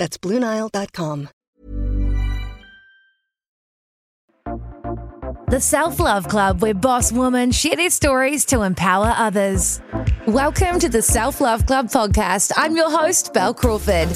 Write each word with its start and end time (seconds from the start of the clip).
That's 0.00 0.16
BlueNile.com. 0.16 1.28
The 5.50 5.60
Self 5.60 6.00
Love 6.00 6.26
Club, 6.26 6.62
where 6.62 6.72
boss 6.72 7.12
women 7.12 7.50
share 7.50 7.76
their 7.76 7.90
stories 7.90 8.46
to 8.46 8.62
empower 8.62 9.12
others. 9.14 9.82
Welcome 10.26 10.78
to 10.78 10.88
the 10.88 11.02
Self 11.02 11.42
Love 11.42 11.66
Club 11.66 11.88
podcast. 11.88 12.52
I'm 12.56 12.76
your 12.76 12.90
host, 12.90 13.34
Bel 13.34 13.52
Crawford. 13.52 14.08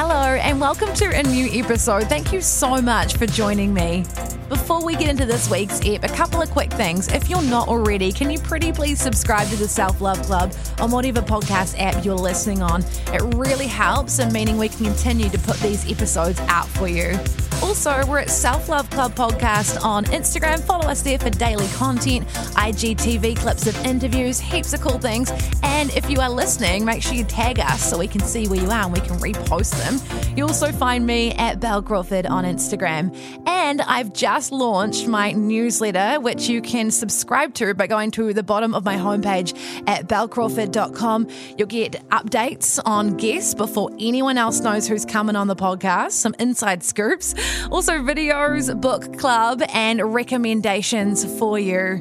Hello, 0.00 0.36
and 0.36 0.60
welcome 0.60 0.94
to 0.94 1.06
a 1.06 1.24
new 1.24 1.48
episode. 1.60 2.04
Thank 2.04 2.32
you 2.32 2.40
so 2.40 2.80
much 2.80 3.16
for 3.16 3.26
joining 3.26 3.74
me. 3.74 4.04
Before 4.48 4.84
we 4.84 4.94
get 4.94 5.08
into 5.08 5.26
this 5.26 5.50
week's 5.50 5.84
ep, 5.84 6.04
a 6.04 6.08
couple 6.08 6.40
of 6.40 6.48
quick 6.52 6.72
things. 6.72 7.08
If 7.08 7.28
you're 7.28 7.42
not 7.42 7.66
already, 7.66 8.12
can 8.12 8.30
you 8.30 8.38
pretty 8.38 8.70
please 8.70 9.00
subscribe 9.00 9.48
to 9.48 9.56
the 9.56 9.66
Self 9.66 10.00
Love 10.00 10.22
Club 10.22 10.54
on 10.78 10.92
whatever 10.92 11.20
podcast 11.20 11.74
app 11.80 12.04
you're 12.04 12.14
listening 12.14 12.62
on? 12.62 12.84
It 13.12 13.22
really 13.34 13.66
helps 13.66 14.20
in 14.20 14.32
meaning 14.32 14.56
we 14.56 14.68
can 14.68 14.84
continue 14.84 15.30
to 15.30 15.38
put 15.40 15.56
these 15.56 15.90
episodes 15.90 16.38
out 16.42 16.68
for 16.68 16.86
you. 16.86 17.18
Also, 17.62 18.06
we're 18.06 18.20
at 18.20 18.30
Self 18.30 18.68
Love 18.68 18.88
Club 18.90 19.14
Podcast 19.14 19.82
on 19.84 20.04
Instagram. 20.06 20.60
Follow 20.60 20.86
us 20.86 21.02
there 21.02 21.18
for 21.18 21.30
daily 21.30 21.66
content, 21.68 22.26
IGTV 22.54 23.36
clips 23.36 23.66
of 23.66 23.76
interviews, 23.84 24.38
heaps 24.38 24.72
of 24.72 24.80
cool 24.80 24.98
things. 24.98 25.30
And 25.62 25.90
if 25.96 26.08
you 26.08 26.20
are 26.20 26.30
listening, 26.30 26.84
make 26.84 27.02
sure 27.02 27.14
you 27.14 27.24
tag 27.24 27.58
us 27.58 27.82
so 27.82 27.98
we 27.98 28.06
can 28.06 28.20
see 28.20 28.46
where 28.46 28.60
you 28.60 28.70
are 28.70 28.84
and 28.84 28.92
we 28.92 29.00
can 29.00 29.18
repost 29.18 29.76
them. 29.82 29.87
You 30.36 30.46
also 30.46 30.72
find 30.72 31.06
me 31.06 31.32
at 31.32 31.60
Bel 31.60 31.82
Crawford 31.82 32.26
on 32.26 32.44
Instagram. 32.44 33.16
And 33.46 33.80
I've 33.82 34.12
just 34.12 34.52
launched 34.52 35.06
my 35.06 35.32
newsletter, 35.32 36.20
which 36.20 36.48
you 36.48 36.62
can 36.62 36.90
subscribe 36.90 37.54
to 37.54 37.74
by 37.74 37.86
going 37.86 38.10
to 38.12 38.32
the 38.32 38.42
bottom 38.42 38.74
of 38.74 38.84
my 38.84 38.96
homepage 38.96 39.56
at 39.86 40.08
belcrawford.com. 40.08 41.28
You'll 41.56 41.68
get 41.68 42.08
updates 42.08 42.80
on 42.84 43.16
guests 43.16 43.54
before 43.54 43.90
anyone 43.98 44.38
else 44.38 44.60
knows 44.60 44.88
who's 44.88 45.04
coming 45.04 45.36
on 45.36 45.46
the 45.46 45.56
podcast, 45.56 46.12
some 46.12 46.34
inside 46.38 46.82
scoops. 46.82 47.34
Also, 47.70 47.94
videos, 47.94 48.78
book 48.80 49.18
club, 49.18 49.62
and 49.72 50.14
recommendations 50.14 51.24
for 51.38 51.58
you. 51.58 52.00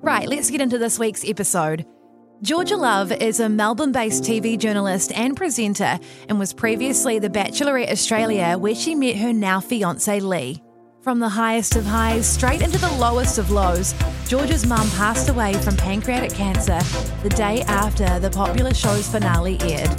Right, 0.00 0.28
let's 0.28 0.50
get 0.50 0.60
into 0.60 0.78
this 0.78 0.98
week's 0.98 1.28
episode. 1.28 1.84
Georgia 2.40 2.76
Love 2.76 3.10
is 3.10 3.40
a 3.40 3.48
Melbourne 3.48 3.90
based 3.90 4.22
TV 4.22 4.56
journalist 4.56 5.10
and 5.16 5.36
presenter 5.36 5.98
and 6.28 6.38
was 6.38 6.52
previously 6.52 7.18
the 7.18 7.28
Bachelorette 7.28 7.90
Australia, 7.90 8.56
where 8.56 8.76
she 8.76 8.94
met 8.94 9.16
her 9.16 9.32
now 9.32 9.58
fiance 9.58 10.20
Lee. 10.20 10.62
From 11.02 11.18
the 11.18 11.28
highest 11.28 11.74
of 11.74 11.84
highs 11.84 12.28
straight 12.28 12.62
into 12.62 12.78
the 12.78 12.92
lowest 12.92 13.38
of 13.38 13.50
lows, 13.50 13.92
Georgia's 14.28 14.64
mum 14.64 14.88
passed 14.90 15.28
away 15.28 15.54
from 15.54 15.76
pancreatic 15.76 16.32
cancer 16.32 16.78
the 17.24 17.30
day 17.30 17.62
after 17.62 18.20
the 18.20 18.30
popular 18.30 18.72
show's 18.72 19.08
finale 19.08 19.58
aired. 19.62 19.90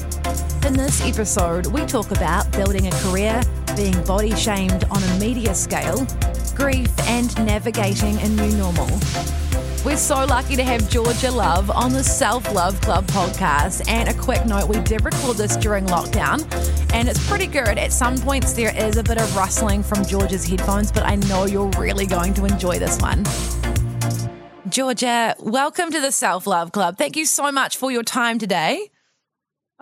In 0.65 0.71
this 0.71 1.05
episode, 1.05 1.65
we 1.67 1.85
talk 1.85 2.11
about 2.11 2.49
building 2.53 2.87
a 2.87 2.91
career, 3.01 3.41
being 3.75 4.01
body 4.05 4.33
shamed 4.33 4.85
on 4.85 5.03
a 5.03 5.19
media 5.19 5.53
scale, 5.53 6.07
grief, 6.55 6.87
and 7.01 7.35
navigating 7.45 8.17
a 8.19 8.29
new 8.29 8.55
normal. 8.55 8.87
We're 9.85 9.95
so 9.95 10.25
lucky 10.25 10.57
to 10.57 10.63
have 10.63 10.89
Georgia 10.89 11.31
Love 11.31 11.71
on 11.71 11.93
the 11.93 12.03
Self 12.03 12.53
Love 12.53 12.79
Club 12.81 13.07
podcast. 13.07 13.89
And 13.89 14.09
a 14.09 14.13
quick 14.13 14.45
note 14.45 14.67
we 14.67 14.79
did 14.81 15.05
record 15.05 15.37
this 15.37 15.55
during 15.55 15.85
lockdown, 15.85 16.43
and 16.93 17.07
it's 17.07 17.25
pretty 17.29 17.47
good. 17.47 17.77
At 17.77 17.93
some 17.93 18.17
points, 18.17 18.51
there 18.51 18.75
is 18.75 18.97
a 18.97 19.03
bit 19.03 19.17
of 19.17 19.35
rustling 19.37 19.81
from 19.81 20.03
Georgia's 20.05 20.45
headphones, 20.45 20.91
but 20.91 21.03
I 21.03 21.15
know 21.15 21.45
you're 21.45 21.69
really 21.77 22.05
going 22.05 22.33
to 22.35 22.45
enjoy 22.45 22.77
this 22.77 22.99
one. 22.99 23.23
Georgia, 24.67 25.35
welcome 25.39 25.91
to 25.91 26.01
the 26.01 26.11
Self 26.11 26.45
Love 26.45 26.73
Club. 26.73 26.97
Thank 26.97 27.15
you 27.15 27.25
so 27.25 27.49
much 27.49 27.77
for 27.77 27.89
your 27.89 28.03
time 28.03 28.37
today. 28.37 28.91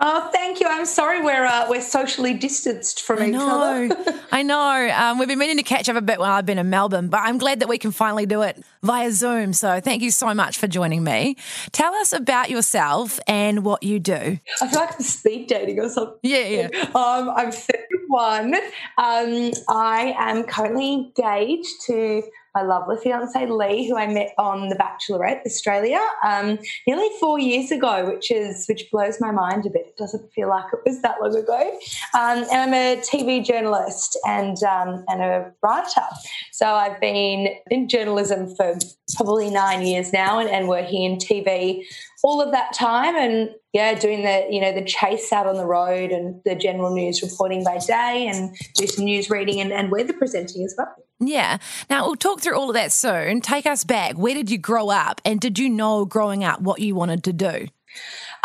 Oh, 0.00 0.30
thank 0.32 0.60
you. 0.60 0.66
I'm 0.68 0.86
sorry 0.86 1.20
we're 1.22 1.44
uh, 1.44 1.66
we're 1.68 1.80
socially 1.80 2.32
distanced 2.32 3.02
from 3.02 3.18
I 3.18 3.26
each 3.26 3.32
know, 3.32 3.88
other. 3.88 4.14
I 4.32 4.42
know. 4.44 4.90
Um, 4.94 5.18
we've 5.18 5.26
been 5.26 5.40
meaning 5.40 5.56
to 5.56 5.64
catch 5.64 5.88
up 5.88 5.96
a 5.96 6.00
bit 6.00 6.20
while 6.20 6.30
I've 6.30 6.46
been 6.46 6.58
in 6.58 6.70
Melbourne, 6.70 7.08
but 7.08 7.20
I'm 7.24 7.36
glad 7.36 7.60
that 7.60 7.68
we 7.68 7.78
can 7.78 7.90
finally 7.90 8.24
do 8.24 8.42
it 8.42 8.62
via 8.82 9.10
Zoom. 9.10 9.52
So 9.52 9.80
thank 9.80 10.02
you 10.02 10.12
so 10.12 10.32
much 10.34 10.56
for 10.58 10.68
joining 10.68 11.02
me. 11.02 11.36
Tell 11.72 11.92
us 11.96 12.12
about 12.12 12.48
yourself 12.48 13.18
and 13.26 13.64
what 13.64 13.82
you 13.82 13.98
do. 13.98 14.38
I 14.62 14.68
feel 14.68 14.80
like 14.80 14.94
I'm 14.94 15.00
speed 15.00 15.48
dating 15.48 15.80
or 15.80 15.88
something. 15.88 16.18
Yeah, 16.22 16.46
yeah. 16.46 16.68
Um, 16.94 17.30
I'm 17.30 17.50
31. 17.50 18.54
Um, 18.98 19.50
I 19.68 20.14
am 20.16 20.44
currently 20.44 20.92
engaged 20.92 21.74
to 21.86 22.22
my 22.58 22.64
lovely 22.64 22.96
fiance 22.96 23.46
Lee, 23.46 23.88
who 23.88 23.96
I 23.96 24.06
met 24.06 24.34
on 24.36 24.68
The 24.68 24.74
Bachelorette 24.74 25.42
Australia 25.46 26.00
um, 26.26 26.58
nearly 26.86 27.08
four 27.20 27.38
years 27.38 27.70
ago, 27.70 28.10
which 28.10 28.30
is 28.30 28.66
which 28.66 28.90
blows 28.90 29.20
my 29.20 29.30
mind 29.30 29.66
a 29.66 29.70
bit. 29.70 29.86
It 29.86 29.96
doesn't 29.96 30.32
feel 30.32 30.48
like 30.48 30.64
it 30.72 30.80
was 30.84 31.00
that 31.02 31.16
long 31.22 31.36
ago. 31.36 31.78
Um, 32.14 32.44
and 32.50 32.52
I'm 32.52 32.74
a 32.74 33.00
TV 33.00 33.44
journalist 33.44 34.18
and 34.26 34.56
um, 34.64 35.04
and 35.08 35.22
a 35.22 35.52
writer. 35.62 36.06
So 36.52 36.66
I've 36.66 37.00
been 37.00 37.48
in 37.70 37.88
journalism 37.88 38.54
for 38.56 38.76
probably 39.16 39.50
nine 39.50 39.86
years 39.86 40.12
now, 40.12 40.40
and, 40.40 40.50
and 40.50 40.68
working 40.68 41.04
in 41.04 41.16
TV 41.18 41.84
all 42.24 42.42
of 42.42 42.50
that 42.50 42.72
time 42.72 43.14
and 43.14 43.50
yeah 43.72 43.94
doing 43.94 44.22
the 44.22 44.44
you 44.50 44.60
know 44.60 44.72
the 44.72 44.84
chase 44.84 45.32
out 45.32 45.46
on 45.46 45.54
the 45.54 45.64
road 45.64 46.10
and 46.10 46.40
the 46.44 46.56
general 46.56 46.92
news 46.92 47.22
reporting 47.22 47.62
by 47.62 47.78
day 47.78 48.26
and 48.26 48.56
do 48.74 48.88
some 48.88 49.04
news 49.04 49.30
reading 49.30 49.60
and, 49.60 49.72
and 49.72 49.92
weather 49.92 50.12
presenting 50.12 50.64
as 50.64 50.74
well 50.76 50.92
Yeah. 51.20 51.58
Now 51.90 52.06
we'll 52.06 52.16
talk 52.16 52.40
through 52.40 52.56
all 52.56 52.70
of 52.70 52.74
that 52.74 52.92
soon. 52.92 53.40
Take 53.40 53.66
us 53.66 53.84
back. 53.84 54.16
Where 54.16 54.34
did 54.34 54.50
you 54.50 54.58
grow 54.58 54.90
up? 54.90 55.20
And 55.24 55.40
did 55.40 55.58
you 55.58 55.68
know 55.68 56.04
growing 56.04 56.44
up 56.44 56.60
what 56.60 56.80
you 56.80 56.94
wanted 56.94 57.24
to 57.24 57.32
do? 57.32 57.68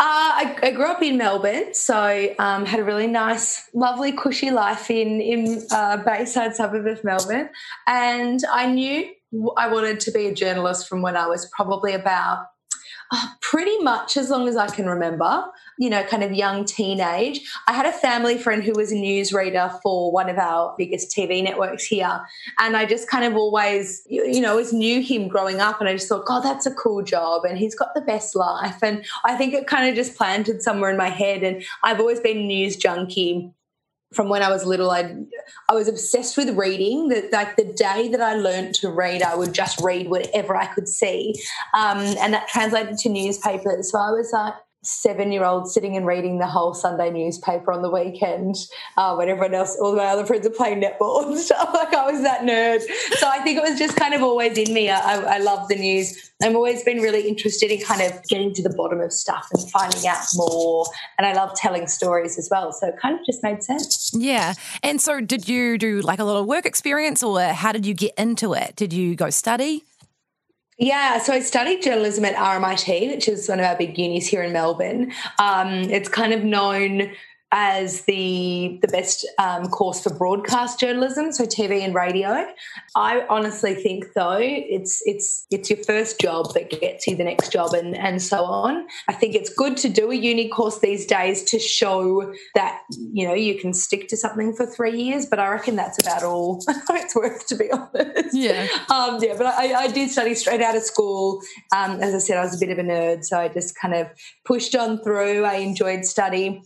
I, 0.00 0.56
I 0.62 0.70
grew 0.72 0.86
up 0.86 1.02
in 1.02 1.16
Melbourne, 1.16 1.72
so 1.72 2.34
um, 2.40 2.66
had 2.66 2.80
a 2.80 2.84
really 2.84 3.06
nice, 3.06 3.68
lovely, 3.74 4.10
cushy 4.10 4.50
life 4.50 4.90
in 4.90 5.20
in 5.20 5.62
uh, 5.70 5.98
Bayside 5.98 6.56
suburb 6.56 6.86
of 6.86 7.04
Melbourne, 7.04 7.48
and 7.86 8.40
I 8.50 8.66
knew 8.66 9.08
I 9.56 9.68
wanted 9.72 10.00
to 10.00 10.10
be 10.10 10.26
a 10.26 10.34
journalist 10.34 10.88
from 10.88 11.02
when 11.02 11.16
I 11.16 11.28
was 11.28 11.48
probably 11.54 11.92
about 11.92 12.46
uh, 13.12 13.26
pretty 13.40 13.78
much 13.78 14.16
as 14.16 14.30
long 14.30 14.48
as 14.48 14.56
I 14.56 14.66
can 14.66 14.86
remember, 14.86 15.44
you 15.78 15.90
know, 15.90 16.04
kind 16.04 16.22
of 16.22 16.32
young 16.32 16.64
teenage. 16.64 17.40
I 17.66 17.72
had 17.72 17.86
a 17.86 17.92
family 17.92 18.38
friend 18.38 18.62
who 18.62 18.72
was 18.72 18.92
a 18.92 18.96
newsreader 18.96 19.80
for 19.82 20.12
one 20.12 20.28
of 20.28 20.38
our 20.38 20.74
biggest 20.78 21.14
TV 21.16 21.42
networks 21.42 21.84
here. 21.84 22.20
And 22.58 22.76
I 22.76 22.86
just 22.86 23.08
kind 23.08 23.24
of 23.24 23.34
always, 23.34 24.02
you 24.08 24.40
know, 24.40 24.50
always 24.50 24.72
knew 24.72 25.00
him 25.00 25.28
growing 25.28 25.60
up. 25.60 25.80
And 25.80 25.88
I 25.88 25.94
just 25.94 26.08
thought, 26.08 26.26
God, 26.26 26.40
that's 26.40 26.66
a 26.66 26.74
cool 26.74 27.02
job. 27.02 27.44
And 27.44 27.58
he's 27.58 27.74
got 27.74 27.94
the 27.94 28.00
best 28.00 28.36
life. 28.36 28.82
And 28.82 29.04
I 29.24 29.36
think 29.36 29.54
it 29.54 29.66
kind 29.66 29.88
of 29.88 29.94
just 29.94 30.16
planted 30.16 30.62
somewhere 30.62 30.90
in 30.90 30.96
my 30.96 31.08
head. 31.10 31.42
And 31.42 31.64
I've 31.82 32.00
always 32.00 32.20
been 32.20 32.38
a 32.38 32.46
news 32.46 32.76
junkie 32.76 33.52
from 34.14 34.28
when 34.28 34.42
I 34.42 34.48
was 34.48 34.64
little, 34.64 34.90
I 34.90 35.16
I 35.68 35.74
was 35.74 35.88
obsessed 35.88 36.36
with 36.36 36.56
reading. 36.56 37.08
That 37.08 37.32
like 37.32 37.56
the 37.56 37.64
day 37.64 38.08
that 38.08 38.20
I 38.20 38.34
learned 38.34 38.74
to 38.76 38.90
read, 38.90 39.22
I 39.22 39.34
would 39.34 39.52
just 39.52 39.80
read 39.80 40.08
whatever 40.08 40.56
I 40.56 40.66
could 40.66 40.88
see, 40.88 41.34
um, 41.74 41.98
and 41.98 42.32
that 42.32 42.48
translated 42.48 42.96
to 42.98 43.08
newspapers. 43.08 43.90
So 43.90 43.98
I 43.98 44.10
was 44.10 44.30
like 44.32 44.54
seven 44.84 45.32
year 45.32 45.44
old 45.44 45.70
sitting 45.70 45.96
and 45.96 46.06
reading 46.06 46.38
the 46.38 46.46
whole 46.46 46.74
Sunday 46.74 47.10
newspaper 47.10 47.72
on 47.72 47.82
the 47.82 47.90
weekend 47.90 48.54
uh, 48.96 49.14
when 49.14 49.28
everyone 49.28 49.54
else, 49.54 49.76
all 49.80 49.96
my 49.96 50.04
other 50.04 50.24
friends 50.24 50.46
are 50.46 50.50
playing 50.50 50.82
netball 50.82 51.26
and 51.26 51.38
stuff. 51.38 51.70
Like 51.74 51.92
I 51.92 52.10
was 52.10 52.22
that 52.22 52.42
nerd. 52.42 52.80
So 53.18 53.28
I 53.28 53.40
think 53.40 53.58
it 53.58 53.62
was 53.62 53.78
just 53.78 53.96
kind 53.96 54.14
of 54.14 54.22
always 54.22 54.56
in 54.58 54.72
me. 54.72 54.90
I, 54.90 55.36
I 55.36 55.38
love 55.38 55.68
the 55.68 55.76
news. 55.76 56.32
I've 56.42 56.54
always 56.54 56.82
been 56.84 56.98
really 56.98 57.26
interested 57.26 57.70
in 57.70 57.80
kind 57.80 58.02
of 58.02 58.22
getting 58.24 58.52
to 58.54 58.62
the 58.62 58.74
bottom 58.76 59.00
of 59.00 59.12
stuff 59.12 59.48
and 59.52 59.70
finding 59.70 60.06
out 60.06 60.24
more. 60.34 60.86
And 61.18 61.26
I 61.26 61.32
love 61.32 61.54
telling 61.54 61.86
stories 61.86 62.38
as 62.38 62.48
well. 62.50 62.72
So 62.72 62.88
it 62.88 62.96
kind 63.00 63.18
of 63.18 63.24
just 63.24 63.42
made 63.42 63.62
sense. 63.62 64.12
Yeah. 64.14 64.54
And 64.82 65.00
so 65.00 65.20
did 65.20 65.48
you 65.48 65.78
do 65.78 66.00
like 66.02 66.18
a 66.18 66.24
lot 66.24 66.36
of 66.36 66.46
work 66.46 66.66
experience 66.66 67.22
or 67.22 67.40
how 67.40 67.72
did 67.72 67.86
you 67.86 67.94
get 67.94 68.14
into 68.18 68.52
it? 68.52 68.76
Did 68.76 68.92
you 68.92 69.14
go 69.14 69.30
study? 69.30 69.84
Yeah, 70.76 71.18
so 71.18 71.32
I 71.32 71.40
studied 71.40 71.82
journalism 71.82 72.24
at 72.24 72.34
RMIT, 72.34 73.12
which 73.12 73.28
is 73.28 73.48
one 73.48 73.60
of 73.60 73.66
our 73.66 73.76
big 73.76 73.96
unis 73.96 74.26
here 74.26 74.42
in 74.42 74.52
Melbourne. 74.52 75.12
Um, 75.38 75.68
it's 75.68 76.08
kind 76.08 76.32
of 76.32 76.42
known 76.42 77.12
as 77.56 78.02
the 78.02 78.80
the 78.82 78.88
best 78.88 79.24
um, 79.38 79.68
course 79.68 80.02
for 80.02 80.12
broadcast 80.12 80.80
journalism, 80.80 81.30
so 81.30 81.44
TV 81.44 81.82
and 81.82 81.94
radio. 81.94 82.44
I 82.96 83.24
honestly 83.30 83.76
think 83.76 84.06
though 84.16 84.38
it's 84.40 85.00
it's 85.06 85.46
it's 85.52 85.70
your 85.70 85.78
first 85.84 86.18
job 86.18 86.52
that 86.54 86.68
gets 86.68 87.06
you 87.06 87.14
the 87.14 87.22
next 87.22 87.52
job 87.52 87.72
and 87.72 87.96
and 87.96 88.20
so 88.20 88.44
on. 88.44 88.88
I 89.08 89.12
think 89.12 89.36
it's 89.36 89.54
good 89.54 89.76
to 89.78 89.88
do 89.88 90.10
a 90.10 90.16
uni 90.16 90.48
course 90.48 90.80
these 90.80 91.06
days 91.06 91.44
to 91.44 91.60
show 91.60 92.34
that 92.56 92.80
you 92.90 93.24
know 93.24 93.34
you 93.34 93.56
can 93.56 93.72
stick 93.72 94.08
to 94.08 94.16
something 94.16 94.52
for 94.52 94.66
three 94.66 95.00
years, 95.00 95.24
but 95.24 95.38
I 95.38 95.48
reckon 95.48 95.76
that's 95.76 96.04
about 96.04 96.24
all 96.24 96.60
it's 96.90 97.14
worth 97.14 97.46
to 97.46 97.54
be 97.54 97.70
honest. 97.70 98.34
Yeah, 98.34 98.66
um, 98.90 99.22
yeah. 99.22 99.34
But 99.38 99.46
I, 99.46 99.74
I, 99.74 99.88
did 99.94 100.10
study 100.10 100.34
straight 100.34 100.60
out 100.60 100.74
of 100.74 100.82
school. 100.82 101.40
Um, 101.72 102.00
as 102.00 102.14
I 102.14 102.18
said, 102.18 102.36
I 102.36 102.42
was 102.42 102.60
a 102.60 102.66
bit 102.66 102.76
of 102.76 102.78
a 102.78 102.82
nerd, 102.82 103.24
so 103.24 103.38
I 103.38 103.46
just 103.46 103.78
kind 103.78 103.94
of 103.94 104.08
pushed 104.44 104.74
on 104.74 105.00
through. 105.04 105.44
I 105.44 105.54
enjoyed 105.56 106.04
study 106.04 106.60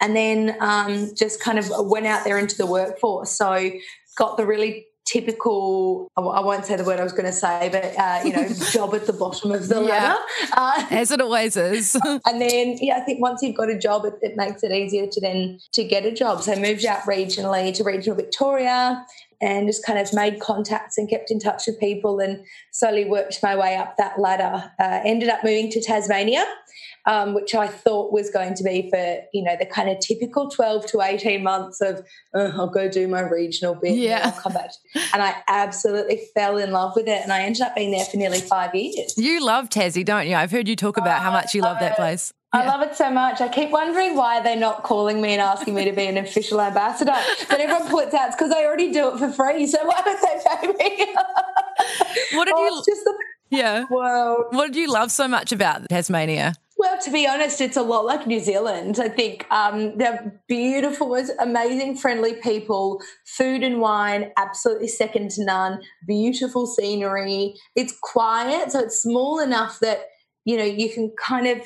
and 0.00 0.16
then 0.16 0.56
um, 0.60 1.10
just 1.14 1.42
kind 1.42 1.58
of 1.58 1.70
went 1.70 2.06
out 2.06 2.24
there 2.24 2.38
into 2.38 2.56
the 2.56 2.66
workforce. 2.66 3.30
So 3.30 3.70
got 4.16 4.36
the 4.36 4.46
really 4.46 4.86
typical 5.10 6.08
I 6.16 6.40
won't 6.40 6.64
say 6.64 6.76
the 6.76 6.84
word 6.84 7.00
I 7.00 7.02
was 7.02 7.12
going 7.12 7.26
to 7.26 7.32
say, 7.32 7.68
but 7.70 7.98
uh, 7.98 8.20
you 8.24 8.32
know, 8.32 8.48
job 8.72 8.94
at 8.94 9.06
the 9.06 9.12
bottom 9.12 9.52
of 9.52 9.68
the 9.68 9.80
ladder, 9.80 10.20
uh, 10.52 10.86
as 10.90 11.10
it 11.10 11.20
always 11.20 11.56
is. 11.56 11.96
and 12.04 12.40
then, 12.40 12.76
yeah, 12.80 12.96
I 12.96 13.00
think 13.00 13.20
once 13.20 13.42
you've 13.42 13.56
got 13.56 13.70
a 13.70 13.78
job, 13.78 14.04
it, 14.04 14.14
it, 14.22 14.36
makes 14.36 14.62
it 14.62 14.72
easier 14.72 15.06
to 15.06 15.20
then 15.20 15.58
to 15.72 15.84
get 15.84 16.04
a 16.04 16.12
job. 16.12 16.42
So 16.42 16.52
I 16.52 16.56
moved 16.56 16.84
out 16.84 17.00
regionally 17.00 17.74
to 17.74 17.84
regional 17.84 18.16
Victoria, 18.16 19.04
and 19.40 19.66
just 19.66 19.84
kind 19.84 19.98
of 19.98 20.12
made 20.12 20.38
contacts 20.40 20.98
and 20.98 21.08
kept 21.08 21.30
in 21.30 21.40
touch 21.40 21.66
with 21.66 21.80
people, 21.80 22.20
and 22.20 22.44
slowly 22.70 23.04
worked 23.04 23.42
my 23.42 23.56
way 23.56 23.76
up 23.76 23.96
that 23.96 24.18
ladder. 24.18 24.70
Uh, 24.78 25.00
ended 25.04 25.28
up 25.28 25.42
moving 25.42 25.70
to 25.70 25.80
Tasmania 25.80 26.44
um, 27.06 27.34
which 27.34 27.54
I 27.54 27.66
thought 27.66 28.12
was 28.12 28.30
going 28.30 28.54
to 28.54 28.64
be 28.64 28.90
for, 28.90 29.20
you 29.32 29.42
know, 29.42 29.56
the 29.58 29.66
kind 29.66 29.88
of 29.88 29.98
typical 30.00 30.50
12 30.50 30.86
to 30.86 31.00
18 31.00 31.42
months 31.42 31.80
of, 31.80 32.02
oh, 32.34 32.52
I'll 32.54 32.70
go 32.70 32.88
do 32.88 33.08
my 33.08 33.20
regional 33.20 33.74
bit 33.74 33.96
yeah. 33.96 34.16
and 34.16 34.34
I'll 34.34 34.40
come 34.40 34.52
back. 34.52 34.70
And 35.12 35.22
I 35.22 35.36
absolutely 35.48 36.20
fell 36.34 36.56
in 36.56 36.72
love 36.72 36.92
with 36.96 37.08
it. 37.08 37.22
And 37.22 37.32
I 37.32 37.42
ended 37.42 37.62
up 37.62 37.74
being 37.74 37.90
there 37.90 38.04
for 38.04 38.16
nearly 38.16 38.40
five 38.40 38.74
years. 38.74 39.14
You 39.16 39.44
love 39.44 39.68
Tassie, 39.68 40.04
don't 40.04 40.26
you? 40.26 40.34
I've 40.34 40.50
heard 40.50 40.68
you 40.68 40.76
talk 40.76 40.96
about 40.96 41.22
how 41.22 41.30
much 41.30 41.54
you 41.54 41.62
love 41.62 41.78
that 41.80 41.96
place. 41.96 42.32
I 42.52 42.66
love 42.66 42.82
it 42.82 42.96
so 42.96 43.10
much. 43.10 43.40
I 43.40 43.48
keep 43.48 43.70
wondering 43.70 44.16
why 44.16 44.40
they're 44.40 44.56
not 44.56 44.82
calling 44.82 45.20
me 45.20 45.32
and 45.32 45.40
asking 45.40 45.74
me 45.74 45.84
to 45.84 45.92
be 45.92 46.06
an 46.06 46.16
official 46.16 46.60
ambassador. 46.60 47.14
But 47.48 47.60
everyone 47.60 47.88
puts 47.88 48.12
out 48.12 48.28
it's 48.28 48.36
because 48.36 48.50
I 48.50 48.64
already 48.64 48.90
do 48.90 49.14
it 49.14 49.18
for 49.18 49.30
free. 49.30 49.68
So 49.68 49.78
why 49.84 50.02
would 50.04 50.18
they 50.18 50.76
pay 50.76 50.98
me? 50.98 51.14
what 52.32 52.46
did 52.46 52.54
oh, 52.56 52.64
you? 52.64 52.82
Just 52.88 53.04
the, 53.04 53.14
yeah. 53.50 53.84
Well, 53.88 54.46
what 54.50 54.66
did 54.66 54.76
you 54.76 54.90
love 54.90 55.12
so 55.12 55.28
much 55.28 55.52
about 55.52 55.88
Tasmania? 55.88 56.54
Well, 56.80 56.96
to 57.02 57.10
be 57.10 57.26
honest, 57.26 57.60
it's 57.60 57.76
a 57.76 57.82
lot 57.82 58.06
like 58.06 58.26
New 58.26 58.40
Zealand. 58.40 58.98
I 58.98 59.10
think 59.10 59.46
um, 59.50 59.98
they're 59.98 60.40
beautiful, 60.48 61.14
amazing, 61.38 61.98
friendly 61.98 62.32
people. 62.32 63.02
Food 63.26 63.62
and 63.62 63.82
wine, 63.82 64.32
absolutely 64.38 64.88
second 64.88 65.30
to 65.32 65.44
none. 65.44 65.82
Beautiful 66.06 66.66
scenery. 66.66 67.52
It's 67.76 67.94
quiet, 68.00 68.72
so 68.72 68.80
it's 68.80 69.02
small 69.02 69.40
enough 69.40 69.78
that 69.80 70.06
you 70.46 70.56
know 70.56 70.64
you 70.64 70.88
can 70.88 71.12
kind 71.22 71.46
of 71.48 71.60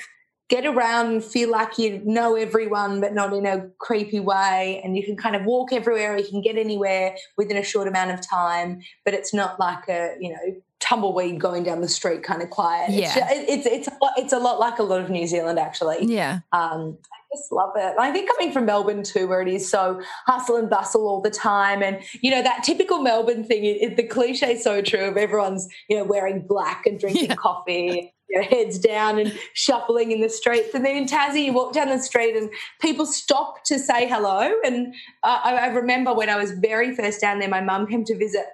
get 0.49 0.67
around 0.67 1.07
and 1.07 1.25
feel 1.25 1.49
like 1.49 1.79
you 1.79 2.03
know 2.05 2.35
everyone, 2.35 3.01
but 3.01 3.15
not 3.15 3.33
in 3.33 3.47
a 3.47 3.69
creepy 3.79 4.19
way. 4.19 4.81
And 4.83 4.97
you 4.97 5.05
can 5.05 5.17
kind 5.17 5.37
of 5.37 5.45
walk 5.45 5.73
everywhere. 5.73 6.19
You 6.19 6.29
can 6.29 6.43
get 6.43 6.57
anywhere 6.57 7.15
within 7.39 7.57
a 7.57 7.63
short 7.63 7.87
amount 7.87 8.11
of 8.11 8.29
time, 8.29 8.81
but 9.05 9.15
it's 9.15 9.33
not 9.33 9.61
like 9.61 9.89
a 9.89 10.17
you 10.19 10.31
know 10.31 10.61
tumbleweed 10.85 11.41
going 11.41 11.63
down 11.63 11.81
the 11.81 11.89
street 11.89 12.23
kind 12.23 12.43
of 12.43 12.51
quiet. 12.51 12.91
Yeah. 12.91 13.15
It's, 13.31 13.67
it's, 13.67 13.67
it's, 13.67 13.89
a 13.89 14.05
lot, 14.05 14.13
it's 14.19 14.33
a 14.33 14.39
lot 14.39 14.61
like 14.61 14.79
a 14.79 14.83
lot 14.83 15.01
of 15.01 15.09
New 15.09 15.27
Zealand, 15.27 15.59
actually. 15.59 16.05
Yeah. 16.05 16.41
Um, 16.53 16.99
I 17.03 17.37
just 17.37 17.51
love 17.51 17.73
it. 17.75 17.95
I 17.99 18.13
think 18.13 18.31
coming 18.31 18.53
from 18.53 18.67
Melbourne 18.67 19.03
too, 19.03 19.27
where 19.27 19.41
it 19.41 19.49
is 19.49 19.69
so 19.69 20.01
hustle 20.27 20.57
and 20.57 20.69
bustle 20.69 21.09
all 21.09 21.23
the 21.23 21.31
time, 21.31 21.83
and 21.83 22.01
you 22.21 22.31
know 22.31 22.43
that 22.43 22.63
typical 22.63 23.03
Melbourne 23.03 23.43
thing. 23.43 23.65
It, 23.65 23.83
it, 23.83 23.97
the 23.97 24.05
cliche 24.05 24.53
is 24.53 24.63
so 24.63 24.83
true 24.83 25.07
of 25.07 25.17
everyone's 25.17 25.67
you 25.89 25.97
know 25.97 26.05
wearing 26.05 26.47
black 26.47 26.87
and 26.87 27.01
drinking 27.01 27.31
yeah. 27.31 27.35
coffee, 27.35 28.13
you 28.29 28.41
know, 28.41 28.47
heads 28.47 28.79
down 28.79 29.19
and 29.19 29.37
shuffling 29.55 30.13
in 30.13 30.21
the 30.21 30.29
streets. 30.29 30.75
And 30.75 30.85
then 30.85 30.97
in 30.97 31.07
Tassie, 31.07 31.47
you 31.47 31.53
walk 31.53 31.73
down 31.73 31.89
the 31.89 31.99
street 31.99 32.37
and 32.37 32.51
people 32.81 33.07
stop 33.07 33.65
to 33.65 33.81
say 33.81 34.07
hello. 34.07 34.53
And 34.65 34.95
uh, 35.25 35.41
I, 35.43 35.55
I 35.57 35.67
remember 35.69 36.15
when 36.15 36.31
I 36.31 36.37
was 36.37 36.53
very 36.53 36.95
first 36.95 37.21
down 37.21 37.41
there, 37.41 37.49
my 37.49 37.63
mum 37.63 37.89
came 37.89 38.05
to 38.05 38.17
visit 38.17 38.47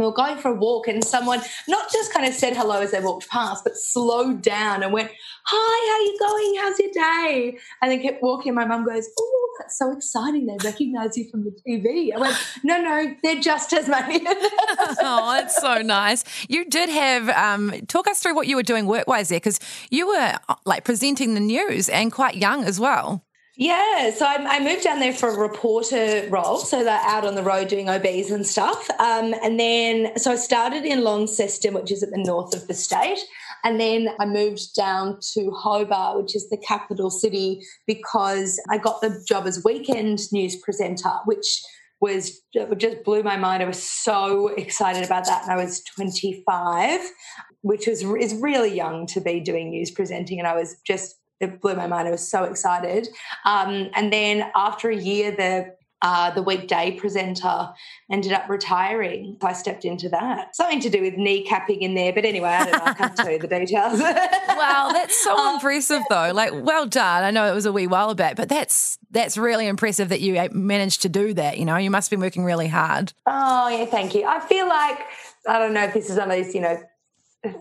we 0.00 0.06
were 0.06 0.12
going 0.12 0.38
for 0.38 0.48
a 0.48 0.54
walk 0.54 0.88
and 0.88 1.04
someone 1.04 1.40
not 1.68 1.92
just 1.92 2.12
kind 2.12 2.26
of 2.26 2.32
said 2.32 2.56
hello 2.56 2.80
as 2.80 2.90
they 2.90 3.00
walked 3.00 3.28
past, 3.28 3.64
but 3.64 3.76
slowed 3.76 4.40
down 4.40 4.82
and 4.82 4.92
went, 4.92 5.10
Hi, 5.44 5.90
how 5.90 5.96
are 5.96 6.02
you 6.02 6.18
going? 6.18 6.60
How's 6.60 6.78
your 6.78 6.92
day? 6.92 7.58
And 7.82 7.92
then 7.92 8.00
kept 8.00 8.22
walking. 8.22 8.54
My 8.54 8.64
mum 8.64 8.86
goes, 8.86 9.08
Oh, 9.18 9.48
that's 9.58 9.78
so 9.78 9.92
exciting. 9.92 10.46
They 10.46 10.56
recognize 10.64 11.18
you 11.18 11.28
from 11.30 11.44
the 11.44 11.50
TV. 11.50 12.14
I 12.14 12.18
went, 12.18 12.36
No, 12.64 12.80
no, 12.80 13.14
they're 13.22 13.40
just 13.40 13.68
Tasmanian. 13.68 14.24
oh, 14.26 15.32
that's 15.34 15.60
so 15.60 15.82
nice. 15.82 16.24
You 16.48 16.64
did 16.64 16.88
have, 16.88 17.28
um, 17.28 17.72
talk 17.86 18.08
us 18.08 18.20
through 18.20 18.34
what 18.34 18.46
you 18.46 18.56
were 18.56 18.62
doing 18.62 18.86
work 18.86 19.06
wise 19.06 19.28
there 19.28 19.36
because 19.36 19.60
you 19.90 20.08
were 20.08 20.34
like 20.64 20.84
presenting 20.84 21.34
the 21.34 21.40
news 21.40 21.90
and 21.90 22.10
quite 22.10 22.36
young 22.36 22.64
as 22.64 22.80
well. 22.80 23.22
Yeah, 23.60 24.10
so 24.12 24.24
I, 24.24 24.36
I, 24.48 24.60
moved 24.60 24.84
down 24.84 25.00
there 25.00 25.12
for 25.12 25.28
a 25.28 25.36
reporter 25.36 26.26
role, 26.30 26.56
so 26.56 26.82
they're 26.82 26.98
out 27.02 27.26
on 27.26 27.34
the 27.34 27.42
road 27.42 27.68
doing 27.68 27.90
OBs 27.90 28.30
and 28.30 28.46
stuff. 28.46 28.88
Um, 28.98 29.34
and 29.42 29.60
then, 29.60 30.16
so 30.16 30.32
I 30.32 30.36
started 30.36 30.86
in 30.86 31.04
Launceston, 31.04 31.74
which 31.74 31.92
is 31.92 32.02
at 32.02 32.08
the 32.08 32.16
north 32.16 32.56
of 32.56 32.66
the 32.68 32.72
state. 32.72 33.18
And 33.62 33.78
then 33.78 34.08
I 34.18 34.24
moved 34.24 34.74
down 34.74 35.18
to 35.34 35.50
Hobart, 35.50 36.22
which 36.22 36.34
is 36.34 36.48
the 36.48 36.56
capital 36.56 37.10
city, 37.10 37.60
because 37.86 38.58
I 38.70 38.78
got 38.78 39.02
the 39.02 39.22
job 39.28 39.46
as 39.46 39.62
weekend 39.62 40.20
news 40.32 40.56
presenter, 40.56 41.12
which 41.26 41.62
was 42.00 42.40
just 42.78 43.04
blew 43.04 43.22
my 43.22 43.36
mind. 43.36 43.62
I 43.62 43.66
was 43.66 43.82
so 43.82 44.48
excited 44.48 45.04
about 45.04 45.26
that. 45.26 45.42
And 45.42 45.52
I 45.52 45.62
was 45.62 45.82
25, 45.96 46.98
which 47.60 47.86
was 47.86 48.02
is 48.02 48.34
really 48.36 48.74
young 48.74 49.06
to 49.08 49.20
be 49.20 49.38
doing 49.38 49.68
news 49.68 49.90
presenting. 49.90 50.38
And 50.38 50.48
I 50.48 50.54
was 50.54 50.78
just 50.86 51.19
it 51.40 51.60
blew 51.60 51.74
my 51.74 51.86
mind. 51.86 52.06
I 52.06 52.10
was 52.10 52.26
so 52.26 52.44
excited. 52.44 53.08
Um, 53.44 53.90
and 53.94 54.12
then 54.12 54.50
after 54.54 54.90
a 54.90 54.96
year, 54.96 55.30
the 55.30 55.74
uh, 56.02 56.30
the 56.30 56.42
weekday 56.42 56.92
presenter 56.92 57.68
ended 58.10 58.32
up 58.32 58.48
retiring. 58.48 59.36
So 59.40 59.48
I 59.48 59.52
stepped 59.52 59.84
into 59.84 60.08
that. 60.08 60.56
Something 60.56 60.80
to 60.80 60.88
do 60.88 61.02
with 61.02 61.14
kneecapping 61.14 61.80
in 61.80 61.94
there. 61.94 62.12
But 62.12 62.24
anyway, 62.24 62.48
I 62.48 62.64
don't 62.64 62.72
know. 62.72 62.84
I 62.84 62.94
can't 62.94 63.16
tell 63.16 63.30
you 63.30 63.38
the 63.38 63.46
details. 63.46 64.00
wow, 64.00 64.90
that's 64.92 65.22
so 65.22 65.36
um, 65.36 65.56
impressive 65.56 66.02
though. 66.08 66.32
Like, 66.32 66.52
well 66.54 66.86
done. 66.86 67.24
I 67.24 67.30
know 67.30 67.50
it 67.50 67.54
was 67.54 67.66
a 67.66 67.72
wee 67.72 67.86
while 67.86 68.14
back, 68.14 68.36
but 68.36 68.48
that's 68.48 68.98
that's 69.10 69.36
really 69.36 69.66
impressive 69.66 70.08
that 70.08 70.20
you 70.20 70.48
managed 70.52 71.02
to 71.02 71.10
do 71.10 71.34
that. 71.34 71.58
You 71.58 71.66
know, 71.66 71.76
you 71.76 71.90
must 71.90 72.10
have 72.10 72.16
been 72.16 72.24
working 72.24 72.44
really 72.44 72.68
hard. 72.68 73.12
Oh, 73.26 73.68
yeah, 73.68 73.84
thank 73.84 74.14
you. 74.14 74.24
I 74.24 74.40
feel 74.40 74.68
like 74.68 75.00
I 75.46 75.58
don't 75.58 75.74
know 75.74 75.84
if 75.84 75.94
this 75.94 76.08
is 76.08 76.16
one 76.16 76.30
of 76.30 76.36
these, 76.36 76.54
you 76.54 76.60
know, 76.60 76.80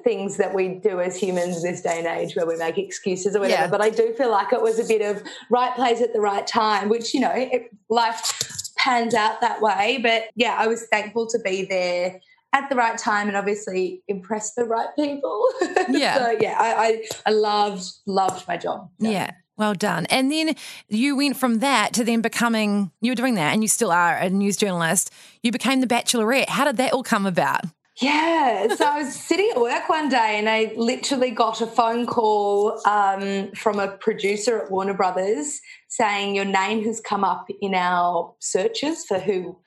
things 0.04 0.38
that 0.38 0.54
we 0.54 0.68
do 0.68 1.00
as 1.00 1.16
humans 1.16 1.64
this 1.64 1.82
day 1.82 2.00
and 2.00 2.08
age 2.08 2.36
where 2.36 2.46
we 2.46 2.58
make 2.58 2.78
excuses 2.78 3.36
or 3.36 3.40
whatever. 3.40 3.64
Yeah. 3.64 3.70
But 3.70 3.82
I 3.82 3.90
do 3.90 4.14
feel 4.14 4.30
like 4.30 4.52
it 4.52 4.62
was 4.62 4.78
a 4.80 4.86
bit 4.86 5.02
of 5.02 5.24
right 5.50 5.74
place 5.76 6.02
at 6.02 6.12
the 6.14 6.20
right 6.20 6.46
time, 6.46 6.90
which, 6.90 7.14
you 7.14 7.22
know, 7.22 7.32
it, 7.34 7.72
life 7.90 8.74
pans 8.78 9.14
out 9.14 9.40
that 9.42 9.62
way. 9.62 10.00
But 10.02 10.24
yeah, 10.36 10.56
I 10.58 10.68
was 10.68 10.86
thankful 10.88 11.28
to 11.28 11.40
be 11.40 11.66
there 11.66 12.20
at 12.52 12.70
the 12.70 12.76
right 12.76 12.98
time 12.98 13.28
and 13.28 13.38
obviously 13.38 14.02
impress 14.08 14.54
the 14.54 14.66
right 14.66 14.90
people. 14.96 15.46
Yeah. 15.90 16.18
so 16.18 16.38
yeah, 16.40 16.56
I, 16.60 16.74
I, 16.74 17.04
I 17.26 17.32
loved, 17.32 17.90
loved 18.06 18.48
my 18.48 18.58
job. 18.58 18.90
So. 19.02 19.10
Yeah. 19.10 19.32
Well 19.58 19.74
done. 19.74 20.06
And 20.08 20.32
then 20.32 20.56
you 20.88 21.18
went 21.18 21.36
from 21.36 21.60
that 21.60 21.94
to 21.94 22.04
then 22.04 22.22
becoming, 22.22 22.92
you 23.02 23.12
were 23.12 23.16
doing 23.16 23.36
that 23.36 23.54
and 23.54 23.62
you 23.62 23.68
still 23.68 23.92
are 23.92 24.16
a 24.16 24.30
news 24.30 24.56
journalist. 24.56 25.12
You 25.42 25.52
became 25.52 25.82
the 25.82 25.88
Bachelorette. 25.88 26.50
How 26.50 26.64
did 26.64 26.78
that 26.78 26.94
all 26.94 27.04
come 27.04 27.26
about? 27.26 27.66
Yeah. 28.02 28.74
So 28.76 28.86
I 28.86 29.02
was 29.02 29.14
sitting 29.14 29.50
at 29.52 29.60
work 29.60 29.90
one 29.90 30.08
day 30.08 30.36
and 30.38 30.48
I 30.48 30.72
literally 30.78 31.32
got 31.32 31.60
a 31.60 31.68
phone 31.68 32.06
call 32.06 32.80
um, 32.88 33.52
from 33.52 33.78
a 33.78 33.90
producer 33.90 34.60
at 34.60 34.72
Warner 34.72 34.94
Brothers 34.94 35.60
saying, 35.90 36.36
Your 36.36 36.46
name 36.46 36.84
has 36.86 37.02
come 37.02 37.26
up 37.26 37.48
in 37.62 37.76
our 37.76 38.34
searches 38.40 39.06
for 39.06 39.20
who 39.20 39.58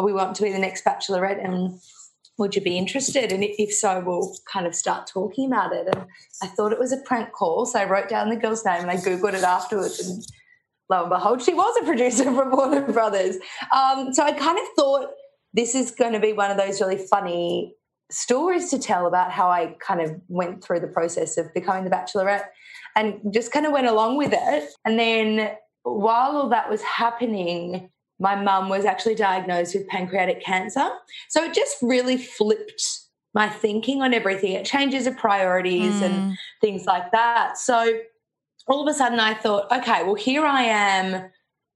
we 0.00 0.12
want 0.12 0.36
to 0.36 0.42
be 0.42 0.52
the 0.52 0.58
next 0.58 0.84
bachelorette. 0.84 1.44
And 1.44 1.80
would 2.38 2.54
you 2.54 2.62
be 2.62 2.78
interested? 2.78 3.32
And 3.32 3.42
if 3.44 3.74
so, 3.74 4.00
we'll 4.06 4.36
kind 4.50 4.68
of 4.68 4.74
start 4.74 5.08
talking 5.08 5.46
about 5.46 5.72
it. 5.72 5.88
And 5.92 6.06
I 6.42 6.46
thought 6.46 6.72
it 6.72 6.78
was 6.78 6.92
a 6.92 7.00
prank 7.04 7.32
call. 7.32 7.66
So 7.66 7.80
I 7.80 7.86
wrote 7.86 8.08
down 8.08 8.30
the 8.30 8.36
girl's 8.36 8.64
name 8.64 8.82
and 8.82 8.90
I 8.90 8.96
Googled 8.96 9.34
it 9.34 9.42
afterwards. 9.42 9.98
And 9.98 10.24
lo 10.88 11.00
and 11.00 11.10
behold, 11.10 11.42
she 11.42 11.54
was 11.54 11.76
a 11.82 11.84
producer 11.84 12.24
from 12.34 12.52
Warner 12.52 12.92
Brothers. 12.92 13.36
Um, 13.74 14.14
so 14.14 14.22
I 14.22 14.30
kind 14.30 14.58
of 14.58 14.64
thought, 14.76 15.10
this 15.52 15.74
is 15.74 15.90
going 15.90 16.12
to 16.12 16.20
be 16.20 16.32
one 16.32 16.52
of 16.52 16.56
those 16.56 16.80
really 16.80 17.04
funny 17.10 17.74
stories 18.10 18.70
to 18.70 18.78
tell 18.78 19.06
about 19.06 19.30
how 19.30 19.48
I 19.50 19.76
kind 19.86 20.00
of 20.00 20.20
went 20.28 20.62
through 20.62 20.80
the 20.80 20.88
process 20.88 21.36
of 21.38 21.52
becoming 21.54 21.84
the 21.84 21.90
bachelorette 21.90 22.44
and 22.96 23.20
just 23.32 23.52
kind 23.52 23.66
of 23.66 23.72
went 23.72 23.86
along 23.86 24.16
with 24.16 24.32
it. 24.32 24.70
And 24.84 24.98
then 24.98 25.52
while 25.82 26.36
all 26.36 26.48
that 26.50 26.68
was 26.68 26.82
happening, 26.82 27.90
my 28.18 28.34
mum 28.34 28.68
was 28.68 28.84
actually 28.84 29.14
diagnosed 29.14 29.74
with 29.74 29.88
pancreatic 29.88 30.44
cancer. 30.44 30.88
So 31.28 31.44
it 31.44 31.54
just 31.54 31.76
really 31.80 32.18
flipped 32.18 32.82
my 33.32 33.48
thinking 33.48 34.02
on 34.02 34.12
everything. 34.12 34.52
It 34.52 34.66
changes 34.66 35.04
the 35.04 35.12
priorities 35.12 35.94
mm. 35.94 36.02
and 36.02 36.38
things 36.60 36.84
like 36.84 37.12
that. 37.12 37.56
So 37.56 38.00
all 38.66 38.86
of 38.86 38.92
a 38.92 38.96
sudden 38.96 39.20
I 39.20 39.34
thought, 39.34 39.70
okay, 39.72 40.02
well, 40.02 40.16
here 40.16 40.44
I 40.44 40.64
am 40.64 41.30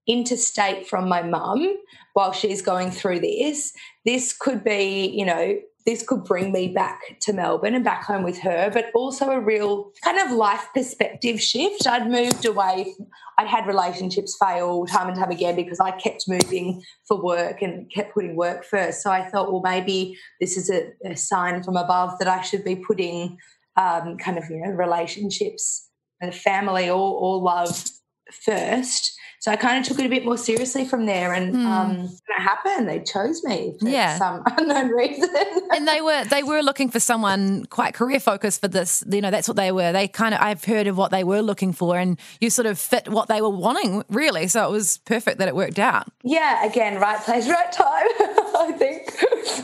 interstate 0.07 0.87
from 0.87 1.09
my 1.09 1.23
mum 1.23 1.77
while 2.13 2.33
she's 2.33 2.61
going 2.61 2.91
through 2.91 3.21
this. 3.21 3.73
This 4.05 4.37
could 4.37 4.63
be, 4.63 5.07
you 5.07 5.25
know, 5.25 5.59
this 5.87 6.03
could 6.03 6.25
bring 6.25 6.51
me 6.51 6.69
back 6.69 7.19
to 7.21 7.33
Melbourne 7.33 7.75
and 7.75 7.85
back 7.85 8.05
home 8.05 8.23
with 8.23 8.39
her, 8.39 8.71
but 8.73 8.87
also 8.95 9.31
a 9.31 9.41
real 9.41 9.91
kind 10.03 10.19
of 10.19 10.31
life 10.31 10.67
perspective 10.75 11.41
shift. 11.41 11.87
I'd 11.87 12.11
moved 12.11 12.47
away, 12.47 12.95
I'd 13.39 13.47
had 13.47 13.67
relationships 13.67 14.37
fail 14.41 14.87
time 14.87 15.09
and 15.09 15.17
time 15.17 15.31
again 15.31 15.57
because 15.57 15.81
I 15.81 15.91
kept 15.93 16.25
moving 16.27 16.83
for 17.07 17.23
work 17.23 17.61
and 17.61 17.91
kept 17.93 18.15
putting 18.15 18.35
work 18.35 18.65
first. 18.65 19.03
So 19.03 19.11
I 19.11 19.29
thought, 19.29 19.53
well, 19.53 19.63
maybe 19.63 20.17
this 20.41 20.57
is 20.57 20.71
a, 20.71 20.93
a 21.05 21.17
sign 21.17 21.63
from 21.63 21.77
above 21.77 22.19
that 22.19 22.29
I 22.29 22.41
should 22.41 22.65
be 22.65 22.77
putting 22.77 23.37
um, 23.77 24.17
kind 24.17 24.39
of, 24.39 24.45
you 24.49 24.61
know, 24.61 24.71
relationships 24.71 25.91
and 26.21 26.35
family 26.35 26.89
or, 26.89 26.97
or 26.97 27.43
love 27.43 27.85
first 28.33 29.14
so 29.45 29.53
I 29.53 29.57
kind 29.57 29.79
of 29.79 29.87
took 29.87 29.99
it 29.99 30.07
a 30.07 30.09
bit 30.09 30.25
more 30.25 30.39
seriously 30.39 30.87
from 30.87 31.05
there, 31.05 31.35
and 31.35 31.55
mm. 31.55 31.67
um, 31.67 32.05
it 32.05 32.41
happened. 32.41 32.89
They 32.89 33.01
chose 33.01 33.45
me 33.45 33.75
for 33.79 33.91
yeah. 33.91 34.17
some 34.17 34.43
unknown 34.57 34.89
reason. 34.89 35.29
and 35.71 35.87
they 35.87 36.01
were 36.01 36.25
they 36.25 36.43
were 36.43 36.63
looking 36.63 36.89
for 36.89 36.99
someone 36.99 37.67
quite 37.67 37.93
career 37.93 38.21
focused 38.21 38.63
for 38.63 38.69
this. 38.69 39.05
You 39.07 39.21
know, 39.21 39.31
that's 39.31 39.47
what 39.47 39.59
they 39.59 39.71
were. 39.71 39.93
They 39.93 40.09
kind 40.09 40.33
of 40.33 40.41
I've 40.41 40.65
heard 40.65 40.87
of 40.87 40.97
what 40.97 41.11
they 41.11 41.25
were 41.25 41.43
looking 41.43 41.75
for, 41.75 41.99
and 41.99 42.19
you 42.41 42.49
sort 42.49 42.65
of 42.65 42.79
fit 42.79 43.07
what 43.11 43.29
they 43.29 43.43
were 43.43 43.51
wanting, 43.51 44.03
really. 44.09 44.49
So 44.49 44.67
it 44.67 44.71
was 44.71 44.97
perfect 45.05 45.37
that 45.41 45.49
it 45.49 45.55
worked 45.55 45.79
out. 45.79 46.09
Yeah, 46.23 46.65
again, 46.65 46.99
right 46.99 47.21
place, 47.21 47.47
right 47.47 47.71
time. 47.71 48.07
I 48.59 48.73
think, 48.73 49.09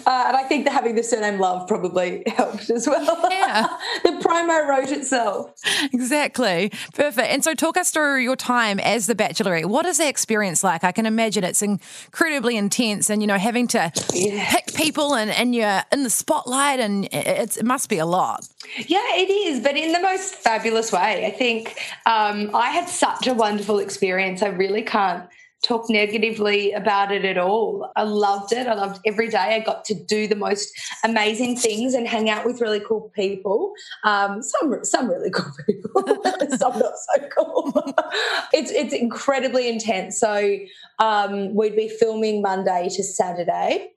uh, 0.07 0.25
and 0.29 0.37
I 0.37 0.45
think 0.49 0.65
that 0.65 0.73
having 0.73 0.95
the 0.95 1.03
surname 1.03 1.39
Love 1.39 1.69
probably 1.69 2.23
helped 2.27 2.71
as 2.71 2.87
well. 2.87 3.19
Yeah, 3.31 3.67
the 4.03 4.11
promo 4.23 4.67
wrote 4.67 4.91
itself. 4.91 5.53
Exactly, 5.93 6.73
perfect. 6.95 7.29
And 7.29 7.45
so, 7.45 7.55
talk 7.55 7.77
us 7.77 7.91
through 7.91 8.19
your 8.19 8.37
time 8.37 8.81
as 8.81 9.07
the 9.07 9.15
Bachelorette 9.15 9.71
what 9.71 9.87
is 9.87 9.99
that 9.99 10.09
experience 10.09 10.65
like? 10.65 10.85
I 10.85 10.93
can 10.93 11.07
imagine 11.07 11.45
it's 11.45 11.63
incredibly 11.63 12.57
intense 12.57 13.09
and, 13.09 13.23
you 13.23 13.27
know, 13.27 13.39
having 13.39 13.67
to 13.69 13.93
yeah. 14.13 14.51
pick 14.51 14.75
people 14.75 15.15
and, 15.15 15.31
and 15.31 15.55
you're 15.55 15.83
in 15.93 16.03
the 16.03 16.11
spotlight 16.11 16.81
and 16.81 17.09
it 17.13 17.65
must 17.65 17.89
be 17.89 17.99
a 17.99 18.07
lot. 18.07 18.49
Yeah, 18.87 18.99
it 19.13 19.31
is, 19.31 19.61
but 19.61 19.77
in 19.77 19.93
the 19.93 20.01
most 20.01 20.35
fabulous 20.35 20.93
way. 20.93 21.27
I 21.27 21.31
think 21.31 21.79
um, 22.07 22.55
I 22.55 22.71
had 22.71 22.89
such 22.89 23.27
a 23.27 23.35
wonderful 23.35 23.79
experience. 23.79 24.43
I 24.43 24.49
really 24.49 24.83
can't 24.83 25.25
talk 25.63 25.91
negatively 25.91 26.73
about 26.73 27.13
it 27.13 27.25
at 27.25 27.37
all. 27.37 27.91
I 27.97 28.05
loved 28.05 28.53
it. 28.53 28.67
I 28.67 28.75
loved 28.75 29.01
every 29.05 29.29
day. 29.29 29.39
I 29.39 29.61
got 29.61 29.85
to 29.87 29.95
do 29.95 30.27
the 30.27 30.37
most 30.37 30.71
amazing 31.05 31.57
things 31.57 31.95
and 31.95 32.07
hang 32.07 32.31
out 32.31 32.47
with 32.47 32.61
really 32.61 32.81
cool 32.81 33.11
people. 33.15 33.73
Um, 34.05 34.43
some 34.43 34.85
some 34.85 35.09
really 35.09 35.31
cool 35.31 35.53
people, 35.67 36.03
some 36.57 36.79
not 36.79 36.95
so 36.97 37.29
cool. 37.37 37.73
it's 38.53 38.71
it's 38.71 38.95
incredibly 38.95 39.69
intense. 39.69 40.19
So 40.19 40.59
um, 40.99 41.55
we'd 41.55 41.77
be 41.77 41.89
filming 41.89 42.43
Monday 42.43 42.89
to 42.91 43.03
Saturday 43.03 43.91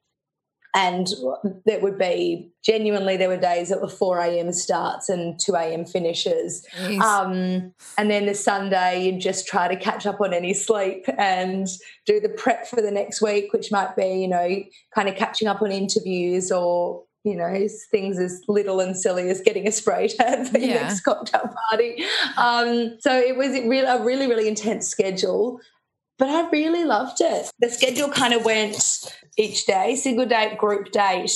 and 0.74 1.08
there 1.66 1.80
would 1.80 1.98
be 1.98 2.52
genuinely 2.64 3.16
there 3.16 3.30
were 3.30 3.38
days 3.38 3.70
that 3.70 3.82
were 3.82 3.90
4 3.90 4.20
a.m 4.20 4.52
starts 4.52 5.10
and 5.10 5.40
2 5.40 5.56
a.m 5.56 5.86
finishes. 5.86 6.66
Um, 7.02 7.74
and 7.98 8.10
then 8.10 8.26
the 8.26 8.36
sunday 8.36 9.06
you'd 9.06 9.22
just 9.22 9.48
try 9.48 9.68
to 9.68 9.76
catch 9.76 10.06
up 10.06 10.22
on 10.22 10.34
any 10.34 10.54
sleep 10.54 11.06
and 11.18 11.68
do 12.06 12.20
the 12.20 12.30
prep 12.30 12.68
for 12.68 12.82
the 12.82 12.92
next 12.92 13.22
week 13.22 13.54
which 13.54 13.72
might 13.72 13.96
be 13.96 14.22
you 14.22 14.28
know 14.28 14.64
kind 14.94 15.10
of 15.10 15.16
catching 15.16 15.48
up 15.48 15.62
on 15.62 15.72
interviews 15.72 16.52
or 16.52 17.04
you 17.24 17.36
know 17.36 17.68
things 17.90 18.20
as 18.20 18.42
little 18.48 18.80
and 18.80 18.98
silly 18.98 19.30
as 19.30 19.42
getting 19.42 19.68
a 19.68 19.72
spray 19.72 20.08
tan 20.08 20.46
for 20.46 20.58
yeah. 20.58 20.66
your 20.66 20.82
next 20.82 21.02
cocktail 21.02 21.50
party. 21.70 22.04
Um, 22.38 22.98
so 23.00 23.18
it 23.18 23.38
was 23.38 23.56
a 23.56 24.04
really 24.04 24.28
really 24.28 24.48
intense 24.48 24.88
schedule 24.88 25.60
but 26.18 26.30
I 26.30 26.50
really 26.50 26.86
loved 26.86 27.22
it. 27.22 27.50
The 27.60 27.70
schedule 27.70 28.10
kind 28.10 28.34
of 28.34 28.46
went 28.46 28.78
each 29.38 29.66
day 29.66 29.96
single 29.96 30.26
date, 30.26 30.58
group 30.58 30.92
date, 30.92 31.32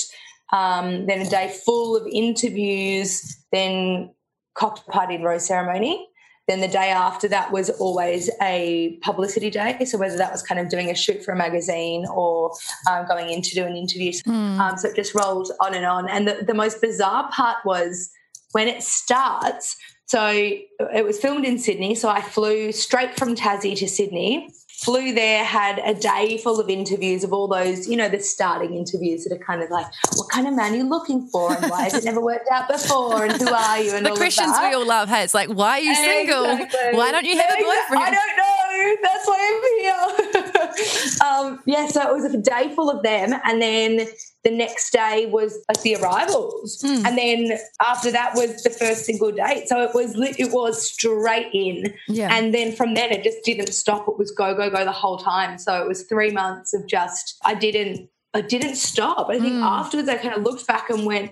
um, 0.54 1.08
then 1.08 1.22
a 1.22 1.30
day 1.30 1.56
full 1.66 1.96
of 1.96 2.08
interviews, 2.08 3.38
then 3.52 4.12
cocktail 4.56 4.94
party 4.94 5.16
and 5.16 5.24
rose 5.24 5.46
ceremony. 5.46 6.08
Then 6.48 6.62
the 6.62 6.68
day 6.70 6.92
after 6.92 7.28
that 7.28 7.52
was 7.52 7.70
always 7.72 8.30
a 8.42 8.98
publicity 9.02 9.50
day. 9.50 9.84
So 9.84 9.98
whether 9.98 10.16
that 10.16 10.32
was 10.32 10.42
kind 10.42 10.62
of 10.62 10.70
doing 10.70 10.90
a 10.90 10.96
shoot 10.96 11.24
for 11.26 11.34
a 11.34 11.36
magazine 11.36 12.06
or 12.10 12.52
um, 12.90 13.06
going 13.06 13.30
in 13.30 13.42
to 13.42 13.54
do 13.54 13.66
an 13.66 13.76
interview. 13.76 14.14
Mm. 14.14 14.58
Um, 14.58 14.78
so 14.78 14.88
it 14.88 14.96
just 14.96 15.14
rolled 15.14 15.52
on 15.60 15.74
and 15.74 15.86
on. 15.86 16.10
And 16.10 16.26
the, 16.26 16.46
the 16.48 16.54
most 16.54 16.80
bizarre 16.80 17.30
part 17.32 17.58
was 17.66 18.10
when 18.54 18.70
it 18.70 18.82
starts. 18.82 19.76
So 20.06 20.30
it 20.30 21.06
was 21.06 21.20
filmed 21.20 21.44
in 21.44 21.60
Sydney. 21.60 21.96
So 21.96 22.08
I 22.08 22.22
flew 22.22 22.72
straight 22.72 23.20
from 23.20 23.36
Tassie 23.36 23.78
to 23.80 23.88
Sydney 23.90 24.50
flew 24.78 25.14
there, 25.14 25.44
had 25.44 25.80
a 25.80 25.94
day 25.94 26.38
full 26.38 26.60
of 26.60 26.70
interviews 26.70 27.24
of 27.24 27.34
all 27.34 27.48
those, 27.48 27.88
you 27.88 27.98
know, 27.98 28.08
the 28.08 28.20
starting 28.20 28.76
interviews 28.76 29.24
that 29.24 29.36
are 29.36 29.44
kind 29.44 29.64
of 29.64 29.70
like, 29.70 29.88
what 30.16 30.30
kind 30.30 30.48
of 30.48 30.56
man 30.56 30.74
are 30.74 30.78
you 30.78 30.88
looking 30.88 31.28
for? 31.28 31.54
And 31.54 31.70
why 31.70 31.84
has 31.84 31.96
it 31.96 32.04
never 32.04 32.22
worked 32.22 32.48
out 32.52 32.68
before? 32.68 33.26
And 33.26 33.34
who 33.34 33.48
are 33.50 33.80
you? 33.80 33.88
And 33.98 34.06
the 34.06 34.12
all 34.12 34.18
questions 34.18 34.54
we 34.62 34.74
all 34.74 34.86
love. 34.86 35.10
Hey, 35.10 35.24
it's 35.24 35.34
like, 35.34 35.50
why 35.50 35.80
are 35.80 35.80
you 35.80 35.96
single? 35.96 36.46
Exactly. 36.46 36.98
Why 36.98 37.12
don't 37.12 37.26
you 37.26 37.36
have 37.38 37.50
a 37.50 37.64
boyfriend? 37.64 38.04
I 38.04 38.12
don't 38.12 38.38
know. 38.38 38.96
That's 39.02 39.28
why 39.28 39.40
I'm 39.50 40.34
here. 40.34 40.44
um, 41.26 41.60
yeah, 41.66 41.88
so 41.88 42.02
it 42.02 42.14
was 42.14 42.34
a 42.34 42.38
day 42.38 42.74
full 42.76 42.90
of 42.90 43.04
them. 43.04 43.34
And 43.46 43.62
then 43.62 44.08
the 44.44 44.52
next 44.52 44.92
day 44.92 45.26
was 45.26 45.58
like 45.68 45.82
the 45.82 45.96
arrivals, 45.96 46.82
mm. 46.82 47.06
and 47.06 47.18
then 47.18 47.58
after 47.86 48.12
that 48.12 48.34
was 48.36 48.64
the 48.64 48.70
first 48.70 49.06
single 49.06 49.32
date. 49.32 49.68
So 49.68 49.82
it 49.82 49.92
was 49.94 50.16
it 50.18 50.52
was 50.52 50.90
straight 50.90 51.50
in, 51.54 51.94
yeah. 52.08 52.30
and 52.32 52.54
then 52.54 52.72
from 52.72 52.94
then 52.94 53.12
it 53.12 53.24
just 53.24 53.44
didn't 53.44 53.74
stop. 53.74 54.08
It 54.08 54.18
was 54.18 54.32
go 54.32 54.56
go 54.56 54.70
go 54.70 54.86
the 54.86 54.92
whole 54.92 55.18
time. 55.18 55.58
So 55.58 55.82
it 55.82 55.88
was 55.88 56.04
three 56.04 56.32
months 56.32 56.74
of 56.74 56.88
just 56.88 57.38
I 57.44 57.56
didn't 57.56 58.10
I 58.34 58.42
didn't 58.42 58.76
stop. 58.76 59.30
I 59.30 59.40
think 59.40 59.56
mm. 59.56 59.64
afterwards 59.64 60.08
I 60.08 60.18
kind 60.18 60.36
of 60.36 60.44
looked 60.44 60.66
back 60.66 60.90
and 60.90 61.06
went 61.06 61.32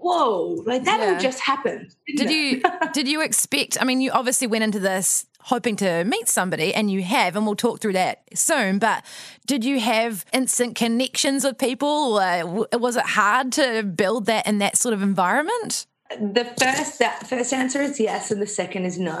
whoa 0.00 0.62
like 0.64 0.84
that 0.84 1.00
yeah. 1.00 1.14
all 1.14 1.20
just 1.20 1.40
happened 1.40 1.92
did 2.16 2.30
you 2.30 2.62
did 2.92 3.08
you 3.08 3.20
expect 3.20 3.76
i 3.80 3.84
mean 3.84 4.00
you 4.00 4.12
obviously 4.12 4.46
went 4.46 4.62
into 4.62 4.78
this 4.78 5.26
hoping 5.48 5.76
to 5.76 6.04
meet 6.04 6.28
somebody, 6.28 6.74
and 6.74 6.90
you 6.90 7.02
have, 7.02 7.34
and 7.34 7.46
we'll 7.46 7.56
talk 7.56 7.80
through 7.80 7.94
that 7.94 8.22
soon. 8.34 8.78
But 8.78 9.02
did 9.46 9.64
you 9.64 9.80
have 9.80 10.26
instant 10.32 10.76
connections 10.76 11.42
with 11.42 11.56
people? 11.56 12.20
Or 12.20 12.68
was 12.78 12.96
it 12.96 13.06
hard 13.06 13.52
to 13.52 13.82
build 13.82 14.26
that 14.26 14.46
in 14.46 14.58
that 14.58 14.76
sort 14.76 14.92
of 14.92 15.02
environment? 15.02 15.86
The 16.10 16.44
first 16.60 16.98
that 16.98 17.26
first 17.26 17.52
answer 17.52 17.80
is 17.80 17.98
yes, 17.98 18.30
and 18.30 18.40
the 18.40 18.46
second 18.46 18.84
is 18.84 18.98
no. 18.98 19.18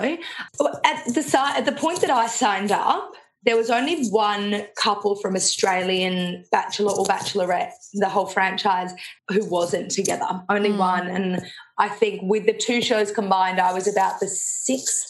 At 0.84 1.04
the 1.06 1.52
at 1.56 1.64
the 1.64 1.72
point 1.72 2.00
that 2.02 2.10
I 2.10 2.26
signed 2.26 2.72
up, 2.72 3.12
there 3.44 3.56
was 3.56 3.70
only 3.70 4.08
one 4.08 4.66
couple 4.76 5.16
from 5.16 5.34
Australian 5.34 6.44
Bachelor 6.52 6.92
or 6.92 7.06
Bachelorette, 7.06 7.72
the 7.94 8.08
whole 8.08 8.26
franchise, 8.26 8.92
who 9.28 9.44
wasn't 9.46 9.90
together. 9.90 10.42
Only 10.48 10.70
mm. 10.70 10.78
one, 10.78 11.06
and 11.06 11.42
I 11.78 11.88
think 11.88 12.20
with 12.22 12.44
the 12.44 12.54
two 12.54 12.82
shows 12.82 13.12
combined, 13.12 13.60
I 13.60 13.72
was 13.72 13.86
about 13.86 14.20
the 14.20 14.28
sixth 14.28 15.08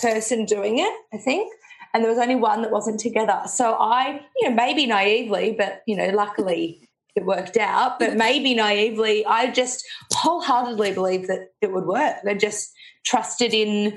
person 0.00 0.44
doing 0.44 0.78
it, 0.78 0.92
I 1.12 1.18
think. 1.18 1.52
And 1.92 2.04
there 2.04 2.10
was 2.10 2.20
only 2.20 2.36
one 2.36 2.62
that 2.62 2.70
wasn't 2.70 3.00
together. 3.00 3.42
So 3.46 3.74
I, 3.74 4.20
you 4.38 4.48
know, 4.48 4.54
maybe 4.54 4.86
naively, 4.86 5.54
but, 5.56 5.82
you 5.86 5.96
know, 5.96 6.08
luckily 6.10 6.88
it 7.16 7.24
worked 7.24 7.56
out, 7.56 7.98
but 7.98 8.16
maybe 8.16 8.54
naively, 8.54 9.26
I 9.26 9.50
just 9.50 9.84
wholeheartedly 10.12 10.92
believed 10.92 11.28
that 11.28 11.48
it 11.60 11.72
would 11.72 11.84
work. 11.84 12.16
I 12.26 12.34
just 12.34 12.72
trusted 13.04 13.52
in 13.52 13.96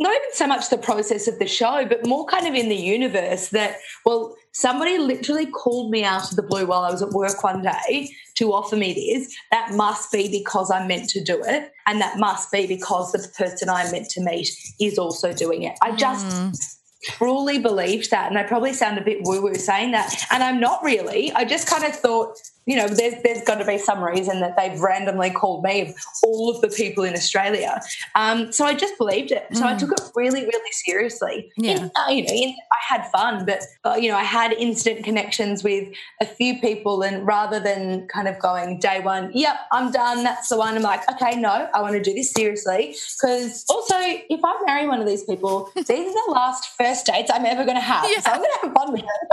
not 0.00 0.14
even 0.14 0.32
so 0.32 0.46
much 0.46 0.68
the 0.68 0.78
process 0.78 1.26
of 1.28 1.38
the 1.38 1.46
show, 1.46 1.84
but 1.88 2.06
more 2.06 2.24
kind 2.26 2.46
of 2.46 2.54
in 2.54 2.68
the 2.68 2.76
universe 2.76 3.48
that, 3.48 3.76
well, 4.04 4.36
somebody 4.58 4.98
literally 4.98 5.46
called 5.46 5.88
me 5.88 6.02
out 6.02 6.30
of 6.30 6.36
the 6.36 6.42
blue 6.42 6.66
while 6.66 6.82
I 6.82 6.90
was 6.90 7.00
at 7.00 7.10
work 7.10 7.44
one 7.44 7.62
day 7.62 8.10
to 8.34 8.52
offer 8.52 8.74
me 8.74 8.92
this. 8.92 9.32
That 9.52 9.72
must 9.74 10.10
be 10.10 10.28
because 10.28 10.68
I'm 10.68 10.88
meant 10.88 11.08
to 11.10 11.22
do 11.22 11.40
it. 11.44 11.72
And 11.86 12.00
that 12.00 12.18
must 12.18 12.50
be 12.50 12.66
because 12.66 13.12
the 13.12 13.28
person 13.38 13.68
I'm 13.68 13.92
meant 13.92 14.10
to 14.10 14.20
meet 14.20 14.50
is 14.80 14.98
also 14.98 15.32
doing 15.32 15.62
it. 15.62 15.78
I 15.80 15.94
just 15.94 16.26
mm. 16.26 16.76
truly 17.04 17.60
believed 17.60 18.10
that. 18.10 18.28
And 18.28 18.36
I 18.36 18.42
probably 18.42 18.72
sound 18.72 18.98
a 18.98 19.04
bit 19.04 19.18
woo 19.22 19.40
woo 19.40 19.54
saying 19.54 19.92
that. 19.92 20.12
And 20.32 20.42
I'm 20.42 20.58
not 20.58 20.82
really. 20.82 21.30
I 21.32 21.44
just 21.44 21.68
kind 21.68 21.84
of 21.84 21.94
thought, 21.94 22.36
you 22.68 22.76
know, 22.76 22.86
there's, 22.86 23.14
there's 23.22 23.42
got 23.44 23.54
to 23.54 23.64
be 23.64 23.78
some 23.78 24.04
reason 24.04 24.40
that 24.40 24.54
they've 24.54 24.78
randomly 24.78 25.30
called 25.30 25.64
me 25.64 25.80
of 25.80 25.94
all 26.22 26.54
of 26.54 26.60
the 26.60 26.68
people 26.68 27.02
in 27.02 27.14
Australia. 27.14 27.80
Um, 28.14 28.52
so 28.52 28.66
I 28.66 28.74
just 28.74 28.98
believed 28.98 29.32
it. 29.32 29.46
So 29.54 29.62
mm. 29.62 29.74
I 29.74 29.78
took 29.78 29.90
it 29.92 30.02
really, 30.14 30.42
really 30.42 30.72
seriously. 30.72 31.50
Yeah. 31.56 31.70
In, 31.70 31.90
uh, 31.96 32.10
you 32.10 32.24
know, 32.24 32.32
in, 32.34 32.50
I 32.50 32.94
had 32.94 33.10
fun, 33.10 33.46
but, 33.46 33.62
uh, 33.86 33.96
you 33.98 34.10
know, 34.10 34.18
I 34.18 34.22
had 34.22 34.52
instant 34.52 35.02
connections 35.02 35.64
with 35.64 35.88
a 36.20 36.26
few 36.26 36.60
people. 36.60 37.00
And 37.00 37.26
rather 37.26 37.58
than 37.58 38.06
kind 38.08 38.28
of 38.28 38.38
going 38.38 38.80
day 38.80 39.00
one, 39.00 39.30
yep, 39.32 39.56
I'm 39.72 39.90
done, 39.90 40.22
that's 40.22 40.50
the 40.50 40.58
one, 40.58 40.76
I'm 40.76 40.82
like, 40.82 41.10
okay, 41.10 41.40
no, 41.40 41.70
I 41.72 41.80
want 41.80 41.94
to 41.94 42.02
do 42.02 42.12
this 42.12 42.32
seriously. 42.32 42.94
Because 43.18 43.64
also, 43.70 43.94
if 43.98 44.40
I 44.44 44.62
marry 44.66 44.86
one 44.86 45.00
of 45.00 45.06
these 45.06 45.24
people, 45.24 45.70
these 45.74 45.88
are 45.88 46.26
the 46.26 46.32
last 46.32 46.76
first 46.76 47.06
dates 47.06 47.30
I'm 47.32 47.46
ever 47.46 47.64
going 47.64 47.76
to 47.76 47.80
have. 47.80 48.04
Yeah. 48.08 48.20
So 48.20 48.30
I'm 48.30 48.38
going 48.38 48.50
to 48.60 48.66
have 48.66 48.74
fun 48.74 48.92
with 48.92 49.02
it. 49.02 49.08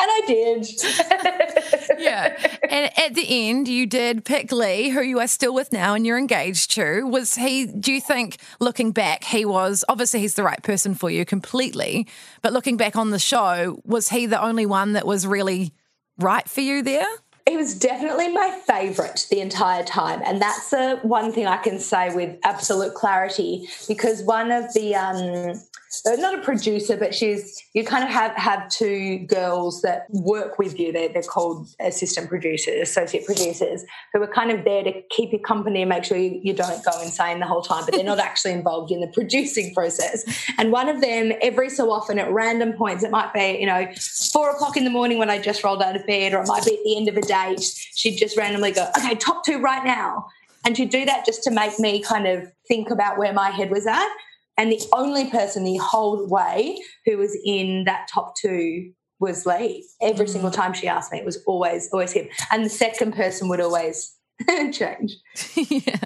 and 0.00 0.10
I 0.10 0.22
did. 0.26 0.66
yeah. 2.04 2.58
And 2.68 2.90
at 2.98 3.14
the 3.14 3.48
end, 3.48 3.68
you 3.68 3.86
did 3.86 4.24
pick 4.24 4.52
Lee, 4.52 4.90
who 4.90 5.02
you 5.02 5.20
are 5.20 5.26
still 5.26 5.54
with 5.54 5.72
now 5.72 5.94
and 5.94 6.06
you're 6.06 6.18
engaged 6.18 6.70
to. 6.72 7.06
Was 7.06 7.34
he, 7.34 7.66
do 7.66 7.92
you 7.92 8.00
think, 8.00 8.38
looking 8.60 8.92
back, 8.92 9.24
he 9.24 9.44
was 9.44 9.84
obviously 9.88 10.20
he's 10.20 10.34
the 10.34 10.42
right 10.42 10.62
person 10.62 10.94
for 10.94 11.10
you 11.10 11.24
completely, 11.24 12.06
but 12.42 12.52
looking 12.52 12.76
back 12.76 12.96
on 12.96 13.10
the 13.10 13.18
show, 13.18 13.80
was 13.84 14.08
he 14.10 14.26
the 14.26 14.42
only 14.42 14.66
one 14.66 14.92
that 14.92 15.06
was 15.06 15.26
really 15.26 15.72
right 16.18 16.48
for 16.48 16.60
you 16.60 16.82
there? 16.82 17.06
He 17.46 17.58
was 17.58 17.78
definitely 17.78 18.28
my 18.28 18.58
favourite 18.66 19.26
the 19.30 19.40
entire 19.40 19.84
time, 19.84 20.22
and 20.24 20.40
that's 20.40 20.70
the 20.70 20.98
one 21.02 21.30
thing 21.30 21.46
I 21.46 21.58
can 21.58 21.78
say 21.78 22.14
with 22.14 22.38
absolute 22.42 22.94
clarity. 22.94 23.68
Because 23.86 24.22
one 24.22 24.50
of 24.50 24.72
the 24.72 24.94
um, 24.94 25.60
Uh, 26.06 26.16
not 26.16 26.38
a 26.38 26.42
producer, 26.42 26.96
but 26.96 27.14
she's 27.14 27.62
you 27.72 27.84
kind 27.84 28.04
of 28.04 28.10
have 28.10 28.32
have 28.36 28.68
two 28.68 29.18
girls 29.26 29.82
that 29.82 30.06
work 30.10 30.58
with 30.58 30.78
you. 30.78 30.92
They're, 30.92 31.08
they're 31.08 31.22
called 31.22 31.68
assistant 31.80 32.28
producers, 32.28 32.88
associate 32.88 33.26
producers, 33.26 33.84
who 34.12 34.22
are 34.22 34.26
kind 34.26 34.50
of 34.50 34.64
there 34.64 34.82
to 34.82 35.02
keep 35.10 35.32
you 35.32 35.38
company 35.38 35.82
and 35.82 35.88
make 35.88 36.04
sure 36.04 36.16
you, 36.16 36.40
you 36.42 36.52
don't 36.52 36.84
go 36.84 36.92
insane 37.02 37.40
the 37.40 37.46
whole 37.46 37.62
time, 37.62 37.84
but 37.84 37.94
they're 37.94 38.04
not 38.04 38.18
actually 38.18 38.52
involved 38.52 38.90
in 38.90 39.00
the 39.00 39.08
producing 39.08 39.74
process. 39.74 40.24
And 40.58 40.72
one 40.72 40.88
of 40.88 41.00
them, 41.00 41.32
every 41.42 41.70
so 41.70 41.90
often 41.90 42.18
at 42.18 42.30
random 42.30 42.72
points, 42.74 43.04
it 43.04 43.10
might 43.10 43.32
be 43.32 43.58
you 43.60 43.66
know 43.66 43.86
four 44.32 44.50
o'clock 44.50 44.76
in 44.76 44.84
the 44.84 44.90
morning 44.90 45.18
when 45.18 45.30
I 45.30 45.40
just 45.40 45.62
rolled 45.64 45.82
out 45.82 45.96
of 45.96 46.06
bed, 46.06 46.34
or 46.34 46.42
it 46.42 46.48
might 46.48 46.64
be 46.64 46.74
at 46.76 46.84
the 46.84 46.96
end 46.96 47.08
of 47.08 47.16
a 47.16 47.22
date. 47.22 47.60
She'd 47.94 48.16
just 48.16 48.36
randomly 48.36 48.72
go, 48.72 48.88
"Okay, 48.98 49.14
top 49.14 49.44
two 49.44 49.58
right 49.58 49.84
now." 49.84 50.26
And 50.64 50.76
she'd 50.76 50.90
do 50.90 51.04
that 51.04 51.26
just 51.26 51.42
to 51.44 51.50
make 51.50 51.78
me 51.78 52.02
kind 52.02 52.26
of 52.26 52.50
think 52.66 52.90
about 52.90 53.18
where 53.18 53.32
my 53.32 53.50
head 53.50 53.70
was 53.70 53.86
at. 53.86 54.08
And 54.56 54.70
the 54.70 54.80
only 54.92 55.30
person 55.30 55.64
the 55.64 55.76
whole 55.76 56.28
way 56.28 56.78
who 57.04 57.18
was 57.18 57.36
in 57.44 57.84
that 57.84 58.08
top 58.12 58.36
two 58.36 58.92
was 59.20 59.46
Lee. 59.46 59.84
Every 60.00 60.26
mm. 60.26 60.30
single 60.30 60.50
time 60.50 60.72
she 60.72 60.86
asked 60.86 61.12
me, 61.12 61.18
it 61.18 61.24
was 61.24 61.42
always, 61.46 61.88
always 61.92 62.12
him. 62.12 62.28
And 62.52 62.64
the 62.64 62.70
second 62.70 63.14
person 63.14 63.48
would 63.48 63.60
always 63.60 64.16
change. 64.72 65.16
yeah. 65.54 65.96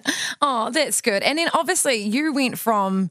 Oh, 0.41 0.71
that's 0.71 1.01
good. 1.01 1.23
And 1.23 1.39
then 1.39 1.51
obviously 1.53 1.97
you 1.97 2.33
went 2.33 2.59
from 2.59 3.11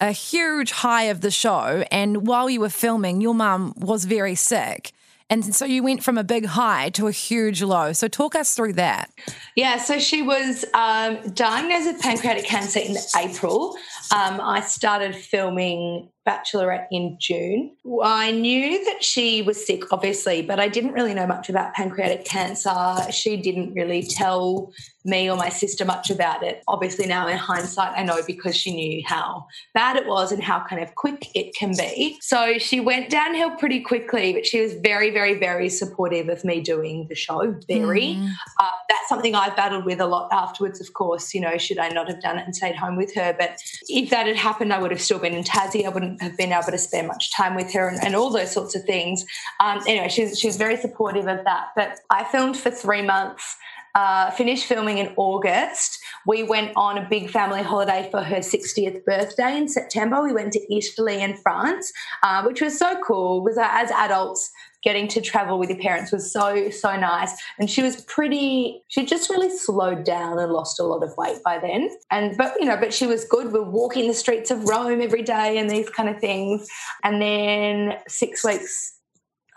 a 0.00 0.12
huge 0.12 0.70
high 0.70 1.04
of 1.04 1.20
the 1.20 1.30
show, 1.30 1.84
and 1.90 2.26
while 2.26 2.48
you 2.48 2.60
were 2.60 2.70
filming, 2.70 3.20
your 3.20 3.34
mum 3.34 3.74
was 3.76 4.06
very 4.06 4.34
sick. 4.34 4.92
And 5.30 5.54
so 5.54 5.64
you 5.64 5.84
went 5.84 6.02
from 6.02 6.18
a 6.18 6.24
big 6.24 6.44
high 6.44 6.90
to 6.90 7.06
a 7.06 7.12
huge 7.12 7.62
low. 7.62 7.92
So 7.92 8.08
talk 8.08 8.34
us 8.34 8.54
through 8.54 8.72
that. 8.74 9.10
Yeah, 9.54 9.78
so 9.78 10.00
she 10.00 10.22
was 10.22 10.64
um, 10.74 11.30
diagnosed 11.32 11.86
with 11.86 12.02
pancreatic 12.02 12.44
cancer 12.44 12.80
in 12.80 12.96
April. 13.16 13.76
Um, 14.12 14.40
I 14.40 14.60
started 14.60 15.14
filming 15.14 16.08
Bachelorette 16.26 16.86
in 16.90 17.16
June. 17.18 17.76
I 18.02 18.30
knew 18.30 18.84
that 18.84 19.02
she 19.02 19.42
was 19.42 19.64
sick, 19.64 19.92
obviously, 19.92 20.42
but 20.42 20.60
I 20.60 20.68
didn't 20.68 20.92
really 20.92 21.14
know 21.14 21.26
much 21.26 21.48
about 21.48 21.74
pancreatic 21.74 22.24
cancer. 22.24 22.74
She 23.10 23.36
didn't 23.36 23.72
really 23.74 24.02
tell 24.02 24.72
me 25.04 25.30
or 25.30 25.36
my 25.36 25.48
sister 25.48 25.84
much 25.84 26.10
about 26.10 26.42
it. 26.42 26.62
Obviously, 26.68 27.06
now 27.06 27.26
in 27.26 27.36
hindsight, 27.36 27.96
I 27.96 28.02
know 28.02 28.20
because 28.26 28.54
she 28.54 28.74
knew 28.74 29.02
how 29.06 29.46
bad 29.72 29.96
it 29.96 30.06
was 30.06 30.30
and 30.30 30.42
how 30.42 30.62
kind 30.68 30.82
of 30.82 30.94
quick 30.94 31.28
it 31.34 31.54
can 31.54 31.72
be. 31.76 32.18
So 32.20 32.58
she 32.58 32.80
went 32.80 33.08
downhill 33.08 33.52
pretty 33.52 33.80
quickly, 33.80 34.32
but 34.32 34.46
she 34.46 34.60
was 34.60 34.74
very, 34.74 35.10
very, 35.10 35.38
very 35.38 35.68
supportive 35.70 36.28
of 36.28 36.44
me 36.44 36.60
doing 36.60 37.06
the 37.08 37.14
show. 37.14 37.56
Very. 37.66 38.16
Mm. 38.16 38.30
Uh, 38.60 38.68
that's 38.88 39.08
something 39.08 39.34
I've 39.34 39.56
battled 39.56 39.86
with 39.86 40.00
a 40.00 40.06
lot 40.06 40.28
afterwards, 40.32 40.80
of 40.80 40.92
course. 40.92 41.32
You 41.32 41.40
know, 41.40 41.56
should 41.56 41.78
I 41.78 41.88
not 41.88 42.08
have 42.08 42.20
done 42.20 42.38
it 42.38 42.44
and 42.44 42.54
stayed 42.54 42.76
home 42.76 42.96
with 42.96 43.14
her? 43.14 43.34
But 43.38 43.58
if 43.88 44.10
that 44.10 44.26
had 44.26 44.36
happened, 44.36 44.72
I 44.72 44.80
would 44.80 44.90
have 44.90 45.00
still 45.00 45.18
been 45.18 45.34
in 45.34 45.44
Tassie. 45.44 45.86
I 45.86 45.88
wouldn't 45.88 46.09
have 46.20 46.36
been 46.36 46.52
able 46.52 46.70
to 46.70 46.78
spend 46.78 47.08
much 47.08 47.32
time 47.32 47.54
with 47.54 47.72
her 47.72 47.88
and, 47.88 48.02
and 48.04 48.16
all 48.16 48.30
those 48.30 48.52
sorts 48.52 48.74
of 48.74 48.84
things. 48.84 49.24
Um, 49.60 49.80
anyway, 49.86 50.08
she's, 50.08 50.38
she's 50.38 50.56
very 50.56 50.76
supportive 50.76 51.26
of 51.26 51.44
that. 51.44 51.68
But 51.76 52.00
I 52.10 52.24
filmed 52.24 52.56
for 52.56 52.70
three 52.70 53.02
months. 53.02 53.56
Uh, 53.92 54.30
finished 54.30 54.66
filming 54.66 54.98
in 54.98 55.12
August. 55.16 55.98
We 56.24 56.44
went 56.44 56.70
on 56.76 56.96
a 56.96 57.08
big 57.08 57.28
family 57.28 57.62
holiday 57.62 58.08
for 58.08 58.22
her 58.22 58.36
60th 58.36 59.04
birthday 59.04 59.56
in 59.56 59.68
September. 59.68 60.22
We 60.22 60.32
went 60.32 60.52
to 60.52 60.74
Italy 60.74 61.16
and 61.20 61.36
France, 61.40 61.92
uh, 62.22 62.44
which 62.44 62.60
was 62.60 62.78
so 62.78 63.00
cool 63.02 63.42
because 63.42 63.58
as 63.60 63.90
adults, 63.90 64.52
getting 64.82 65.08
to 65.08 65.20
travel 65.20 65.58
with 65.58 65.68
your 65.68 65.78
parents 65.78 66.12
was 66.12 66.30
so 66.32 66.70
so 66.70 66.96
nice. 66.96 67.32
And 67.58 67.70
she 67.70 67.82
was 67.82 68.02
pretty 68.02 68.82
she 68.88 69.04
just 69.04 69.30
really 69.30 69.50
slowed 69.50 70.04
down 70.04 70.38
and 70.38 70.52
lost 70.52 70.80
a 70.80 70.84
lot 70.84 71.02
of 71.02 71.16
weight 71.16 71.42
by 71.44 71.58
then. 71.58 71.90
And 72.10 72.36
but 72.36 72.54
you 72.58 72.66
know 72.66 72.76
but 72.76 72.94
she 72.94 73.06
was 73.06 73.24
good. 73.24 73.52
We're 73.52 73.62
walking 73.62 74.08
the 74.08 74.14
streets 74.14 74.50
of 74.50 74.64
rome 74.64 75.00
every 75.00 75.22
day 75.22 75.58
and 75.58 75.68
these 75.68 75.90
kind 75.90 76.08
of 76.08 76.18
things. 76.20 76.68
And 77.04 77.20
then 77.20 77.98
six 78.08 78.44
weeks 78.44 78.98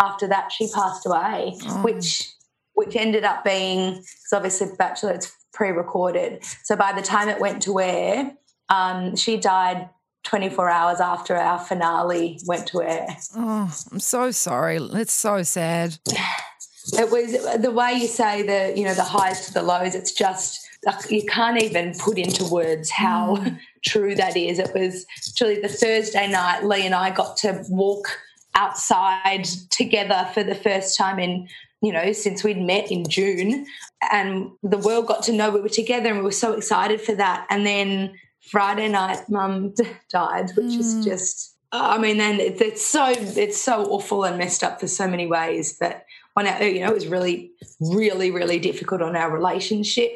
after 0.01 0.27
that 0.27 0.51
she 0.51 0.69
passed 0.73 1.05
away 1.05 1.53
oh. 1.67 1.83
which 1.83 2.29
which 2.73 2.95
ended 2.95 3.23
up 3.23 3.43
being 3.43 3.93
because 3.93 4.33
obviously 4.33 4.67
bachelor 4.77 5.13
it's 5.13 5.31
pre-recorded. 5.53 6.43
So 6.63 6.75
by 6.75 6.93
the 6.93 7.01
time 7.01 7.29
it 7.29 7.39
went 7.39 7.61
to 7.63 7.79
air 7.79 8.33
um, 8.69 9.15
she 9.15 9.37
died 9.37 9.89
24 10.23 10.69
hours 10.69 10.99
after 10.99 11.35
our 11.35 11.59
finale 11.59 12.39
went 12.45 12.67
to 12.67 12.81
air. 12.81 13.07
Oh, 13.35 13.73
I'm 13.91 13.99
so 13.99 14.31
sorry. 14.31 14.77
It's 14.77 15.13
so 15.13 15.43
sad. 15.43 15.97
It 16.99 17.09
was 17.09 17.61
the 17.61 17.71
way 17.71 17.93
you 17.93 18.07
say 18.07 18.41
the, 18.41 18.77
you 18.77 18.83
know, 18.83 18.93
the 18.93 19.05
highs 19.05 19.45
to 19.45 19.53
the 19.53 19.63
lows. 19.63 19.95
It's 19.95 20.11
just 20.11 20.67
you 21.09 21.23
can't 21.23 21.61
even 21.63 21.97
put 21.97 22.17
into 22.17 22.43
words 22.43 22.89
how 22.89 23.37
mm. 23.37 23.57
true 23.85 24.15
that 24.15 24.35
is. 24.35 24.59
It 24.59 24.73
was 24.75 25.05
actually 25.25 25.61
the 25.61 25.69
Thursday 25.69 26.29
night. 26.29 26.65
Lee 26.65 26.85
and 26.85 26.93
I 26.93 27.09
got 27.11 27.37
to 27.37 27.63
walk 27.69 28.19
outside 28.55 29.45
together 29.69 30.29
for 30.33 30.43
the 30.43 30.55
first 30.55 30.97
time 30.97 31.19
in 31.19 31.47
you 31.81 31.91
know, 31.91 32.13
since 32.13 32.45
we'd 32.45 32.61
met 32.61 32.89
in 32.89 33.07
June, 33.09 33.65
and 34.09 34.51
the 34.63 34.77
world 34.77 35.05
got 35.05 35.21
to 35.23 35.33
know 35.33 35.51
we 35.51 35.59
were 35.59 35.67
together, 35.67 36.07
and 36.07 36.19
we 36.19 36.23
were 36.23 36.31
so 36.31 36.53
excited 36.53 37.01
for 37.01 37.13
that. 37.15 37.45
And 37.49 37.65
then 37.65 38.13
Friday 38.49 38.89
night, 38.89 39.29
mum 39.29 39.73
died, 40.09 40.51
which 40.55 40.65
mm. 40.65 40.79
is 40.79 41.03
just. 41.05 41.51
I 41.75 41.97
mean, 41.97 42.17
then 42.17 42.39
it's 42.39 42.85
so 42.85 43.07
it's 43.07 43.59
so 43.59 43.85
awful 43.85 44.25
and 44.25 44.37
messed 44.37 44.63
up 44.63 44.79
for 44.79 44.87
so 44.87 45.07
many 45.07 45.25
ways. 45.25 45.75
But 45.79 46.05
on 46.35 46.47
our, 46.47 46.63
you 46.63 46.79
know, 46.79 46.89
it 46.89 46.93
was 46.93 47.07
really, 47.07 47.51
really, 47.79 48.31
really 48.31 48.57
difficult 48.57 49.01
on 49.01 49.15
our 49.15 49.31
relationship. 49.31 50.11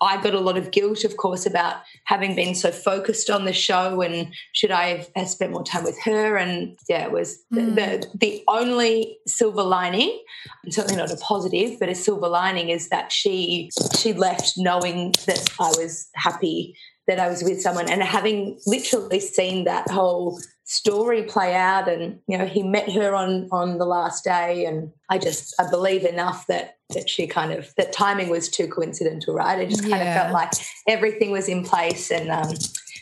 I 0.00 0.20
got 0.22 0.34
a 0.34 0.40
lot 0.40 0.56
of 0.56 0.70
guilt, 0.70 1.04
of 1.04 1.16
course, 1.18 1.44
about 1.44 1.76
having 2.04 2.34
been 2.34 2.54
so 2.54 2.70
focused 2.70 3.28
on 3.28 3.44
the 3.44 3.52
show 3.52 4.00
and 4.00 4.32
should 4.52 4.70
I 4.70 5.06
have 5.16 5.28
spent 5.28 5.52
more 5.52 5.62
time 5.62 5.84
with 5.84 6.00
her? 6.02 6.36
And 6.36 6.78
yeah, 6.88 7.04
it 7.04 7.12
was 7.12 7.44
mm. 7.52 7.74
the, 7.74 8.06
the 8.18 8.42
only 8.48 9.18
silver 9.26 9.62
lining, 9.62 10.18
and 10.64 10.72
certainly 10.72 10.96
not 10.96 11.12
a 11.12 11.16
positive, 11.16 11.78
but 11.78 11.90
a 11.90 11.94
silver 11.94 12.28
lining 12.28 12.70
is 12.70 12.88
that 12.88 13.12
she 13.12 13.70
she 13.98 14.14
left 14.14 14.54
knowing 14.56 15.12
that 15.26 15.46
I 15.58 15.68
was 15.76 16.08
happy 16.14 16.74
that 17.06 17.18
I 17.18 17.28
was 17.28 17.42
with 17.42 17.60
someone 17.60 17.90
and 17.90 18.02
having 18.02 18.58
literally 18.66 19.20
seen 19.20 19.64
that 19.64 19.90
whole 19.90 20.40
story 20.64 21.24
play 21.24 21.56
out 21.56 21.88
and 21.88 22.20
you 22.28 22.38
know 22.38 22.46
he 22.46 22.62
met 22.62 22.88
her 22.92 23.12
on 23.12 23.48
on 23.50 23.78
the 23.78 23.84
last 23.84 24.22
day 24.22 24.64
and 24.64 24.92
I 25.08 25.18
just 25.18 25.52
I 25.58 25.68
believe 25.68 26.04
enough 26.04 26.46
that 26.46 26.76
that 26.90 27.10
she 27.10 27.26
kind 27.26 27.52
of 27.52 27.74
that 27.76 27.92
timing 27.92 28.28
was 28.28 28.48
too 28.48 28.68
coincidental 28.68 29.34
right 29.34 29.58
it 29.58 29.68
just 29.68 29.82
kind 29.82 29.94
yeah. 29.94 30.14
of 30.14 30.22
felt 30.22 30.32
like 30.32 30.52
everything 30.86 31.32
was 31.32 31.48
in 31.48 31.64
place 31.64 32.12
and 32.12 32.30
um, 32.30 32.54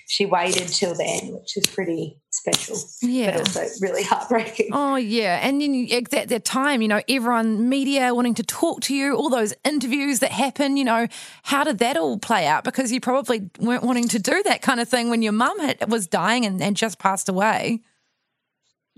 she 0.08 0.24
waited 0.24 0.68
till 0.68 0.94
then, 0.94 1.34
which 1.34 1.58
is 1.58 1.66
pretty 1.66 2.16
special. 2.30 2.78
Yeah. 3.02 3.32
But 3.32 3.40
also 3.40 3.66
really 3.82 4.02
heartbreaking. 4.02 4.70
Oh, 4.72 4.96
yeah. 4.96 5.38
And 5.42 5.60
then 5.60 5.86
at 5.92 6.28
that 6.30 6.46
time, 6.46 6.80
you 6.80 6.88
know, 6.88 7.02
everyone, 7.10 7.68
media 7.68 8.14
wanting 8.14 8.32
to 8.36 8.42
talk 8.42 8.80
to 8.82 8.94
you, 8.94 9.14
all 9.14 9.28
those 9.28 9.52
interviews 9.64 10.20
that 10.20 10.32
happen, 10.32 10.78
you 10.78 10.84
know, 10.84 11.08
how 11.42 11.62
did 11.62 11.76
that 11.78 11.98
all 11.98 12.18
play 12.18 12.46
out? 12.46 12.64
Because 12.64 12.90
you 12.90 13.02
probably 13.02 13.50
weren't 13.60 13.82
wanting 13.82 14.08
to 14.08 14.18
do 14.18 14.42
that 14.44 14.62
kind 14.62 14.80
of 14.80 14.88
thing 14.88 15.10
when 15.10 15.20
your 15.20 15.32
mum 15.32 15.58
was 15.88 16.06
dying 16.06 16.46
and, 16.46 16.62
and 16.62 16.74
just 16.74 16.98
passed 16.98 17.28
away 17.28 17.82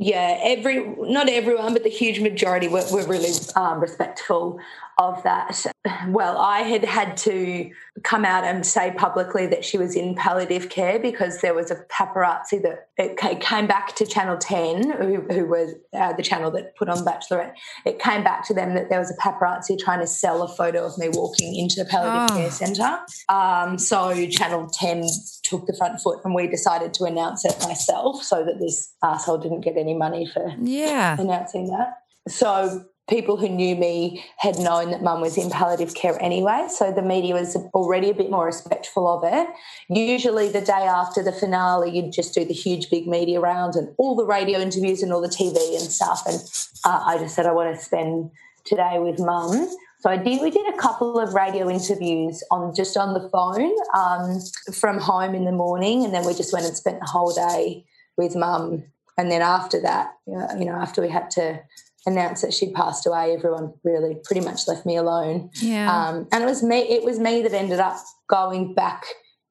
yeah, 0.02 0.38
every 0.42 0.82
not 0.96 1.28
everyone, 1.28 1.74
but 1.74 1.82
the 1.82 1.90
huge 1.90 2.20
majority 2.20 2.68
were, 2.68 2.84
were 2.90 3.06
really 3.06 3.32
um, 3.54 3.80
respectful 3.80 4.58
of 5.00 5.22
that. 5.22 5.64
Well, 6.08 6.36
I 6.36 6.60
had 6.60 6.84
had 6.84 7.16
to 7.18 7.70
come 8.04 8.26
out 8.26 8.44
and 8.44 8.66
say 8.66 8.92
publicly 8.96 9.46
that 9.46 9.64
she 9.64 9.78
was 9.78 9.96
in 9.96 10.14
palliative 10.14 10.68
care 10.68 10.98
because 10.98 11.40
there 11.40 11.54
was 11.54 11.70
a 11.70 11.76
paparazzi 11.90 12.60
that 12.62 12.88
it 12.98 13.40
came 13.40 13.66
back 13.66 13.96
to 13.96 14.04
Channel 14.04 14.36
10, 14.36 14.90
who, 14.90 15.22
who 15.32 15.46
was 15.46 15.72
uh, 15.94 16.12
the 16.12 16.22
channel 16.22 16.50
that 16.50 16.76
put 16.76 16.90
on 16.90 16.98
Bachelorette. 16.98 17.54
It 17.86 17.98
came 17.98 18.22
back 18.22 18.46
to 18.48 18.54
them 18.54 18.74
that 18.74 18.90
there 18.90 18.98
was 18.98 19.10
a 19.10 19.16
paparazzi 19.16 19.78
trying 19.78 20.00
to 20.00 20.06
sell 20.06 20.42
a 20.42 20.48
photo 20.48 20.84
of 20.84 20.98
me 20.98 21.08
walking 21.08 21.56
into 21.56 21.76
the 21.76 21.86
palliative 21.86 22.36
oh. 22.36 22.38
care 22.38 22.50
centre. 22.50 22.98
Um, 23.30 23.78
so 23.78 24.26
Channel 24.26 24.68
10 24.68 25.06
took 25.44 25.66
the 25.66 25.74
front 25.78 25.98
foot 26.00 26.20
and 26.24 26.34
we 26.34 26.46
decided 26.46 26.92
to 26.94 27.04
announce 27.04 27.46
it 27.46 27.56
myself 27.62 28.22
so 28.22 28.44
that 28.44 28.58
this 28.60 28.92
asshole 29.02 29.38
didn't 29.38 29.62
get 29.62 29.78
any 29.78 29.94
money 29.94 30.26
for 30.26 30.54
yeah. 30.60 31.18
announcing 31.18 31.68
that. 31.68 31.94
So 32.28 32.84
people 33.10 33.36
who 33.36 33.48
knew 33.48 33.76
me 33.76 34.24
had 34.38 34.58
known 34.58 34.92
that 34.92 35.02
mum 35.02 35.20
was 35.20 35.36
in 35.36 35.50
palliative 35.50 35.94
care 35.94 36.16
anyway, 36.22 36.66
so 36.70 36.92
the 36.92 37.02
media 37.02 37.34
was 37.34 37.56
already 37.74 38.08
a 38.08 38.14
bit 38.14 38.30
more 38.30 38.46
respectful 38.46 39.06
of 39.08 39.22
it. 39.24 39.48
Usually, 39.88 40.48
the 40.48 40.60
day 40.60 40.72
after 40.72 41.22
the 41.22 41.32
finale, 41.32 41.90
you'd 41.90 42.12
just 42.12 42.32
do 42.32 42.44
the 42.44 42.54
huge 42.54 42.88
big 42.88 43.06
media 43.06 43.40
rounds 43.40 43.76
and 43.76 43.92
all 43.98 44.14
the 44.14 44.24
radio 44.24 44.60
interviews 44.60 45.02
and 45.02 45.12
all 45.12 45.20
the 45.20 45.28
TV 45.28 45.56
and 45.72 45.82
stuff. 45.82 46.22
And 46.26 46.36
uh, 46.84 47.02
I 47.04 47.18
just 47.18 47.34
said, 47.34 47.46
I 47.46 47.52
want 47.52 47.76
to 47.76 47.84
spend 47.84 48.30
today 48.64 48.98
with 48.98 49.18
mum 49.18 49.68
So 50.00 50.10
I 50.10 50.16
did. 50.16 50.40
We 50.40 50.50
did 50.50 50.72
a 50.72 50.76
couple 50.78 51.18
of 51.18 51.34
radio 51.34 51.68
interviews 51.68 52.42
on 52.50 52.74
just 52.74 52.96
on 52.96 53.12
the 53.12 53.28
phone 53.28 53.72
um, 53.94 54.40
from 54.72 54.98
home 54.98 55.34
in 55.34 55.44
the 55.44 55.52
morning, 55.52 56.04
and 56.04 56.14
then 56.14 56.24
we 56.24 56.32
just 56.34 56.52
went 56.52 56.64
and 56.64 56.76
spent 56.76 57.00
the 57.00 57.06
whole 57.06 57.34
day 57.34 57.84
with 58.16 58.36
mum. 58.36 58.84
And 59.18 59.30
then 59.30 59.42
after 59.42 59.80
that, 59.82 60.14
you 60.26 60.64
know, 60.64 60.72
after 60.72 61.02
we 61.02 61.10
had 61.10 61.30
to 61.32 61.60
announce 62.06 62.42
that 62.42 62.54
she'd 62.54 62.72
passed 62.74 63.06
away, 63.06 63.34
everyone 63.34 63.72
really 63.84 64.16
pretty 64.24 64.40
much 64.40 64.66
left 64.68 64.86
me 64.86 64.96
alone. 64.96 65.50
Yeah. 65.60 65.90
Um, 66.08 66.26
and 66.32 66.42
it 66.42 66.46
was 66.46 66.62
me. 66.62 66.78
It 66.78 67.04
was 67.04 67.18
me 67.18 67.42
that 67.42 67.52
ended 67.52 67.80
up 67.80 67.96
going 68.28 68.74
back 68.74 69.04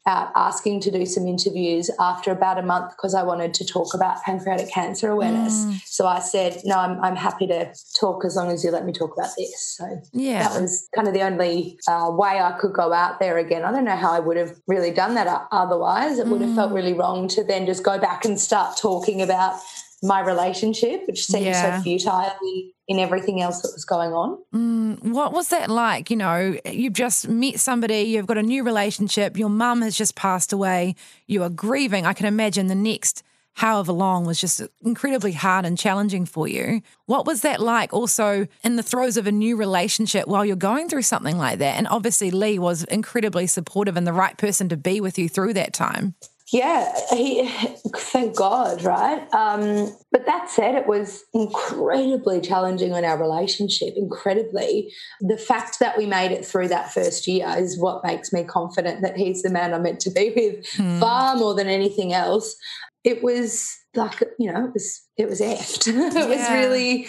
out 0.08 0.32
asking 0.34 0.80
to 0.80 0.90
do 0.90 1.06
some 1.06 1.28
interviews 1.28 1.92
after 2.00 2.32
about 2.32 2.58
a 2.58 2.62
month 2.64 2.92
because 2.96 3.14
I 3.14 3.22
wanted 3.22 3.54
to 3.56 3.66
talk 3.66 3.94
about 3.94 4.24
pancreatic 4.24 4.72
cancer 4.72 5.10
awareness. 5.12 5.66
Mm. 5.66 5.82
So 5.86 6.08
I 6.08 6.20
said, 6.20 6.62
no, 6.64 6.80
I'm, 6.80 7.00
I'm 7.04 7.16
happy 7.18 7.46
to 7.48 7.72
talk 8.00 8.24
as 8.26 8.36
long 8.36 8.50
as 8.50 8.64
you 8.64 8.72
let 8.72 8.86
me 8.86 8.94
talk 8.94 9.12
about 9.16 9.30
this. 9.38 9.76
So 9.78 10.02
Yeah. 10.14 10.48
that 10.48 10.60
was 10.60 10.88
kind 10.96 11.08
of 11.08 11.14
the 11.14 11.22
only 11.22 11.78
uh, 11.88 12.10
way 12.12 12.40
I 12.40 12.58
could 12.60 12.74
go 12.74 12.92
out 12.94 13.20
there 13.20 13.38
again. 13.38 13.64
I 13.64 13.72
don't 13.72 13.84
know 13.86 13.98
how 13.98 14.12
I 14.14 14.20
would 14.20 14.38
have 14.38 14.56
really 14.68 14.90
done 14.92 15.14
that 15.16 15.48
otherwise. 15.52 16.18
It 16.18 16.28
would 16.28 16.42
have 16.42 16.52
Mm. 16.52 16.56
felt 16.56 16.72
really 16.72 16.94
wrong 16.94 17.28
to 17.28 17.44
then 17.44 17.66
just 17.68 17.84
go 17.84 18.00
back 18.00 18.24
and 18.26 18.40
start 18.40 18.78
talking 18.78 19.22
about 19.22 19.60
my 20.02 20.20
relationship, 20.22 21.04
which 21.08 21.26
seemed 21.26 21.46
Yeah. 21.46 21.78
so 21.78 21.84
futile 21.84 22.32
in, 22.42 22.72
in 22.88 23.00
everything 23.00 23.42
else 23.42 23.62
that 23.62 23.72
was 23.74 23.86
going 23.86 24.14
on. 24.14 24.38
Mm, 24.54 25.12
what 25.12 25.34
was 25.34 25.50
that 25.50 25.70
like? 25.70 26.10
You 26.10 26.18
know, 26.18 26.58
you've 26.66 26.94
just 26.94 27.28
met 27.28 27.60
somebody, 27.60 28.02
you've 28.02 28.28
got 28.28 28.38
a 28.38 28.44
new 28.44 28.64
relationship, 28.64 29.38
your 29.38 29.50
mum 29.50 29.82
has 29.82 29.98
just 29.98 30.16
passed 30.16 30.54
away, 30.54 30.96
you 31.28 31.44
are 31.44 31.50
grieving. 31.50 32.06
I 32.06 32.14
can 32.14 32.26
imagine 32.26 32.68
the 32.68 32.76
next 32.76 33.24
however 33.54 33.92
long 33.92 34.26
was 34.26 34.40
just 34.40 34.62
incredibly 34.86 35.34
hard 35.34 35.66
and 35.66 35.78
challenging 35.78 36.26
for 36.26 36.48
you. 36.48 36.82
What 37.08 37.26
was 37.26 37.42
that 37.42 37.60
like 37.60 37.94
also 37.94 38.48
in 38.64 38.78
the 38.78 38.84
throes 38.84 39.18
of 39.18 39.28
a 39.28 39.34
new 39.34 39.58
relationship 39.58 40.28
while 40.28 40.46
you're 40.46 40.56
going 40.56 40.88
through 40.88 41.02
something 41.02 41.38
like 41.38 41.60
that? 41.60 41.76
And 41.76 41.86
obviously, 41.88 42.32
Lee 42.32 42.58
was 42.58 42.86
incredibly 42.86 43.48
supportive 43.48 43.98
and 43.98 44.08
the 44.08 44.14
right 44.14 44.38
person 44.38 44.70
to 44.70 44.78
be 44.78 45.02
with 45.02 45.20
you 45.20 45.28
through 45.28 45.54
that 45.56 45.74
time. 45.74 46.16
Yeah, 46.52 46.94
he, 47.12 47.48
thank 47.96 48.36
God, 48.36 48.84
right? 48.84 49.22
Um, 49.34 49.96
but 50.12 50.26
that 50.26 50.50
said, 50.50 50.76
it 50.76 50.88
was 50.88 51.24
incredibly 51.34 52.42
challenging 52.42 52.92
on 52.94 53.06
our 53.06 53.20
relationship, 53.20 53.94
incredibly. 53.96 54.92
The 55.22 55.38
fact 55.38 55.80
that 55.80 55.98
we 55.98 56.06
made 56.06 56.32
it 56.32 56.46
through 56.46 56.70
that 56.70 56.92
first 56.92 57.28
year 57.28 57.54
is 57.58 57.80
what 57.80 58.04
makes 58.04 58.34
me 58.34 58.44
confident 58.44 59.02
that 59.02 59.16
he's 59.16 59.44
the 59.44 59.50
man 59.50 59.74
I'm 59.74 59.84
meant 59.84 60.00
to 60.02 60.12
be 60.12 60.34
with 60.36 60.66
Hmm. 60.76 61.00
far 61.00 61.36
more 61.36 61.54
than 61.54 61.68
anything 61.68 62.14
else. 62.14 62.56
It 63.04 63.24
was 63.24 63.78
like, 63.96 64.24
you 64.38 64.52
know, 64.52 64.66
it 64.66 64.74
was, 64.74 65.02
it 65.18 65.30
was 65.30 65.42
effed. 65.42 65.88
it 65.88 66.30
was 66.30 66.50
really, 66.50 67.08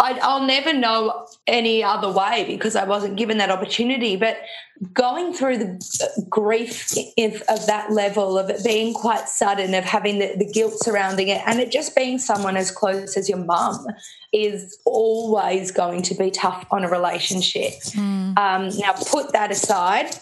I, 0.00 0.18
I'll 0.22 0.46
never 0.46 0.72
know 0.72 1.26
any 1.46 1.82
other 1.82 2.10
way 2.10 2.44
because 2.46 2.76
I 2.76 2.84
wasn't 2.84 3.16
given 3.16 3.38
that 3.38 3.50
opportunity. 3.50 4.16
But 4.16 4.38
going 4.92 5.32
through 5.32 5.58
the 5.58 6.26
grief 6.28 6.92
of, 7.18 7.42
of 7.48 7.66
that 7.66 7.92
level 7.92 8.36
of 8.38 8.50
it 8.50 8.64
being 8.64 8.92
quite 8.92 9.28
sudden 9.28 9.72
of 9.74 9.84
having 9.84 10.18
the, 10.18 10.34
the 10.36 10.50
guilt 10.50 10.74
surrounding 10.80 11.28
it 11.28 11.40
and 11.46 11.60
it 11.60 11.70
just 11.70 11.94
being 11.94 12.18
someone 12.18 12.56
as 12.56 12.70
close 12.72 13.16
as 13.16 13.28
your 13.28 13.38
mum 13.38 13.86
is 14.32 14.76
always 14.84 15.70
going 15.70 16.02
to 16.02 16.14
be 16.14 16.28
tough 16.30 16.66
on 16.72 16.82
a 16.82 16.90
relationship 16.90 17.72
um, 18.36 18.68
now 18.78 18.92
put 19.06 19.32
that 19.32 19.52
aside 19.52 20.12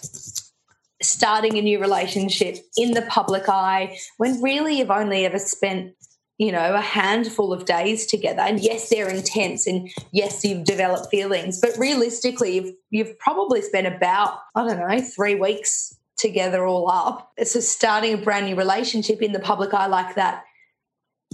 starting 1.05 1.59
a 1.59 1.63
new 1.63 1.81
relationship 1.81 2.59
in 2.77 2.93
the 2.93 3.03
public 3.03 3.49
eye 3.49 3.97
when 4.19 4.41
really 4.43 4.79
you've 4.79 4.91
only 4.91 5.25
ever 5.25 5.39
spent 5.39 5.95
you 6.39 6.51
know 6.51 6.75
a 6.75 6.81
handful 6.81 7.53
of 7.53 7.67
days 7.67 8.07
together. 8.07 8.41
And 8.41 8.59
yes 8.61 8.89
they're 8.89 9.09
intense 9.09 9.67
and 9.67 9.89
yes 10.13 10.45
you've 10.45 10.65
developed 10.65 11.09
feelings 11.11 11.61
but 11.61 11.71
realistically 11.79 12.57
you've, 12.57 12.75
you've 12.91 13.19
probably 13.19 13.63
spent 13.63 13.87
about 13.87 14.39
i 14.55 14.67
don't 14.67 14.79
know 14.79 15.01
three 15.01 15.35
weeks 15.35 15.95
together 16.17 16.65
all 16.65 16.89
up. 16.89 17.33
So 17.45 17.61
starting 17.61 18.15
a 18.15 18.17
brand 18.17 18.47
new 18.47 18.55
relationship 18.55 19.23
in 19.23 19.33
the 19.33 19.41
public 19.41 19.75
eye 19.75 19.87
like 19.87 20.15
that 20.15 20.45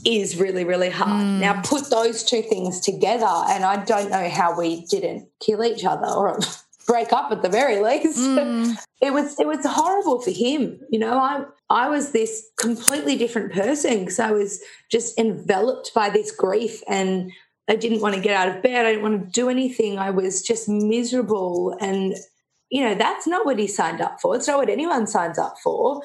is 0.04 0.36
really 0.36 0.64
really 0.64 0.90
hard. 0.90 1.24
Mm. 1.24 1.40
Now 1.40 1.62
put 1.62 1.90
those 1.90 2.22
two 2.22 2.42
things 2.42 2.80
together 2.80 3.26
and 3.26 3.64
i 3.64 3.84
don't 3.84 4.10
know 4.10 4.28
how 4.28 4.58
we 4.58 4.84
didn't 4.86 5.28
kill 5.40 5.64
each 5.64 5.84
other 5.84 6.06
or 6.06 6.38
break 6.88 7.12
up 7.12 7.30
at 7.30 7.42
the 7.42 7.48
very 7.48 7.80
least. 7.80 8.18
Mm. 8.38 8.76
It 9.00 9.12
was 9.12 9.38
it 9.38 9.46
was 9.46 9.64
horrible 9.64 10.20
for 10.20 10.30
him 10.30 10.80
you 10.90 10.98
know 10.98 11.18
i 11.18 11.44
i 11.70 11.88
was 11.88 12.10
this 12.10 12.48
completely 12.56 13.16
different 13.16 13.52
person 13.52 14.00
because 14.00 14.18
i 14.18 14.30
was 14.30 14.60
just 14.90 15.18
enveloped 15.18 15.92
by 15.94 16.08
this 16.08 16.30
grief 16.30 16.82
and 16.88 17.30
i 17.68 17.76
didn't 17.76 18.00
want 18.00 18.14
to 18.14 18.20
get 18.20 18.34
out 18.34 18.48
of 18.48 18.62
bed 18.62 18.86
i 18.86 18.90
didn't 18.90 19.02
want 19.02 19.20
to 19.24 19.30
do 19.30 19.48
anything 19.48 19.98
i 19.98 20.10
was 20.10 20.42
just 20.42 20.68
miserable 20.68 21.76
and 21.80 22.16
you 22.70 22.82
know 22.82 22.94
that's 22.94 23.26
not 23.26 23.46
what 23.46 23.58
he 23.58 23.66
signed 23.66 24.00
up 24.00 24.20
for 24.20 24.34
it's 24.34 24.48
not 24.48 24.58
what 24.58 24.68
anyone 24.68 25.06
signs 25.06 25.38
up 25.38 25.56
for 25.62 26.02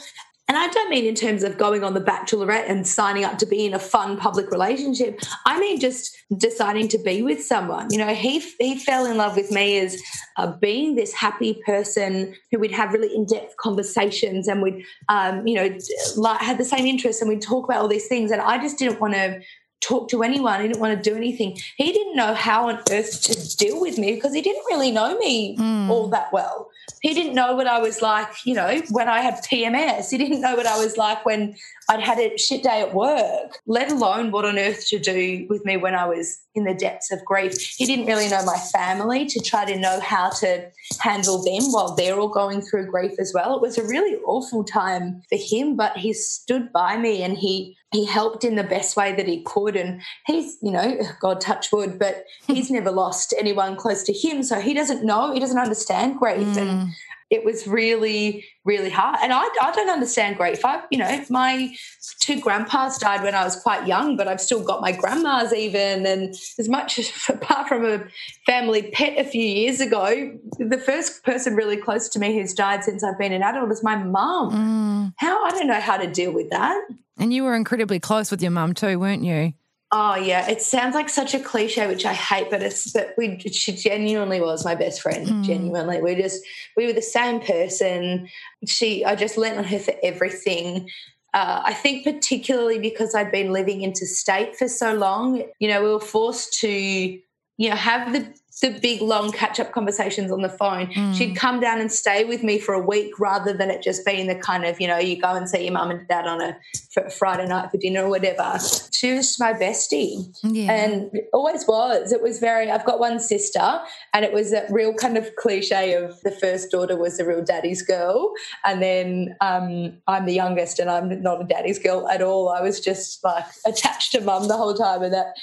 and 0.50 0.58
I 0.58 0.68
don't 0.68 0.90
mean 0.90 1.06
in 1.06 1.16
terms 1.16 1.44
of 1.44 1.58
going 1.58 1.84
on 1.84 1.94
the 1.94 2.02
bachelorette 2.02 2.70
and 2.70 2.86
signing 2.86 3.24
up 3.24 3.38
to 3.38 3.46
be 3.46 3.66
in 3.66 3.74
a 3.74 3.80
fun 3.80 4.18
public 4.18 4.52
relationship. 4.52 5.22
I 5.46 5.60
mean 5.60 5.80
just 5.80 6.16
deciding 6.38 6.90
to 6.90 6.98
be 6.98 7.22
with 7.22 7.44
someone. 7.44 7.88
You 7.92 8.00
know, 8.00 8.14
he 8.14 8.40
he 8.60 8.78
fell 8.78 9.06
in 9.06 9.18
love 9.18 9.38
with 9.38 9.52
me 9.52 9.80
as 9.80 10.02
uh, 10.38 10.48
being 10.48 10.96
this 10.96 11.14
happy 11.14 11.62
person 11.66 12.36
who 12.52 12.60
we'd 12.60 12.72
have 12.72 12.92
really 12.92 13.16
in 13.16 13.26
depth 13.26 13.56
conversations 13.58 14.48
and 14.48 14.62
we'd, 14.62 14.84
um, 15.08 15.48
you 15.48 15.56
know, 15.56 15.78
like 16.18 16.42
had 16.42 16.58
the 16.58 16.66
same 16.66 16.86
interests 16.86 17.22
and 17.22 17.30
we'd 17.30 17.42
talk 17.42 17.66
about 17.66 17.82
all 17.82 17.88
these 17.88 18.08
things. 18.08 18.30
And 18.30 18.42
I 18.42 18.58
just 18.58 18.78
didn't 18.78 19.00
want 19.00 19.14
to 19.14 19.42
talk 19.82 20.10
to 20.10 20.24
anyone. 20.24 20.62
He 20.62 20.68
didn't 20.68 20.82
want 20.82 21.02
to 21.02 21.10
do 21.10 21.16
anything. 21.16 21.58
He 21.78 21.92
didn't 21.92 22.16
know 22.16 22.34
how 22.34 22.70
on 22.70 22.80
earth 22.92 23.22
to 23.24 23.58
deal 23.58 23.80
with 23.80 23.98
me 23.98 24.16
because 24.16 24.34
he 24.34 24.42
didn't 24.42 24.64
really 24.70 24.92
know 24.92 25.18
me 25.18 25.56
all 25.90 26.08
that 26.10 26.32
well. 26.32 26.70
He 27.04 27.14
didn't 27.14 27.36
know 27.36 27.54
what 27.54 27.68
I 27.68 27.80
was 27.80 28.02
like, 28.02 28.30
you 28.46 28.56
know, 28.56 28.82
when 28.90 29.10
I 29.10 29.20
had 29.20 29.36
PMS. 29.44 30.10
He 30.10 30.18
didn't 30.18 30.40
know 30.40 30.56
what 30.56 30.66
I 30.66 30.78
was 30.78 30.96
like 30.96 31.26
when 31.26 31.56
I'd 31.90 32.00
had 32.00 32.18
a 32.18 32.38
shit 32.38 32.64
day 32.64 32.82
at 32.82 32.94
work, 32.94 33.60
let 33.68 33.92
alone 33.92 34.32
what 34.32 34.46
on 34.46 34.58
earth 34.58 34.88
to 34.88 35.00
do 35.00 35.46
with 35.50 35.66
me 35.66 35.76
when 35.76 35.96
I 35.96 36.08
was 36.08 36.40
in 36.56 36.64
the 36.64 36.74
depths 36.74 37.12
of 37.12 37.26
grief. 37.26 37.60
He 37.60 37.86
didn't 37.86 38.06
really 38.06 38.30
know 38.30 38.46
my 38.46 38.58
family 38.72 39.26
to 39.26 39.42
try 39.42 39.66
to 39.66 39.78
know 39.78 40.00
how 40.00 40.30
to 40.30 40.72
handle 41.02 41.44
them 41.44 41.74
while 41.74 41.94
they're 41.94 42.18
all 42.18 42.30
going 42.30 42.62
through 42.62 42.90
grief 42.90 43.20
as 43.20 43.34
well. 43.34 43.56
It 43.56 43.62
was 43.62 43.78
a 43.78 43.84
really 43.84 44.16
awful 44.26 44.64
time 44.64 45.24
for 45.28 45.38
him, 45.38 45.76
but 45.76 45.98
he 45.98 46.14
stood 46.14 46.72
by 46.72 46.96
me 46.96 47.22
and 47.22 47.38
he 47.38 47.76
he 47.94 48.06
helped 48.06 48.44
in 48.44 48.56
the 48.56 48.64
best 48.64 48.98
way 48.98 49.14
that 49.14 49.28
he 49.28 49.44
could. 49.44 49.76
And 49.76 50.02
he's, 50.26 50.58
you 50.62 50.72
know, 50.72 50.98
God 51.22 51.40
touch 51.40 51.72
wood, 51.72 52.00
but 52.00 52.26
he's 52.48 52.72
never 52.72 52.92
lost 52.92 53.34
anyone 53.40 53.76
close 53.76 54.04
to 54.04 54.14
him. 54.14 54.44
So 54.44 54.60
he 54.60 54.74
doesn't 54.74 55.06
know, 55.06 55.32
he 55.32 55.40
doesn't 55.40 55.60
understand 55.60 56.18
grief. 56.18 56.58
And 56.58 56.58
mm. 56.58 56.90
It 57.34 57.44
was 57.44 57.66
really, 57.66 58.46
really 58.64 58.92
hard. 58.92 59.18
And 59.24 59.34
I, 59.34 59.42
I 59.42 59.72
don't 59.72 59.90
understand 59.90 60.38
grief. 60.38 60.64
I, 60.64 60.84
you 60.92 61.00
know, 61.00 61.26
my 61.32 61.74
two 62.22 62.40
grandpas 62.40 63.00
died 63.00 63.24
when 63.24 63.34
I 63.34 63.44
was 63.44 63.56
quite 63.56 63.88
young, 63.88 64.16
but 64.16 64.28
I've 64.28 64.40
still 64.40 64.64
got 64.64 64.82
my 64.82 64.92
grandmas 64.92 65.52
even. 65.52 66.06
And 66.06 66.36
as 66.60 66.70
much 66.70 67.00
as 67.00 67.12
apart 67.30 67.68
from 67.68 67.86
a 67.86 68.06
family 68.46 68.84
pet 68.84 69.18
a 69.18 69.24
few 69.24 69.44
years 69.44 69.82
ago, 69.82 70.38
the 70.60 70.78
first 70.78 71.24
person 71.24 71.56
really 71.56 71.76
close 71.76 72.08
to 72.10 72.20
me 72.20 72.36
who's 72.36 72.54
died 72.54 72.84
since 72.84 73.04
I've 73.04 73.18
been 73.18 73.34
an 73.34 73.42
adult 73.42 73.72
is 73.72 73.84
my 73.84 73.96
mum. 73.96 74.52
Mm. 74.52 75.14
How 75.18 75.44
I 75.44 75.50
don't 75.50 75.68
know 75.68 75.82
how 75.82 75.98
to 75.98 76.06
deal 76.06 76.32
with 76.32 76.52
that. 76.52 76.80
And 77.18 77.34
you 77.34 77.46
were 77.46 77.56
incredibly 77.56 78.00
close 78.00 78.30
with 78.30 78.44
your 78.44 78.52
mum 78.52 78.76
too, 78.76 79.00
weren't 79.00 79.24
you? 79.24 79.54
Oh 79.96 80.16
yeah, 80.16 80.50
it 80.50 80.60
sounds 80.64 80.96
like 80.96 81.08
such 81.08 81.36
a 81.36 81.40
cliche, 81.40 81.86
which 81.86 82.04
I 82.04 82.16
hate, 82.16 82.50
but 82.50 82.64
it's 82.64 82.94
that 82.94 83.14
we 83.16 83.38
she 83.38 83.74
genuinely 83.74 84.42
was 84.42 84.66
my 84.66 84.74
best 84.74 85.04
friend. 85.04 85.44
Genuinely, 85.46 86.02
we 86.02 86.16
just 86.16 86.44
we 86.76 86.88
were 86.88 86.94
the 86.94 87.02
same 87.04 87.40
person. 87.40 88.28
She, 88.66 89.06
I 89.06 89.14
just 89.14 89.38
lent 89.38 89.60
on 89.60 89.66
her 89.66 89.78
for 89.78 89.94
everything. 90.02 90.90
Uh, 91.36 91.62
I 91.64 91.76
think 91.76 92.06
particularly 92.06 92.80
because 92.80 93.14
I'd 93.14 93.32
been 93.32 93.54
living 93.54 93.84
interstate 93.84 94.56
for 94.56 94.68
so 94.68 94.96
long, 94.96 95.44
you 95.60 95.68
know, 95.68 95.84
we 95.84 95.90
were 95.90 96.00
forced 96.00 96.60
to, 96.62 96.70
you 96.70 97.70
know, 97.70 97.76
have 97.76 98.14
the 98.14 98.34
the 98.62 98.78
big 98.80 99.02
long 99.02 99.32
catch 99.32 99.60
up 99.60 99.72
conversations 99.72 100.32
on 100.32 100.42
the 100.42 100.50
phone. 100.50 100.90
She'd 101.14 101.36
come 101.36 101.60
down 101.60 101.82
and 101.82 101.92
stay 101.92 102.24
with 102.24 102.44
me 102.44 102.60
for 102.60 102.74
a 102.74 102.80
week 102.80 103.20
rather 103.20 103.52
than 103.54 103.70
it 103.70 103.82
just 103.82 104.06
being 104.06 104.28
the 104.28 104.36
kind 104.36 104.64
of, 104.66 104.80
you 104.80 104.88
know, 104.88 104.98
you 104.98 105.20
go 105.20 105.34
and 105.34 105.50
see 105.50 105.64
your 105.64 105.74
mum 105.74 105.92
and 105.92 106.08
dad 106.08 106.28
on 106.28 106.42
a 106.42 106.56
fr- 106.92 107.10
Friday 107.10 107.48
night 107.48 107.72
for 107.72 107.78
dinner 107.78 108.04
or 108.06 108.10
whatever. 108.10 108.58
She 108.92 109.14
was 109.14 109.38
my 109.40 109.54
bestie 109.54 110.34
Yeah. 110.44 110.72
and 110.72 111.12
always 111.34 111.68
was. 111.68 112.12
It 112.14 112.22
was 112.22 112.40
very, 112.40 112.72
I've 112.72 112.86
got 112.86 113.00
one 113.00 113.20
sister 113.20 113.82
and 114.14 114.24
it 114.24 114.32
was 114.32 114.54
a 114.54 114.66
real 114.70 114.94
kind 114.94 115.18
of 115.18 115.36
cliche 115.36 115.94
of 115.96 116.22
the 116.22 116.32
first 116.32 116.72
daughter 116.72 116.96
was 116.96 117.18
the 117.18 117.26
real 117.26 117.44
daddy's 117.44 117.82
girl. 117.82 118.34
And 118.64 118.82
then 118.82 119.36
um, 119.42 119.98
I'm 120.08 120.26
the 120.26 120.34
youngest 120.34 120.80
and 120.80 120.90
I'm 120.90 121.22
not 121.22 121.42
a 121.42 121.46
daddy's 121.46 121.80
girl 121.80 122.08
at 122.08 122.22
all. 122.22 122.50
I 122.50 122.62
was 122.62 122.80
just 122.80 123.24
like 123.24 123.46
attached 123.66 124.12
to 124.14 124.22
mum 124.22 124.48
the 124.48 124.56
whole 124.58 124.74
time 124.76 125.02
and 125.04 125.14
that 125.14 125.34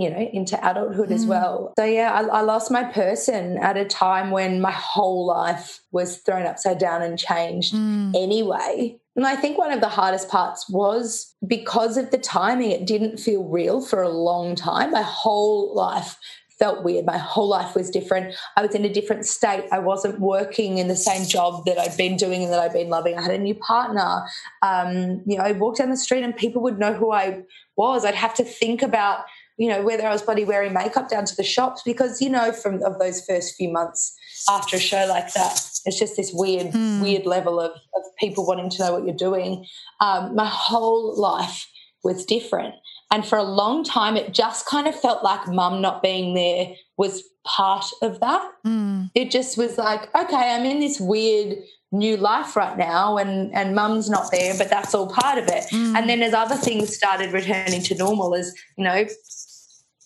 you 0.00 0.10
know, 0.10 0.18
into 0.18 0.56
adulthood 0.68 1.12
as 1.12 1.26
well. 1.26 1.74
So, 1.78 1.84
yeah, 1.84 2.12
I, 2.12 2.38
I 2.38 2.40
lost 2.40 2.70
my 2.70 2.84
person 2.84 3.58
at 3.58 3.76
a 3.76 3.84
time 3.84 4.30
when 4.30 4.60
my 4.60 4.70
whole 4.70 5.26
life 5.26 5.80
was 5.92 6.18
thrown 6.18 6.46
upside 6.46 6.78
down 6.78 7.02
and 7.02 7.18
changed 7.18 7.74
anyway. 8.14 8.98
And 9.16 9.26
I 9.26 9.36
think 9.36 9.58
one 9.58 9.72
of 9.72 9.80
the 9.80 9.88
hardest 9.88 10.28
parts 10.30 10.68
was 10.70 11.34
because 11.46 11.96
of 11.96 12.10
the 12.10 12.18
timing, 12.18 12.70
it 12.70 12.86
didn't 12.86 13.18
feel 13.18 13.44
real 13.44 13.80
for 13.82 14.02
a 14.02 14.08
long 14.08 14.54
time. 14.54 14.92
My 14.92 15.02
whole 15.02 15.74
life 15.74 16.16
felt 16.60 16.84
weird. 16.84 17.06
My 17.06 17.16
whole 17.18 17.48
life 17.48 17.74
was 17.74 17.90
different. 17.90 18.34
I 18.56 18.62
was 18.62 18.74
in 18.74 18.84
a 18.84 18.92
different 18.92 19.26
state. 19.26 19.64
I 19.72 19.78
wasn't 19.78 20.20
working 20.20 20.76
in 20.78 20.88
the 20.88 20.96
same 20.96 21.26
job 21.26 21.64
that 21.64 21.78
I'd 21.78 21.96
been 21.96 22.16
doing 22.16 22.44
and 22.44 22.52
that 22.52 22.60
I'd 22.60 22.74
been 22.74 22.90
loving. 22.90 23.16
I 23.16 23.22
had 23.22 23.32
a 23.32 23.38
new 23.38 23.54
partner. 23.54 24.22
Um, 24.60 25.22
you 25.26 25.38
know, 25.38 25.42
I 25.42 25.52
walked 25.52 25.78
down 25.78 25.88
the 25.88 25.96
street 25.96 26.22
and 26.22 26.36
people 26.36 26.60
would 26.62 26.78
know 26.78 26.92
who 26.92 27.12
I 27.12 27.42
was. 27.76 28.04
I'd 28.04 28.14
have 28.14 28.34
to 28.34 28.44
think 28.44 28.82
about, 28.82 29.24
you 29.60 29.68
know, 29.68 29.82
whether 29.82 30.06
I 30.06 30.10
was 30.10 30.22
bloody 30.22 30.44
wearing 30.44 30.72
makeup 30.72 31.10
down 31.10 31.26
to 31.26 31.36
the 31.36 31.42
shops 31.42 31.82
because, 31.84 32.22
you 32.22 32.30
know, 32.30 32.50
from 32.50 32.82
of 32.82 32.98
those 32.98 33.22
first 33.26 33.56
few 33.56 33.70
months 33.70 34.16
after 34.48 34.76
a 34.76 34.80
show 34.80 35.04
like 35.06 35.34
that, 35.34 35.52
it's 35.84 35.98
just 35.98 36.16
this 36.16 36.30
weird, 36.32 36.68
mm. 36.68 37.02
weird 37.02 37.26
level 37.26 37.60
of, 37.60 37.72
of 37.72 38.02
people 38.18 38.46
wanting 38.46 38.70
to 38.70 38.82
know 38.82 38.94
what 38.94 39.04
you're 39.04 39.14
doing. 39.14 39.66
Um, 40.00 40.34
my 40.34 40.46
whole 40.46 41.14
life 41.14 41.66
was 42.02 42.24
different. 42.24 42.74
And 43.10 43.26
for 43.26 43.36
a 43.36 43.42
long 43.42 43.84
time, 43.84 44.16
it 44.16 44.32
just 44.32 44.64
kind 44.64 44.86
of 44.86 44.98
felt 44.98 45.22
like 45.22 45.46
mum 45.46 45.82
not 45.82 46.02
being 46.02 46.32
there 46.34 46.74
was 46.96 47.22
part 47.44 47.84
of 48.00 48.18
that. 48.20 48.50
Mm. 48.66 49.10
It 49.14 49.30
just 49.30 49.58
was 49.58 49.76
like, 49.76 50.08
okay, 50.14 50.54
I'm 50.54 50.64
in 50.64 50.80
this 50.80 50.98
weird 50.98 51.58
new 51.92 52.16
life 52.16 52.54
right 52.54 52.78
now 52.78 53.16
and 53.16 53.52
and 53.52 53.74
mum's 53.74 54.08
not 54.08 54.30
there 54.30 54.54
but 54.56 54.70
that's 54.70 54.94
all 54.94 55.08
part 55.08 55.38
of 55.38 55.48
it 55.48 55.64
mm. 55.72 55.96
and 55.96 56.08
then 56.08 56.22
as 56.22 56.32
other 56.32 56.54
things 56.54 56.94
started 56.94 57.32
returning 57.32 57.82
to 57.82 57.96
normal 57.96 58.32
as 58.32 58.54
you 58.78 58.84
know 58.84 59.04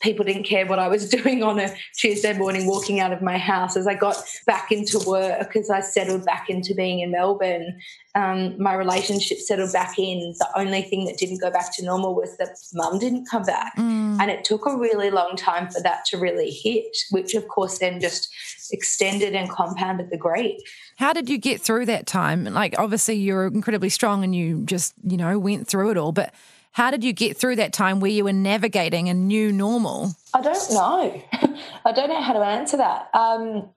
people 0.05 0.25
didn't 0.25 0.45
care 0.45 0.67
what 0.67 0.79
I 0.79 0.87
was 0.87 1.09
doing 1.19 1.43
on 1.43 1.59
a 1.59 1.75
Tuesday 1.97 2.37
morning 2.37 2.67
walking 2.67 3.01
out 3.01 3.13
of 3.13 3.23
my 3.23 3.39
house. 3.39 3.77
As 3.77 3.89
I 3.89 3.95
got 3.95 4.23
back 4.47 4.71
into 4.71 5.01
work, 5.01 5.57
as 5.57 5.71
I 5.71 5.81
settled 5.81 6.25
back 6.25 6.49
into 6.49 6.75
being 6.75 7.01
in 7.01 7.11
Melbourne, 7.11 7.81
um, 8.15 8.61
my 8.63 8.75
relationship 8.75 9.39
settled 9.39 9.73
back 9.73 9.99
in. 9.99 10.35
The 10.39 10.49
only 10.55 10.83
thing 10.83 11.07
that 11.07 11.17
didn't 11.17 11.41
go 11.41 11.51
back 11.51 11.75
to 11.77 11.85
normal 11.85 12.15
was 12.15 12.37
that 12.37 12.57
mum 12.73 13.01
didn't 13.01 13.27
come 13.29 13.43
back. 13.43 13.77
Mm. 13.77 14.21
And 14.21 14.31
it 14.31 14.45
took 14.45 14.67
a 14.67 14.77
really 14.77 15.11
long 15.11 15.35
time 15.37 15.69
for 15.69 15.81
that 15.83 16.05
to 16.07 16.19
really 16.19 16.51
hit, 16.51 16.97
which 17.11 17.35
of 17.35 17.49
course 17.49 17.79
then 17.79 18.01
just 18.01 18.33
extended 18.71 19.35
and 19.35 19.51
compounded 19.51 20.11
the 20.11 20.17
grief. 20.17 20.61
How 20.97 21.13
did 21.13 21.29
you 21.29 21.39
get 21.39 21.61
through 21.61 21.87
that 21.87 22.07
time? 22.07 22.45
Like, 22.45 22.79
obviously, 22.79 23.17
you're 23.17 23.47
incredibly 23.47 23.89
strong 23.89 24.23
and 24.23 24.35
you 24.35 24.63
just, 24.65 24.95
you 25.03 25.17
know, 25.17 25.37
went 25.39 25.67
through 25.67 25.91
it 25.91 25.97
all. 25.97 26.13
But 26.13 26.33
how 26.75 26.91
did 26.91 27.05
you 27.05 27.13
get 27.13 27.37
through 27.37 27.55
that 27.57 27.73
time 27.73 28.01
where 28.01 28.11
you 28.11 28.25
were 28.25 28.33
navigating 28.33 29.09
a 29.09 29.15
new 29.15 29.53
normal? 29.53 30.17
I 30.35 30.41
don't 30.41 30.71
know. 30.73 31.23
I 31.85 31.93
don't 31.93 32.09
know 32.09 32.21
how 32.21 32.33
to 32.33 32.41
answer 32.41 32.77
that. 32.79 33.11
Um, 33.15 33.71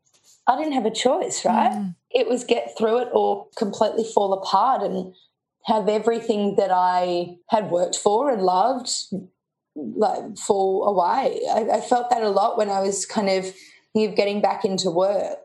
I 0.47 0.57
didn't 0.57 0.73
have 0.73 0.85
a 0.87 0.91
choice, 0.91 1.45
right? 1.45 1.73
Mm. 1.73 1.95
It 2.09 2.27
was 2.27 2.43
get 2.43 2.75
through 2.75 3.01
it 3.01 3.09
or 3.13 3.47
completely 3.55 4.03
fall 4.03 4.33
apart 4.33 4.81
and 4.81 5.13
have 5.65 5.87
everything 5.87 6.55
that 6.55 6.71
I 6.71 7.37
had 7.49 7.69
worked 7.69 7.97
for 7.97 8.31
and 8.31 8.41
loved 8.41 8.89
like 9.75 10.35
fall 10.35 10.87
away. 10.87 11.41
I, 11.51 11.77
I 11.77 11.81
felt 11.81 12.09
that 12.09 12.23
a 12.23 12.29
lot 12.29 12.57
when 12.57 12.71
I 12.71 12.79
was 12.79 13.05
kind 13.05 13.29
of 13.29 13.45
you 13.93 14.07
know, 14.07 14.15
getting 14.15 14.41
back 14.41 14.65
into 14.65 14.89
work. 14.89 15.37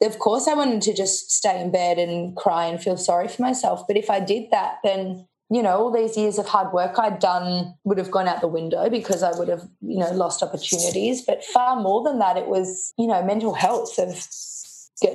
Of 0.00 0.20
course, 0.20 0.46
I 0.46 0.54
wanted 0.54 0.82
to 0.82 0.94
just 0.94 1.32
stay 1.32 1.60
in 1.60 1.72
bed 1.72 1.98
and 1.98 2.36
cry 2.36 2.66
and 2.66 2.80
feel 2.80 2.96
sorry 2.96 3.26
for 3.26 3.42
myself. 3.42 3.84
But 3.88 3.96
if 3.96 4.10
I 4.10 4.20
did 4.20 4.52
that, 4.52 4.76
then 4.84 5.26
you 5.50 5.62
know, 5.62 5.78
all 5.78 5.90
these 5.90 6.16
years 6.16 6.38
of 6.38 6.46
hard 6.46 6.72
work 6.72 6.98
I'd 6.98 7.20
done 7.20 7.74
would 7.84 7.98
have 7.98 8.10
gone 8.10 8.28
out 8.28 8.40
the 8.40 8.48
window 8.48 8.90
because 8.90 9.22
I 9.22 9.36
would 9.38 9.48
have, 9.48 9.66
you 9.80 9.98
know, 9.98 10.12
lost 10.12 10.42
opportunities. 10.42 11.22
But 11.22 11.42
far 11.42 11.80
more 11.80 12.02
than 12.02 12.18
that, 12.18 12.36
it 12.36 12.48
was, 12.48 12.92
you 12.98 13.06
know, 13.06 13.22
mental 13.22 13.54
health 13.54 13.98
of 13.98 14.26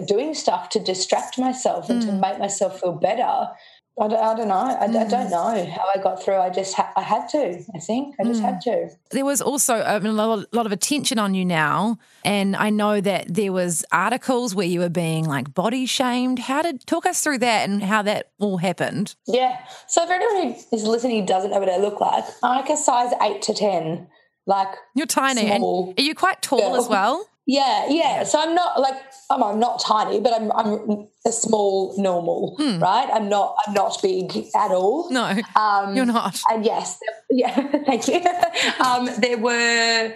doing 0.07 0.33
stuff 0.33 0.69
to 0.69 0.79
distract 0.79 1.37
myself 1.37 1.89
and 1.89 2.01
mm. 2.01 2.05
to 2.05 2.11
hmm. 2.13 2.19
make 2.21 2.39
myself 2.39 2.79
feel 2.79 2.93
better 2.93 3.49
I 3.99 4.07
don't, 4.07 4.19
I 4.19 4.35
don't 4.35 4.47
know. 4.47 4.55
I, 4.55 4.87
mm. 4.87 5.05
I, 5.05 5.07
don't 5.07 5.27
mm. 5.27 5.29
know 5.29 5.71
how 5.71 5.85
I 5.93 6.01
got 6.01 6.23
through. 6.23 6.37
I 6.37 6.49
just 6.49 6.73
ha- 6.73 6.91
I 6.95 7.03
had 7.03 7.29
to. 7.29 7.63
I 7.75 7.79
think 7.79 8.15
I 8.19 8.23
just 8.23 8.41
mm. 8.41 8.45
had 8.45 8.61
to. 8.61 8.89
There 9.11 9.23
was 9.23 9.39
also 9.39 9.83
a 9.85 9.99
lot, 9.99 10.51
lot 10.51 10.65
of 10.65 10.71
attention 10.71 11.19
on 11.19 11.35
you 11.35 11.45
now, 11.45 11.99
and 12.25 12.55
I 12.55 12.71
know 12.71 13.01
that 13.01 13.31
there 13.31 13.53
was 13.53 13.85
articles 13.91 14.55
where 14.55 14.65
you 14.65 14.79
were 14.79 14.89
being 14.89 15.25
like 15.25 15.53
body 15.53 15.85
shamed. 15.85 16.39
How 16.39 16.63
did 16.63 16.87
talk 16.87 17.05
us 17.05 17.21
through 17.21 17.37
that 17.39 17.69
and 17.69 17.83
how 17.83 18.01
that 18.01 18.31
all 18.39 18.57
happened? 18.57 19.15
Yeah. 19.27 19.59
So 19.87 20.03
if 20.03 20.09
anyone 20.09 20.53
who 20.53 20.75
is 20.75 20.83
listening 20.85 21.21
who 21.21 21.27
doesn't 21.27 21.51
know 21.51 21.59
what 21.59 21.69
I 21.69 21.77
look 21.77 22.01
like, 22.01 22.23
I'm 22.41 22.61
like 22.61 22.69
a 22.71 22.77
size 22.77 23.13
eight 23.21 23.43
to 23.43 23.53
ten. 23.53 24.07
Like 24.47 24.69
you're 24.95 25.05
tiny. 25.05 25.55
Small 25.55 25.89
and 25.89 25.99
are 25.99 26.03
you 26.03 26.15
quite 26.15 26.41
tall 26.41 26.59
girl. 26.59 26.75
as 26.77 26.87
well? 26.87 27.29
Yeah, 27.45 27.87
yeah. 27.89 28.23
So 28.23 28.39
I'm 28.39 28.55
not 28.55 28.79
like 28.79 28.95
I'm, 29.29 29.43
I'm 29.43 29.59
not 29.59 29.81
tiny, 29.81 30.19
but 30.21 30.33
I'm 30.33 30.51
I'm 30.53 31.07
a 31.25 31.31
small 31.31 31.93
normal, 31.97 32.55
hmm. 32.57 32.79
right? 32.79 33.09
I'm 33.11 33.27
not 33.27 33.55
I'm 33.67 33.73
not 33.73 34.01
big 34.01 34.35
at 34.55 34.71
all. 34.71 35.09
No, 35.11 35.37
um, 35.55 35.95
you're 35.95 36.05
not. 36.05 36.39
And 36.49 36.63
yes, 36.63 36.99
yeah, 37.29 37.53
thank 37.85 38.07
you. 38.07 38.21
um, 38.85 39.09
there 39.19 39.37
were 39.37 40.13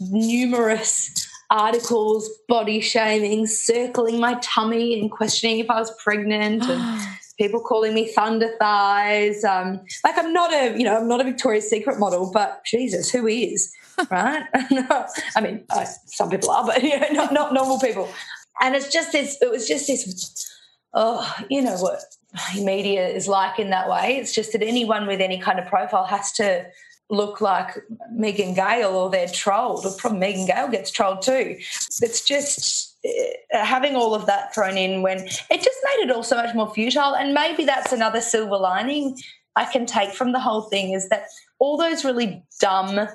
numerous 0.00 1.28
articles, 1.50 2.28
body 2.48 2.80
shaming, 2.80 3.46
circling 3.46 4.18
my 4.18 4.38
tummy 4.40 4.98
and 4.98 5.10
questioning 5.10 5.58
if 5.58 5.68
I 5.68 5.78
was 5.78 5.92
pregnant, 6.02 6.64
and 6.64 7.08
people 7.38 7.60
calling 7.60 7.92
me 7.92 8.08
thunder 8.08 8.48
thighs. 8.58 9.44
Um, 9.44 9.82
like 10.04 10.16
I'm 10.16 10.32
not 10.32 10.50
a 10.54 10.74
you 10.78 10.84
know 10.84 10.96
I'm 10.96 11.08
not 11.08 11.20
a 11.20 11.24
Victoria's 11.24 11.68
Secret 11.68 11.98
model, 11.98 12.30
but 12.32 12.64
Jesus, 12.64 13.10
who 13.10 13.26
is? 13.26 13.74
Right? 14.10 14.44
I 15.36 15.40
mean, 15.40 15.64
uh, 15.70 15.84
some 16.06 16.30
people 16.30 16.50
are, 16.50 16.66
but 16.66 16.82
you 16.82 16.98
know, 16.98 17.08
not, 17.12 17.32
not 17.32 17.54
normal 17.54 17.78
people. 17.78 18.08
And 18.60 18.74
it's 18.74 18.92
just 18.92 19.12
this, 19.12 19.40
it 19.40 19.50
was 19.50 19.66
just 19.66 19.86
this, 19.86 20.50
oh, 20.94 21.34
you 21.48 21.62
know 21.62 21.76
what 21.76 22.00
media 22.56 23.06
is 23.08 23.28
like 23.28 23.58
in 23.58 23.70
that 23.70 23.88
way. 23.88 24.16
It's 24.16 24.34
just 24.34 24.52
that 24.52 24.62
anyone 24.62 25.06
with 25.06 25.20
any 25.20 25.38
kind 25.38 25.58
of 25.58 25.66
profile 25.66 26.04
has 26.04 26.32
to 26.32 26.66
look 27.10 27.40
like 27.40 27.76
Megan 28.10 28.54
Gale 28.54 28.90
or 28.90 29.10
they're 29.10 29.28
trolled, 29.28 29.84
or 29.84 29.92
probably 29.98 30.18
Megan 30.18 30.46
Gale 30.46 30.68
gets 30.68 30.90
trolled 30.90 31.22
too. 31.22 31.56
It's 32.00 32.24
just 32.24 32.96
uh, 33.04 33.64
having 33.64 33.96
all 33.96 34.14
of 34.14 34.26
that 34.26 34.54
thrown 34.54 34.78
in 34.78 35.02
when 35.02 35.18
it 35.18 35.62
just 35.62 35.78
made 35.84 36.04
it 36.04 36.10
all 36.10 36.22
so 36.22 36.36
much 36.36 36.54
more 36.54 36.72
futile. 36.72 37.14
And 37.14 37.34
maybe 37.34 37.64
that's 37.64 37.92
another 37.92 38.20
silver 38.20 38.56
lining 38.56 39.18
I 39.56 39.66
can 39.66 39.84
take 39.84 40.12
from 40.12 40.32
the 40.32 40.40
whole 40.40 40.62
thing 40.62 40.92
is 40.92 41.08
that 41.10 41.26
all 41.58 41.76
those 41.76 42.04
really 42.04 42.42
dumb 42.60 43.08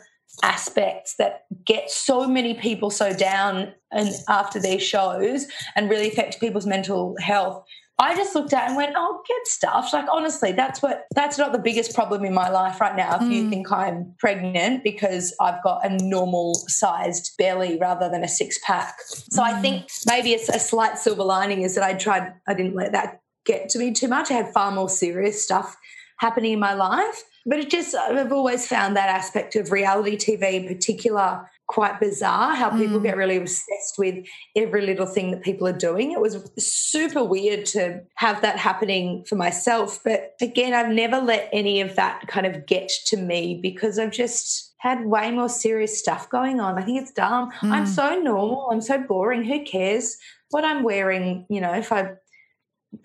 aspects 0.44 1.16
that 1.18 1.46
get 1.66 1.90
so 1.90 2.28
many 2.28 2.54
people 2.54 2.90
so 2.90 3.14
down 3.14 3.74
and 3.92 4.10
after 4.28 4.60
these 4.60 4.82
shows 4.82 5.46
and 5.76 5.90
really 5.90 6.08
affect 6.08 6.40
people's 6.40 6.66
mental 6.66 7.16
health 7.20 7.64
I 8.00 8.16
just 8.16 8.36
looked 8.36 8.54
at 8.54 8.68
and 8.68 8.78
went, 8.78 8.94
"Oh, 8.96 9.24
get 9.28 9.48
stuffed." 9.48 9.92
Like 9.92 10.06
honestly, 10.12 10.52
that's 10.52 10.84
what 10.84 11.06
that's 11.16 11.38
not 11.38 11.52
the 11.52 11.58
biggest 11.58 11.96
problem 11.96 12.24
in 12.26 12.34
my 12.34 12.50
life 12.50 12.80
right 12.80 12.96
now. 12.96 13.16
If 13.16 13.24
mm. 13.24 13.32
you 13.32 13.50
think 13.50 13.72
I'm 13.72 14.14
pregnant 14.20 14.84
because 14.84 15.36
I've 15.42 15.64
got 15.64 15.84
a 15.84 15.90
normal 15.90 16.54
sized 16.68 17.36
belly 17.40 17.78
rather 17.82 18.08
than 18.08 18.24
a 18.24 18.28
six 18.28 18.60
pack, 18.64 18.98
so 19.08 19.42
mm. 19.42 19.46
I 19.46 19.62
think 19.62 19.88
maybe 20.06 20.34
it's 20.34 20.48
a 20.48 20.60
slight 20.60 21.00
silver 21.00 21.24
lining 21.24 21.64
is 21.64 21.74
that 21.74 21.84
I 21.84 21.96
tried. 21.96 22.34
I 22.48 22.54
didn't 22.54 22.76
let 22.76 22.92
that 22.92 23.22
get 23.46 23.70
to 23.70 23.80
me 23.80 23.94
too 23.94 24.08
much. 24.08 24.30
I 24.30 24.36
had 24.36 24.54
far 24.54 24.72
more 24.72 24.90
serious 24.90 25.44
stuff 25.44 25.76
happening 26.20 26.54
in 26.54 26.60
my 26.60 26.74
life. 26.74 27.24
But 27.48 27.60
it 27.60 27.70
just, 27.70 27.96
I've 27.96 28.34
always 28.34 28.68
found 28.68 28.98
that 28.98 29.10
aspect 29.10 29.56
of 29.56 29.72
reality 29.72 30.18
TV 30.18 30.54
in 30.54 30.68
particular 30.68 31.50
quite 31.68 32.00
bizarre 32.00 32.56
how 32.56 32.70
people 32.70 33.00
mm. 33.00 33.04
get 33.04 33.18
really 33.18 33.36
obsessed 33.36 33.98
with 33.98 34.26
every 34.56 34.86
little 34.86 35.06
thing 35.06 35.32
that 35.32 35.44
people 35.44 35.68
are 35.68 35.78
doing. 35.78 36.12
It 36.12 36.22
was 36.22 36.50
super 36.58 37.24
weird 37.24 37.66
to 37.68 38.02
have 38.16 38.42
that 38.42 38.58
happening 38.58 39.26
for 39.26 39.36
myself. 39.36 40.00
But 40.04 40.36
again, 40.42 40.74
I've 40.74 40.94
never 40.94 41.20
let 41.20 41.50
any 41.52 41.82
of 41.82 41.96
that 41.98 42.28
kind 42.28 42.46
of 42.46 42.66
get 42.66 42.90
to 43.08 43.18
me 43.18 43.60
because 43.62 44.00
I've 44.00 44.12
just 44.12 44.74
had 44.78 45.06
way 45.06 45.32
more 45.32 45.50
serious 45.50 46.00
stuff 46.00 46.30
going 46.30 46.60
on. 46.60 46.78
I 46.78 46.84
think 46.84 47.02
it's 47.02 47.12
dumb. 47.12 47.52
Mm. 47.60 47.72
I'm 47.72 47.86
so 47.86 48.20
normal. 48.20 48.70
I'm 48.72 48.82
so 48.82 49.00
boring. 49.00 49.44
Who 49.44 49.64
cares 49.64 50.18
what 50.52 50.64
I'm 50.64 50.84
wearing? 50.84 51.46
You 51.50 51.60
know, 51.60 51.74
if 51.74 51.92
I 51.92 52.14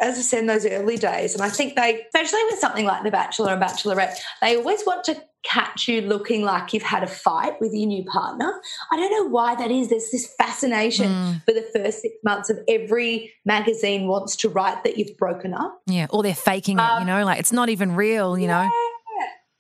as 0.01 0.19
I 0.19 0.23
said 0.23 0.41
in 0.41 0.47
those 0.47 0.67
early 0.67 0.97
days, 0.97 1.35
and 1.35 1.43
I 1.43 1.49
think 1.49 1.77
they, 1.77 2.05
especially 2.07 2.41
with 2.51 2.59
something 2.59 2.85
like 2.85 3.03
The 3.03 3.11
Bachelor 3.11 3.53
and 3.53 3.63
Bachelorette, 3.63 4.17
they 4.41 4.57
always 4.57 4.83
want 4.87 5.05
to 5.05 5.23
catch 5.43 5.89
you 5.89 6.01
looking 6.03 6.43
like 6.43 6.73
you've 6.73 6.83
had 6.83 7.03
a 7.03 7.07
fight 7.07 7.61
with 7.61 7.73
your 7.73 7.87
new 7.87 8.05
partner. 8.05 8.61
I 8.93 8.97
don't 8.97 9.11
know 9.11 9.29
why 9.29 9.55
that 9.57 9.71
is. 9.71 9.91
There's 9.91 10.11
this 10.11 10.33
fascination 10.39 11.11
mm. 11.11 11.45
for 11.45 11.53
the 11.53 11.67
first 11.75 12.01
six 12.03 12.15
months 12.25 12.49
of 12.49 12.59
every 12.69 13.33
magazine 13.45 14.07
wants 14.07 14.37
to 14.37 14.49
write 14.49 14.85
that 14.85 14.97
you've 14.97 15.17
broken 15.17 15.53
up. 15.53 15.83
Yeah, 15.87 16.07
or 16.11 16.23
they're 16.23 16.35
faking 16.35 16.79
um, 16.79 16.87
it, 16.87 16.93
you 16.93 17.01
um, 17.01 17.07
know, 17.07 17.25
like 17.25 17.41
it's 17.41 17.53
not 17.53 17.69
even 17.69 17.97
real, 17.97 18.39
you 18.39 18.47
know. 18.47 18.71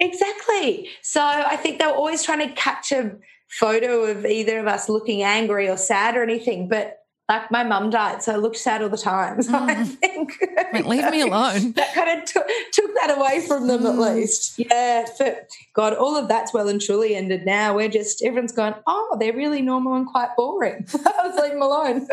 exactly. 0.00 0.88
So 1.02 1.20
I 1.20 1.56
think 1.56 1.78
they're 1.78 1.94
always 1.94 2.22
trying 2.22 2.48
to 2.48 2.54
catch 2.54 2.92
a 2.92 3.16
photo 3.50 4.04
of 4.04 4.24
either 4.24 4.60
of 4.60 4.66
us 4.66 4.88
looking 4.88 5.22
angry 5.22 5.68
or 5.68 5.76
sad 5.76 6.16
or 6.16 6.22
anything, 6.22 6.68
but 6.68 7.01
like 7.28 7.50
my 7.50 7.62
mum 7.62 7.90
died, 7.90 8.22
so 8.22 8.32
I 8.32 8.36
looked 8.36 8.56
sad 8.56 8.82
all 8.82 8.88
the 8.88 8.96
time. 8.96 9.40
So 9.42 9.52
mm. 9.52 9.68
I 9.68 9.84
think 9.84 10.86
leave 10.86 11.10
me 11.10 11.20
alone. 11.28 11.72
that 11.72 11.94
kind 11.94 12.20
of 12.20 12.24
t- 12.26 12.40
took 12.72 12.94
that 12.94 13.16
away 13.16 13.44
from 13.46 13.66
them 13.66 13.82
mm. 13.82 13.90
at 13.90 13.98
least. 13.98 14.58
Yeah, 14.58 15.06
but 15.18 15.48
God, 15.74 15.94
all 15.94 16.16
of 16.16 16.28
that's 16.28 16.54
well 16.54 16.68
and 16.68 16.80
truly 16.80 17.14
ended 17.14 17.44
now. 17.44 17.74
We're 17.74 17.88
just 17.88 18.22
everyone's 18.24 18.52
going, 18.52 18.74
oh, 18.86 19.16
they're 19.18 19.32
really 19.32 19.62
normal 19.62 19.94
and 19.94 20.06
quite 20.06 20.30
boring. 20.36 20.86
I 20.94 21.26
was 21.26 21.40
leave 21.42 21.52
them 21.52 21.62
alone. 21.62 22.06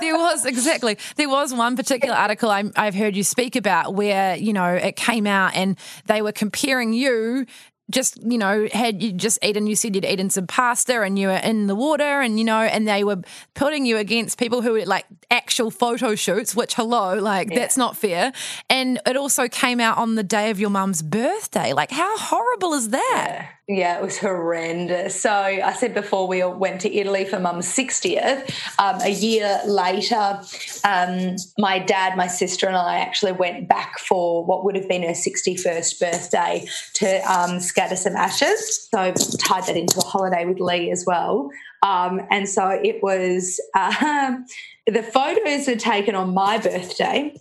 there 0.00 0.16
was 0.16 0.44
exactly 0.44 0.98
there 1.16 1.28
was 1.28 1.52
one 1.52 1.76
particular 1.76 2.14
article 2.14 2.50
I, 2.50 2.64
I've 2.76 2.94
heard 2.94 3.16
you 3.16 3.24
speak 3.24 3.56
about 3.56 3.94
where 3.94 4.36
you 4.36 4.52
know 4.52 4.74
it 4.74 4.96
came 4.96 5.26
out 5.26 5.54
and 5.54 5.78
they 6.06 6.22
were 6.22 6.32
comparing 6.32 6.92
you 6.92 7.46
just 7.90 8.18
you 8.22 8.38
know 8.38 8.66
had 8.72 9.02
you 9.02 9.12
just 9.12 9.38
eaten 9.44 9.66
you 9.66 9.76
said 9.76 9.94
you'd 9.94 10.04
eaten 10.04 10.30
some 10.30 10.46
pasta 10.46 11.02
and 11.02 11.18
you 11.18 11.28
were 11.28 11.36
in 11.36 11.66
the 11.66 11.74
water 11.74 12.20
and 12.20 12.38
you 12.38 12.44
know 12.44 12.60
and 12.60 12.88
they 12.88 13.04
were 13.04 13.20
putting 13.54 13.84
you 13.84 13.98
against 13.98 14.38
people 14.38 14.62
who 14.62 14.72
were 14.72 14.86
like 14.86 15.04
actual 15.30 15.70
photo 15.70 16.14
shoots 16.14 16.56
which 16.56 16.74
hello 16.74 17.18
like 17.18 17.50
yeah. 17.50 17.58
that's 17.58 17.76
not 17.76 17.96
fair 17.96 18.32
and 18.70 18.98
it 19.06 19.16
also 19.16 19.48
came 19.48 19.80
out 19.80 19.98
on 19.98 20.14
the 20.14 20.22
day 20.22 20.50
of 20.50 20.58
your 20.58 20.70
mum's 20.70 21.02
birthday 21.02 21.74
like 21.74 21.90
how 21.90 22.16
horrible 22.16 22.72
is 22.72 22.88
that 22.88 23.28
yeah. 23.36 23.48
Yeah, 23.66 23.96
it 23.96 24.02
was 24.02 24.18
horrendous. 24.18 25.18
So 25.18 25.32
I 25.32 25.72
said 25.72 25.94
before 25.94 26.28
we 26.28 26.44
went 26.44 26.82
to 26.82 26.94
Italy 26.94 27.24
for 27.24 27.40
mum's 27.40 27.66
60th. 27.66 28.50
Um, 28.78 29.00
a 29.00 29.08
year 29.08 29.58
later, 29.64 30.38
um, 30.84 31.36
my 31.56 31.78
dad, 31.78 32.14
my 32.14 32.26
sister, 32.26 32.66
and 32.66 32.76
I 32.76 32.98
actually 32.98 33.32
went 33.32 33.66
back 33.66 33.98
for 33.98 34.44
what 34.44 34.66
would 34.66 34.76
have 34.76 34.86
been 34.86 35.02
her 35.02 35.14
61st 35.14 35.98
birthday 35.98 36.66
to 36.94 37.32
um, 37.32 37.58
scatter 37.58 37.96
some 37.96 38.16
ashes. 38.16 38.86
So 38.90 39.14
tied 39.38 39.64
that 39.64 39.78
into 39.78 39.98
a 39.98 40.04
holiday 40.04 40.44
with 40.44 40.60
Lee 40.60 40.90
as 40.90 41.04
well. 41.06 41.48
Um, 41.82 42.20
and 42.30 42.46
so 42.46 42.68
it 42.68 43.02
was 43.02 43.60
uh, 43.74 44.36
the 44.86 45.02
photos 45.02 45.68
were 45.68 45.76
taken 45.76 46.14
on 46.14 46.34
my 46.34 46.58
birthday 46.58 47.34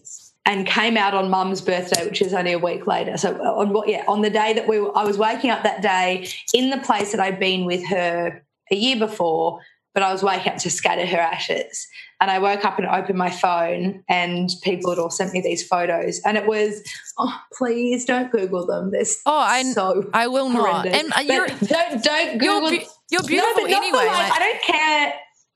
and 0.46 0.68
came 0.68 0.98
out 0.98 1.14
on 1.14 1.30
mum's 1.30 1.62
birthday, 1.62 2.06
which 2.06 2.22
is 2.22 2.34
only 2.34 2.52
a 2.52 2.60
week 2.60 2.86
later. 2.86 3.18
So 3.18 3.34
on 3.42 3.70
what 3.72 3.88
yeah, 3.88 4.04
on 4.08 4.22
the 4.22 4.30
day 4.30 4.54
that 4.54 4.68
we 4.68 4.80
were, 4.80 4.96
I 4.98 5.04
was 5.06 5.18
waking 5.18 5.50
up 5.50 5.64
that 5.64 5.82
day 5.82 6.28
in 6.54 6.70
the 6.70 6.78
place 6.80 7.12
that 7.12 7.22
I'd 7.22 7.40
been 7.40 7.66
with 7.66 7.86
her 7.88 8.44
a 8.72 8.76
year 8.76 8.98
before, 8.98 9.60
but 9.94 10.04
I 10.04 10.12
was 10.12 10.24
waking 10.24 10.54
up 10.54 10.58
to 10.60 10.70
scatter 10.70 11.06
her 11.06 11.18
ashes. 11.20 11.88
And 12.20 12.32
I 12.32 12.40
woke 12.40 12.64
up 12.64 12.78
and 12.80 12.88
opened 12.88 13.18
my 13.18 13.30
phone, 13.30 14.02
and 14.08 14.50
people 14.62 14.92
had 14.92 15.00
all 15.00 15.10
sent 15.10 15.34
me 15.34 15.42
these 15.42 15.68
photos, 15.68 16.22
and 16.26 16.38
it 16.38 16.48
was, 16.48 16.82
oh, 17.18 17.38
please 17.52 18.06
don't 18.06 18.32
Google 18.32 18.66
them. 18.66 18.92
This 18.92 19.22
oh, 19.26 19.38
I 19.38 19.64
so 19.64 20.10
I 20.14 20.28
will 20.28 20.50
not. 20.50 20.86
And 20.86 21.12
uh, 21.12 21.20
you're, 21.20 21.48
don't 21.48 22.02
don't 22.02 22.38
Google. 22.38 22.72
You're, 22.72 22.82
you're 23.12 23.24
beautiful 23.24 23.68
no, 23.68 23.76
anyway. 23.76 24.06
Like, 24.06 24.32
I 24.32 24.40
don't 24.40 24.62
care 24.64 25.14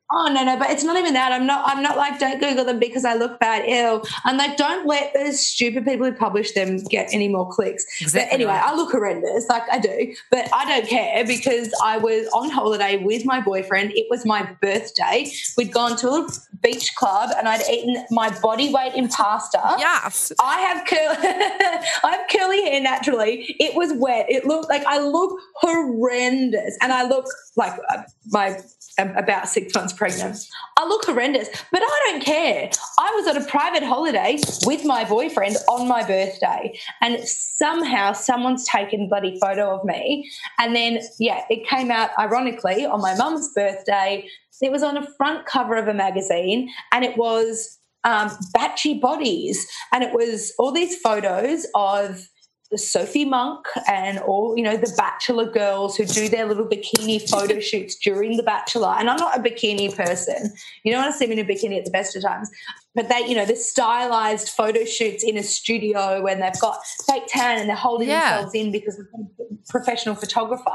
Oh 0.09 0.31
no, 0.31 0.43
no, 0.45 0.57
but 0.57 0.69
it's 0.69 0.85
not 0.85 0.95
even 0.95 1.13
that. 1.15 1.33
I'm 1.33 1.45
not. 1.45 1.67
I'm 1.67 1.83
not 1.83 1.97
like 1.97 2.17
don't 2.17 2.39
Google 2.39 2.63
them 2.63 2.79
because 2.79 3.03
I 3.03 3.15
look 3.15 3.39
bad. 3.39 3.67
Ew. 3.67 4.01
I'm 4.23 4.37
like 4.37 4.55
don't 4.55 4.87
let 4.87 5.13
those 5.13 5.45
stupid 5.45 5.85
people 5.85 6.05
who 6.05 6.13
publish 6.13 6.53
them 6.53 6.77
get 6.85 7.09
any 7.11 7.27
more 7.27 7.49
clicks. 7.49 7.85
Exactly 7.99 8.29
but 8.29 8.33
anyway. 8.33 8.61
I 8.63 8.73
look 8.73 8.91
horrendous, 8.91 9.47
like 9.49 9.63
I 9.69 9.79
do, 9.79 10.15
but 10.31 10.49
I 10.53 10.65
don't 10.65 10.87
care 10.87 11.25
because 11.25 11.73
I 11.83 11.97
was 11.97 12.27
on 12.33 12.49
holiday 12.49 13.03
with 13.03 13.25
my 13.25 13.41
boyfriend. 13.41 13.91
It 13.95 14.07
was 14.09 14.25
my 14.25 14.43
birthday. 14.61 15.29
We'd 15.57 15.73
gone 15.73 15.97
to 15.97 16.09
a 16.09 16.27
beach 16.61 16.95
club 16.95 17.31
and 17.37 17.47
I'd 17.47 17.67
eaten 17.69 18.05
my 18.09 18.29
body 18.39 18.73
weight 18.73 18.93
in 18.95 19.09
pasta. 19.09 19.75
Yes, 19.77 20.31
I 20.41 20.59
have 20.61 20.85
curly. 20.87 21.17
I 22.03 22.11
have 22.11 22.27
curly 22.29 22.63
hair 22.63 22.81
naturally. 22.81 23.55
It 23.59 23.75
was 23.75 23.91
wet. 23.93 24.27
It 24.29 24.45
looked 24.45 24.69
like 24.69 24.85
I 24.85 24.99
look 24.99 25.37
horrendous, 25.55 26.77
and 26.81 26.93
I 26.93 27.03
look 27.03 27.25
like 27.57 27.73
uh, 27.89 28.03
my 28.27 28.59
about 28.97 29.47
six 29.47 29.73
months 29.73 29.93
pregnant. 29.93 30.37
I 30.77 30.85
look 30.87 31.05
horrendous, 31.05 31.49
but 31.71 31.81
I 31.83 32.11
don't 32.11 32.23
care. 32.23 32.69
I 32.99 33.11
was 33.15 33.27
on 33.27 33.41
a 33.41 33.45
private 33.45 33.83
holiday 33.83 34.39
with 34.65 34.85
my 34.85 35.03
boyfriend 35.03 35.57
on 35.69 35.87
my 35.87 36.05
birthday, 36.05 36.77
and 37.01 37.19
somehow 37.27 38.13
someone's 38.13 38.65
taken 38.67 39.07
bloody 39.07 39.37
photo 39.39 39.75
of 39.75 39.85
me. 39.85 40.29
And 40.59 40.75
then, 40.75 40.99
yeah, 41.19 41.43
it 41.49 41.67
came 41.67 41.91
out 41.91 42.11
ironically 42.17 42.85
on 42.85 43.01
my 43.01 43.15
mum's 43.15 43.51
birthday. 43.53 44.27
It 44.61 44.71
was 44.71 44.83
on 44.83 44.97
a 44.97 45.07
front 45.17 45.45
cover 45.45 45.75
of 45.75 45.87
a 45.87 45.93
magazine, 45.93 46.69
and 46.91 47.05
it 47.05 47.17
was 47.17 47.77
um, 48.03 48.29
Batchy 48.55 48.99
Bodies, 48.99 49.67
and 49.91 50.03
it 50.03 50.13
was 50.13 50.53
all 50.57 50.71
these 50.71 50.99
photos 50.99 51.65
of 51.75 52.27
Sophie 52.75 53.23
Monk 53.23 53.65
and 53.87 54.19
all, 54.19 54.57
you 54.57 54.63
know, 54.63 54.75
the 54.75 54.93
Bachelor 54.97 55.49
girls 55.49 55.95
who 55.95 56.05
do 56.05 56.27
their 56.27 56.45
little 56.45 56.65
bikini 56.65 57.21
photo 57.29 57.59
shoots 57.59 57.95
during 57.95 58.35
the 58.35 58.43
Bachelor. 58.43 58.95
And 58.97 59.09
I'm 59.09 59.17
not 59.17 59.37
a 59.37 59.41
bikini 59.41 59.95
person. 59.95 60.53
You 60.83 60.91
don't 60.91 61.03
want 61.03 61.13
to 61.13 61.17
see 61.17 61.27
me 61.27 61.39
in 61.39 61.45
a 61.45 61.47
bikini 61.47 61.77
at 61.77 61.85
the 61.85 61.91
best 61.91 62.15
of 62.15 62.23
times. 62.23 62.49
But 62.93 63.09
they, 63.09 63.27
you 63.27 63.35
know, 63.35 63.45
the 63.45 63.55
stylized 63.55 64.49
photo 64.49 64.83
shoots 64.83 65.23
in 65.23 65.37
a 65.37 65.43
studio 65.43 66.21
when 66.21 66.39
they've 66.39 66.59
got 66.59 66.79
fake 67.05 67.27
tan 67.27 67.59
and 67.59 67.69
they're 67.69 67.75
holding 67.75 68.09
yeah. 68.09 68.37
themselves 68.37 68.55
in 68.55 68.71
because 68.71 68.99
of 68.99 69.05
a 69.15 69.43
professional 69.69 70.15
photographer. 70.15 70.71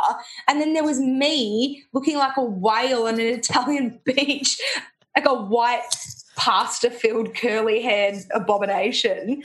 And 0.49 0.61
then 0.61 0.73
there 0.73 0.85
was 0.85 1.01
me 1.01 1.85
looking 1.93 2.17
like 2.17 2.37
a 2.37 2.45
whale 2.45 3.07
on 3.07 3.15
an 3.15 3.27
Italian 3.27 4.01
beach, 4.05 4.59
like 5.17 5.27
a 5.27 5.35
white 5.35 5.83
pasta 6.37 6.91
filled 6.91 7.35
curly 7.35 7.83
haired 7.83 8.17
abomination. 8.33 9.43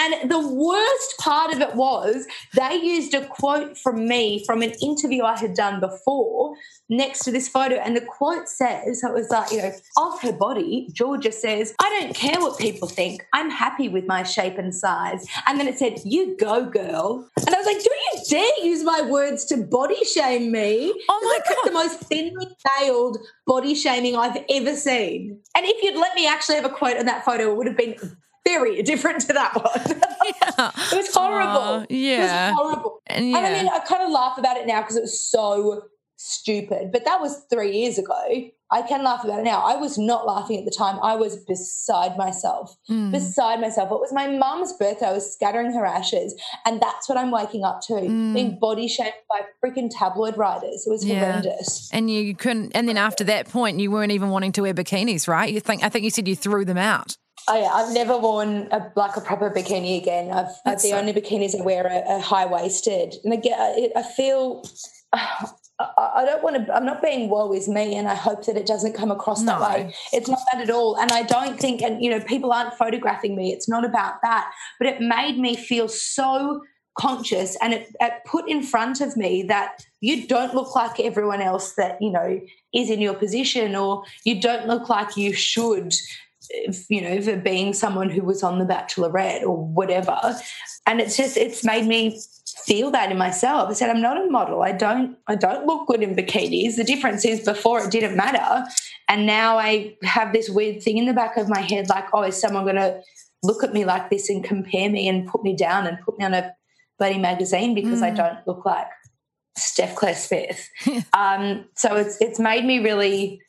And 0.00 0.30
the 0.30 0.48
worst 0.48 1.18
part 1.18 1.52
of 1.52 1.60
it 1.60 1.74
was 1.74 2.26
they 2.54 2.76
used 2.76 3.12
a 3.12 3.26
quote 3.26 3.76
from 3.76 4.08
me 4.08 4.42
from 4.46 4.62
an 4.62 4.72
interview 4.82 5.24
I 5.24 5.36
had 5.36 5.52
done 5.52 5.78
before 5.78 6.54
next 6.88 7.18
to 7.24 7.30
this 7.30 7.48
photo. 7.48 7.74
And 7.74 7.94
the 7.94 8.00
quote 8.00 8.48
says, 8.48 9.02
it 9.04 9.12
was 9.12 9.28
like, 9.28 9.52
you 9.52 9.58
know, 9.58 9.72
of 9.98 10.22
her 10.22 10.32
body, 10.32 10.88
Georgia 10.94 11.30
says, 11.30 11.74
I 11.78 12.00
don't 12.00 12.14
care 12.14 12.40
what 12.40 12.58
people 12.58 12.88
think. 12.88 13.26
I'm 13.34 13.50
happy 13.50 13.90
with 13.90 14.06
my 14.06 14.22
shape 14.22 14.56
and 14.56 14.74
size. 14.74 15.26
And 15.46 15.60
then 15.60 15.68
it 15.68 15.78
said, 15.78 16.00
You 16.06 16.34
go, 16.38 16.64
girl. 16.64 17.28
And 17.36 17.54
I 17.54 17.58
was 17.58 17.66
like, 17.66 17.82
Do 17.82 17.90
you 17.90 18.22
dare 18.30 18.64
use 18.64 18.82
my 18.82 19.02
words 19.02 19.44
to 19.46 19.58
body 19.58 20.02
shame 20.06 20.50
me? 20.50 20.94
Oh 21.10 21.20
my 21.22 21.54
God. 21.54 21.68
the 21.68 21.72
most 21.72 22.00
thinly 22.00 22.46
veiled 22.78 23.18
body 23.46 23.74
shaming 23.74 24.16
I've 24.16 24.42
ever 24.48 24.74
seen. 24.74 25.40
And 25.54 25.66
if 25.66 25.82
you'd 25.82 26.00
let 26.00 26.14
me 26.14 26.26
actually 26.26 26.56
have 26.56 26.64
a 26.64 26.70
quote 26.70 26.96
on 26.96 27.04
that 27.04 27.24
photo, 27.26 27.50
it 27.50 27.56
would 27.56 27.66
have 27.66 27.76
been 27.76 27.96
very 28.44 28.82
different 28.82 29.20
to 29.22 29.32
that 29.32 29.54
one. 29.54 30.00
yeah. 30.24 30.70
It 30.92 30.96
was 30.96 31.14
horrible. 31.14 31.82
Uh, 31.82 31.86
yeah. 31.88 32.48
It 32.48 32.52
was 32.52 32.58
horrible. 32.58 33.02
And, 33.06 33.30
yeah. 33.30 33.38
and 33.38 33.46
I 33.46 33.52
mean, 33.62 33.68
I 33.68 33.80
kind 33.80 34.02
of 34.02 34.10
laugh 34.10 34.38
about 34.38 34.56
it 34.56 34.66
now 34.66 34.80
because 34.80 34.96
it 34.96 35.02
was 35.02 35.20
so 35.20 35.82
stupid. 36.16 36.92
But 36.92 37.04
that 37.04 37.20
was 37.20 37.44
three 37.50 37.76
years 37.76 37.98
ago. 37.98 38.50
I 38.72 38.82
can 38.82 39.02
laugh 39.02 39.24
about 39.24 39.40
it 39.40 39.42
now. 39.42 39.62
I 39.62 39.74
was 39.74 39.98
not 39.98 40.26
laughing 40.26 40.56
at 40.58 40.64
the 40.64 40.70
time. 40.70 41.00
I 41.02 41.16
was 41.16 41.36
beside 41.36 42.16
myself. 42.16 42.76
Mm. 42.88 43.10
Beside 43.10 43.60
myself. 43.60 43.90
It 43.90 43.98
was 43.98 44.12
my 44.12 44.28
mum's 44.28 44.72
birthday. 44.74 45.06
I 45.06 45.12
was 45.12 45.32
scattering 45.32 45.72
her 45.72 45.84
ashes. 45.84 46.40
And 46.64 46.80
that's 46.80 47.08
what 47.08 47.18
I'm 47.18 47.32
waking 47.32 47.64
up 47.64 47.80
to. 47.88 47.94
Mm. 47.94 48.34
Being 48.34 48.58
body 48.60 48.86
shamed 48.86 49.14
by 49.28 49.40
freaking 49.64 49.90
tabloid 49.90 50.36
writers. 50.36 50.84
It 50.86 50.90
was 50.90 51.04
yeah. 51.04 51.18
horrendous. 51.18 51.90
And 51.92 52.08
you 52.10 52.36
couldn't 52.36 52.72
and 52.76 52.88
then 52.88 52.96
after 52.96 53.24
that 53.24 53.48
point 53.48 53.80
you 53.80 53.90
weren't 53.90 54.12
even 54.12 54.30
wanting 54.30 54.52
to 54.52 54.62
wear 54.62 54.74
bikinis, 54.74 55.26
right? 55.26 55.52
You 55.52 55.58
think 55.58 55.82
I 55.82 55.88
think 55.88 56.04
you 56.04 56.10
said 56.10 56.28
you 56.28 56.36
threw 56.36 56.64
them 56.64 56.78
out. 56.78 57.16
Oh 57.52 57.60
yeah, 57.60 57.70
I've 57.72 57.92
never 57.92 58.16
worn 58.16 58.68
a, 58.70 58.92
like 58.94 59.16
a 59.16 59.20
proper 59.20 59.50
bikini 59.50 60.00
again. 60.00 60.30
I've, 60.30 60.54
I've 60.64 60.80
the 60.80 60.90
so- 60.90 60.98
only 60.98 61.12
bikinis 61.12 61.58
I 61.58 61.64
wear 61.64 61.84
are, 61.84 62.16
are 62.16 62.20
high 62.20 62.46
waisted, 62.46 63.16
and 63.24 63.32
again, 63.32 63.58
I, 63.58 63.90
I 63.96 64.02
feel 64.04 64.62
I 65.80 66.24
don't 66.26 66.42
want 66.42 66.66
to, 66.66 66.74
I'm 66.74 66.84
not 66.84 67.02
being 67.02 67.30
woe 67.30 67.52
is 67.52 67.66
me, 67.68 67.96
and 67.96 68.06
I 68.06 68.14
hope 68.14 68.44
that 68.46 68.56
it 68.56 68.66
doesn't 68.66 68.92
come 68.92 69.10
across 69.10 69.40
no. 69.40 69.58
that 69.58 69.70
way. 69.70 69.94
It's 70.12 70.28
not 70.28 70.40
that 70.52 70.60
at 70.60 70.70
all. 70.70 70.98
And 70.98 71.10
I 71.10 71.22
don't 71.22 71.58
think, 71.58 71.80
and 71.80 72.02
you 72.02 72.10
know, 72.10 72.20
people 72.20 72.52
aren't 72.52 72.74
photographing 72.74 73.34
me. 73.34 73.50
It's 73.52 73.68
not 73.68 73.84
about 73.84 74.20
that. 74.22 74.52
But 74.78 74.88
it 74.88 75.00
made 75.00 75.38
me 75.38 75.56
feel 75.56 75.88
so 75.88 76.60
conscious 76.98 77.56
and 77.62 77.72
it, 77.72 77.88
it 77.98 78.12
put 78.26 78.46
in 78.48 78.62
front 78.62 79.00
of 79.00 79.16
me 79.16 79.42
that 79.44 79.86
you 80.00 80.26
don't 80.26 80.54
look 80.54 80.74
like 80.74 81.00
everyone 81.00 81.40
else 81.40 81.74
that, 81.76 81.96
you 82.00 82.10
know, 82.10 82.40
is 82.74 82.90
in 82.90 83.00
your 83.00 83.14
position, 83.14 83.74
or 83.74 84.04
you 84.24 84.38
don't 84.38 84.66
look 84.66 84.90
like 84.90 85.16
you 85.16 85.32
should 85.32 85.94
you 86.88 87.00
know, 87.00 87.20
for 87.22 87.36
being 87.36 87.72
someone 87.74 88.10
who 88.10 88.22
was 88.22 88.42
on 88.42 88.58
The 88.58 88.64
Bachelorette 88.64 89.42
or 89.42 89.56
whatever. 89.56 90.18
And 90.86 91.00
it's 91.00 91.16
just, 91.16 91.36
it's 91.36 91.64
made 91.64 91.86
me 91.86 92.20
feel 92.64 92.90
that 92.90 93.10
in 93.10 93.18
myself. 93.18 93.70
I 93.70 93.72
said, 93.74 93.90
I'm 93.90 94.02
not 94.02 94.16
a 94.16 94.30
model. 94.30 94.62
I 94.62 94.72
don't 94.72 95.16
I 95.26 95.34
don't 95.34 95.66
look 95.66 95.86
good 95.86 96.02
in 96.02 96.14
bikinis. 96.14 96.76
The 96.76 96.84
difference 96.84 97.24
is 97.24 97.44
before 97.44 97.80
it 97.80 97.90
didn't 97.90 98.16
matter. 98.16 98.66
And 99.08 99.26
now 99.26 99.58
I 99.58 99.96
have 100.02 100.32
this 100.32 100.48
weird 100.48 100.82
thing 100.82 100.98
in 100.98 101.06
the 101.06 101.12
back 101.12 101.36
of 101.36 101.48
my 101.48 101.60
head, 101.60 101.88
like, 101.88 102.06
oh, 102.12 102.22
is 102.22 102.40
someone 102.40 102.64
gonna 102.64 103.00
look 103.42 103.64
at 103.64 103.72
me 103.72 103.84
like 103.84 104.10
this 104.10 104.28
and 104.28 104.44
compare 104.44 104.90
me 104.90 105.08
and 105.08 105.26
put 105.26 105.42
me 105.42 105.56
down 105.56 105.86
and 105.86 105.98
put 106.00 106.18
me 106.18 106.24
on 106.24 106.34
a 106.34 106.54
bloody 106.98 107.18
magazine 107.18 107.74
because 107.74 108.00
mm. 108.00 108.04
I 108.04 108.10
don't 108.10 108.38
look 108.46 108.64
like 108.66 108.86
Steph 109.56 109.96
Claire 109.96 110.14
Smith. 110.14 110.68
um, 111.12 111.64
so 111.74 111.96
it's 111.96 112.20
it's 112.20 112.38
made 112.38 112.64
me 112.64 112.80
really 112.80 113.40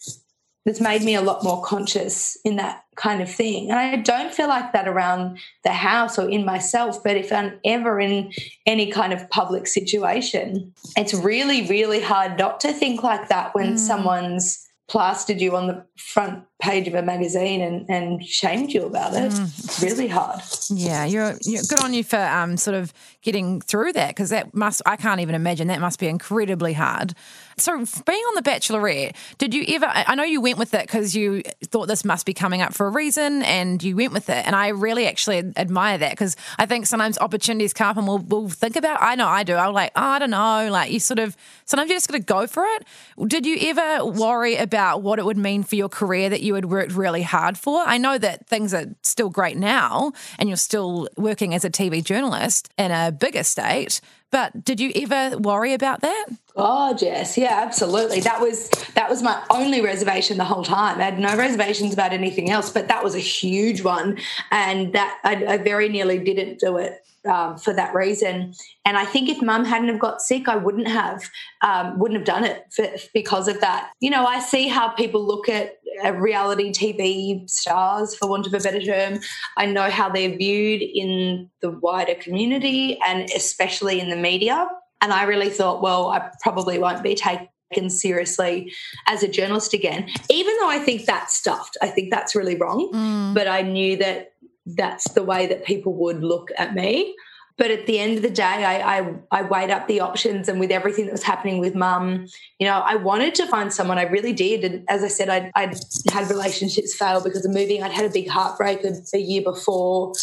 it's 0.65 0.82
made 0.82 1.02
me 1.04 1.15
a 1.15 1.21
lot 1.21 1.43
more 1.43 1.62
conscious 1.63 2.38
in 2.45 2.58
that 2.58 2.84
kind 2.95 3.21
of 3.21 3.32
thing. 3.32 3.69
And 3.69 3.80
I 3.80 3.95
don't 3.95 4.34
feel 4.34 4.47
like 4.47 4.74
that 4.74 4.88
around 4.88 5.39
the 5.63 5.71
house 5.71 6.19
or 6.19 6.30
in 6.30 6.45
myself, 6.45 7.04
but 7.04 7.17
if 7.17 7.32
I'm 7.32 7.60
ever 7.65 8.00
in 8.00 8.32
any 8.65 8.91
kind 8.91 9.12
of 9.12 9.28
public 9.30 9.65
situation, 9.65 10.74
it's 10.95 11.13
really, 11.13 11.67
really 11.67 12.02
hard 12.02 12.38
not 12.38 12.60
to 12.62 12.74
think 12.74 13.02
like 13.02 13.30
that 13.30 13.56
when 13.56 13.74
mm. 13.74 13.80
someone's 13.80 14.67
plastered 14.88 15.41
you 15.41 15.56
on 15.56 15.67
the 15.67 15.86
front 15.97 16.43
page 16.62 16.88
of 16.88 16.93
a 16.93 17.02
magazine 17.02 17.62
and, 17.62 17.89
and 17.89 18.26
shamed 18.26 18.71
you 18.71 18.86
about 18.86 19.13
it. 19.13 19.32
Mm. 19.32 19.63
It's 19.63 19.82
really 19.82 20.08
hard. 20.08 20.41
Yeah, 20.69 21.06
you're, 21.06 21.36
you're 21.41 21.63
good 21.67 21.84
on 21.84 21.93
you 21.93 22.04
for 22.04 22.19
um, 22.19 22.56
sort 22.56 22.76
of 22.76 22.93
getting 23.21 23.60
through 23.62 23.93
that 23.93 24.10
because 24.10 24.30
that 24.30 24.53
must, 24.53 24.82
I 24.86 24.95
can't 24.95 25.20
even 25.20 25.36
imagine 25.36 25.68
that 25.68 25.82
must 25.82 25.99
be 25.99 26.07
incredibly 26.07 26.74
hard. 26.74 27.14
So, 27.57 27.74
being 27.74 28.24
on 28.24 28.36
The 28.36 28.41
Bachelorette, 28.41 29.16
did 29.38 29.53
you 29.53 29.64
ever? 29.76 29.86
I 29.86 30.16
know 30.16 30.24
you 30.24 30.41
went 30.41 30.57
with 30.57 30.74
it 30.74 30.82
because 30.88 31.16
you 31.16 31.43
thought 31.66 31.88
this 31.88 32.03
must 32.03 32.26
be 32.26 32.34
coming 32.34 32.62
up 32.62 32.74
for 32.74 32.88
a 32.88 32.89
reason 32.89 33.43
and 33.43 33.84
you 33.84 33.95
went 33.95 34.14
with 34.14 34.30
it. 34.30 34.47
And 34.47 34.55
I 34.55 34.70
really 34.70 35.07
actually 35.07 35.51
admire 35.57 35.97
that 35.99 36.12
because 36.12 36.36
I 36.57 36.66
think 36.66 36.88
sometimes 36.88 37.20
opportunities 37.20 37.74
come 37.74 37.89
up 37.89 37.97
and 37.97 38.07
we'll, 38.07 38.20
we'll 38.20 38.49
think 38.49 38.78
about, 38.78 38.97
I 39.01 39.16
know 39.16 39.28
I 39.28 39.43
do. 39.43 39.55
I'm 39.55 39.74
like, 39.74 39.91
oh, 39.95 40.01
I 40.01 40.20
don't 40.20 40.32
know. 40.32 40.70
Like, 40.72 40.91
you 40.91 40.99
sort 40.99 41.20
of, 41.20 41.38
sometimes 41.66 41.89
you 41.89 41.95
just 41.95 42.07
got 42.07 42.18
to 42.18 42.24
go 42.24 42.47
for 42.47 42.64
it. 42.66 42.86
Did 43.28 43.45
you 43.45 43.57
ever 43.70 44.05
worry 44.05 44.55
about 44.55 45.03
what 45.03 45.20
it 45.20 45.26
would 45.26 45.38
mean 45.38 45.64
for 45.64 45.76
your 45.76 45.89
career 45.89 46.30
that 46.30 46.41
you 46.41 46.51
had 46.56 46.66
worked 46.66 46.93
really 46.93 47.24
hard 47.24 47.58
for? 47.58 47.82
I 47.86 47.97
know 47.97 48.18
that 48.18 48.47
things 48.47 48.74
are 48.74 48.88
still 49.02 49.30
great 49.30 49.58
now 49.58 50.14
and 50.38 50.49
you're 50.49 50.58
still 50.58 51.08
working 51.18 51.54
as 51.54 51.66
a 51.66 51.70
TV 51.70 52.04
journalist 52.04 52.70
in 52.78 52.91
a 52.91 53.12
bigger 53.12 53.43
state. 53.43 54.02
But 54.32 54.64
did 54.64 54.80
you 54.80 54.91
ever 54.95 55.38
worry 55.38 55.74
about 55.74 56.02
that? 56.02 56.28
Oh, 56.56 56.93
Jess, 56.93 57.38
yeah, 57.38 57.60
absolutely. 57.62 58.22
That 58.22 58.39
was 58.39 58.70
that 58.95 59.10
was 59.10 59.22
my 59.22 59.41
only 59.49 59.82
reservation 59.82 60.38
the 60.38 60.45
whole 60.45 60.64
time. 60.64 60.99
I 60.99 61.04
had 61.04 61.20
no 61.20 61.36
reservations 61.36 61.93
about 61.93 62.14
anything 62.14 62.49
else, 62.49 62.70
but 62.70 62.88
that 62.88 63.04
was 63.04 63.14
a 63.14 63.20
huge 63.20 63.82
one, 63.82 64.18
and 64.49 64.93
that 64.93 65.20
I, 65.24 65.45
I 65.45 65.58
very 65.58 65.89
nearly 65.89 66.18
didn't 66.20 66.60
do 66.60 66.78
it 66.78 67.06
um, 67.30 67.57
for 67.57 67.74
that 67.74 67.93
reason. 67.93 68.53
And 68.86 68.97
I 68.97 69.05
think 69.05 69.30
if 69.30 69.41
mum 69.41 69.65
hadn't 69.65 69.89
have 69.89 69.99
got 69.99 70.22
sick, 70.22 70.47
I 70.47 70.55
wouldn't 70.55 70.88
have 70.88 71.24
um, 71.61 71.99
wouldn't 71.99 72.19
have 72.19 72.26
done 72.26 72.43
it 72.43 72.65
for, 72.72 72.88
because 73.13 73.47
of 73.47 73.59
that. 73.61 73.91
You 73.99 74.09
know, 74.09 74.26
I 74.26 74.39
see 74.39 74.67
how 74.67 74.89
people 74.89 75.26
look 75.26 75.49
at 75.49 75.76
uh, 76.03 76.13
reality 76.13 76.72
TV 76.72 77.49
stars, 77.49 78.15
for 78.15 78.30
want 78.30 78.47
of 78.47 78.53
a 78.53 78.59
better 78.59 78.82
term. 78.82 79.19
I 79.57 79.65
know 79.65 79.89
how 79.89 80.09
they're 80.09 80.36
viewed 80.36 80.82
in 80.82 81.49
the 81.61 81.72
wider 81.72 82.15
community 82.15 82.97
and 83.05 83.30
especially 83.36 83.99
in 83.99 84.09
the 84.09 84.15
media. 84.15 84.67
And 85.01 85.11
I 85.11 85.24
really 85.24 85.49
thought, 85.49 85.82
well, 85.82 86.09
I 86.09 86.30
probably 86.41 86.78
won't 86.78 87.03
be 87.03 87.15
taken 87.15 87.89
seriously 87.89 88.72
as 89.07 89.24
a 89.24 89.28
journalist 89.28 89.74
again, 89.74 90.07
even 90.30 90.55
though 90.59 90.69
I 90.69 90.80
think 90.80 91.05
that's 91.05 91.36
stuffed. 91.36 91.78
I 91.82 91.88
think 91.88 92.11
that's 92.11 92.36
really 92.36 92.55
wrong. 92.55 92.91
Mm. 92.93 93.34
But 93.34 93.47
I 93.47 93.61
knew 93.61 93.97
that 93.97 94.31
that's 94.66 95.12
the 95.12 95.24
way 95.24 95.47
that 95.47 95.66
people 95.66 95.93
would 95.95 96.24
look 96.24 96.49
at 96.57 96.74
me. 96.74 97.16
But 97.57 97.70
at 97.70 97.86
the 97.86 97.99
end 97.99 98.18
of 98.18 98.24
the 98.24 98.30
day, 98.30 98.43
I, 98.43 98.99
I, 98.99 99.14
I 99.30 99.41
weighed 99.43 99.70
up 99.70 99.88
the 99.88 99.99
options, 99.99 100.47
and 100.49 100.59
with 100.59 100.72
everything 100.72 101.05
that 101.05 101.12
was 101.12 101.22
happening 101.22 101.59
with 101.59 101.76
mum, 101.76 102.26
you 102.57 102.66
know, 102.66 102.80
I 102.80 102.95
wanted 102.95 103.36
to 103.36 103.45
find 103.45 103.72
someone. 103.72 103.99
I 103.99 104.03
really 104.03 104.34
did, 104.34 104.64
and 104.64 104.84
as 104.89 105.03
I 105.03 105.09
said, 105.09 105.30
I'd, 105.30 105.51
I'd 105.53 105.76
had 106.12 106.30
relationships 106.30 106.95
fail 106.95 107.22
because 107.22 107.45
of 107.45 107.51
moving. 107.51 107.84
I'd 107.84 107.91
had 107.91 108.05
a 108.05 108.09
big 108.09 108.28
heartbreak 108.28 108.84
a, 108.84 108.95
a 109.14 109.20
year 109.20 109.43
before, 109.43 110.14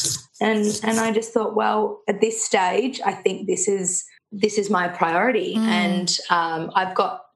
and 0.41 0.81
and 0.83 0.99
I 0.99 1.13
just 1.13 1.33
thought, 1.33 1.55
well, 1.55 2.01
at 2.09 2.21
this 2.21 2.45
stage, 2.45 3.01
I 3.05 3.13
think 3.13 3.47
this 3.47 3.69
is 3.69 4.05
this 4.33 4.59
is 4.59 4.69
my 4.69 4.89
priority, 4.89 5.55
mm. 5.55 5.61
and 5.61 6.19
um, 6.31 6.73
I've 6.75 6.95
got 6.95 7.28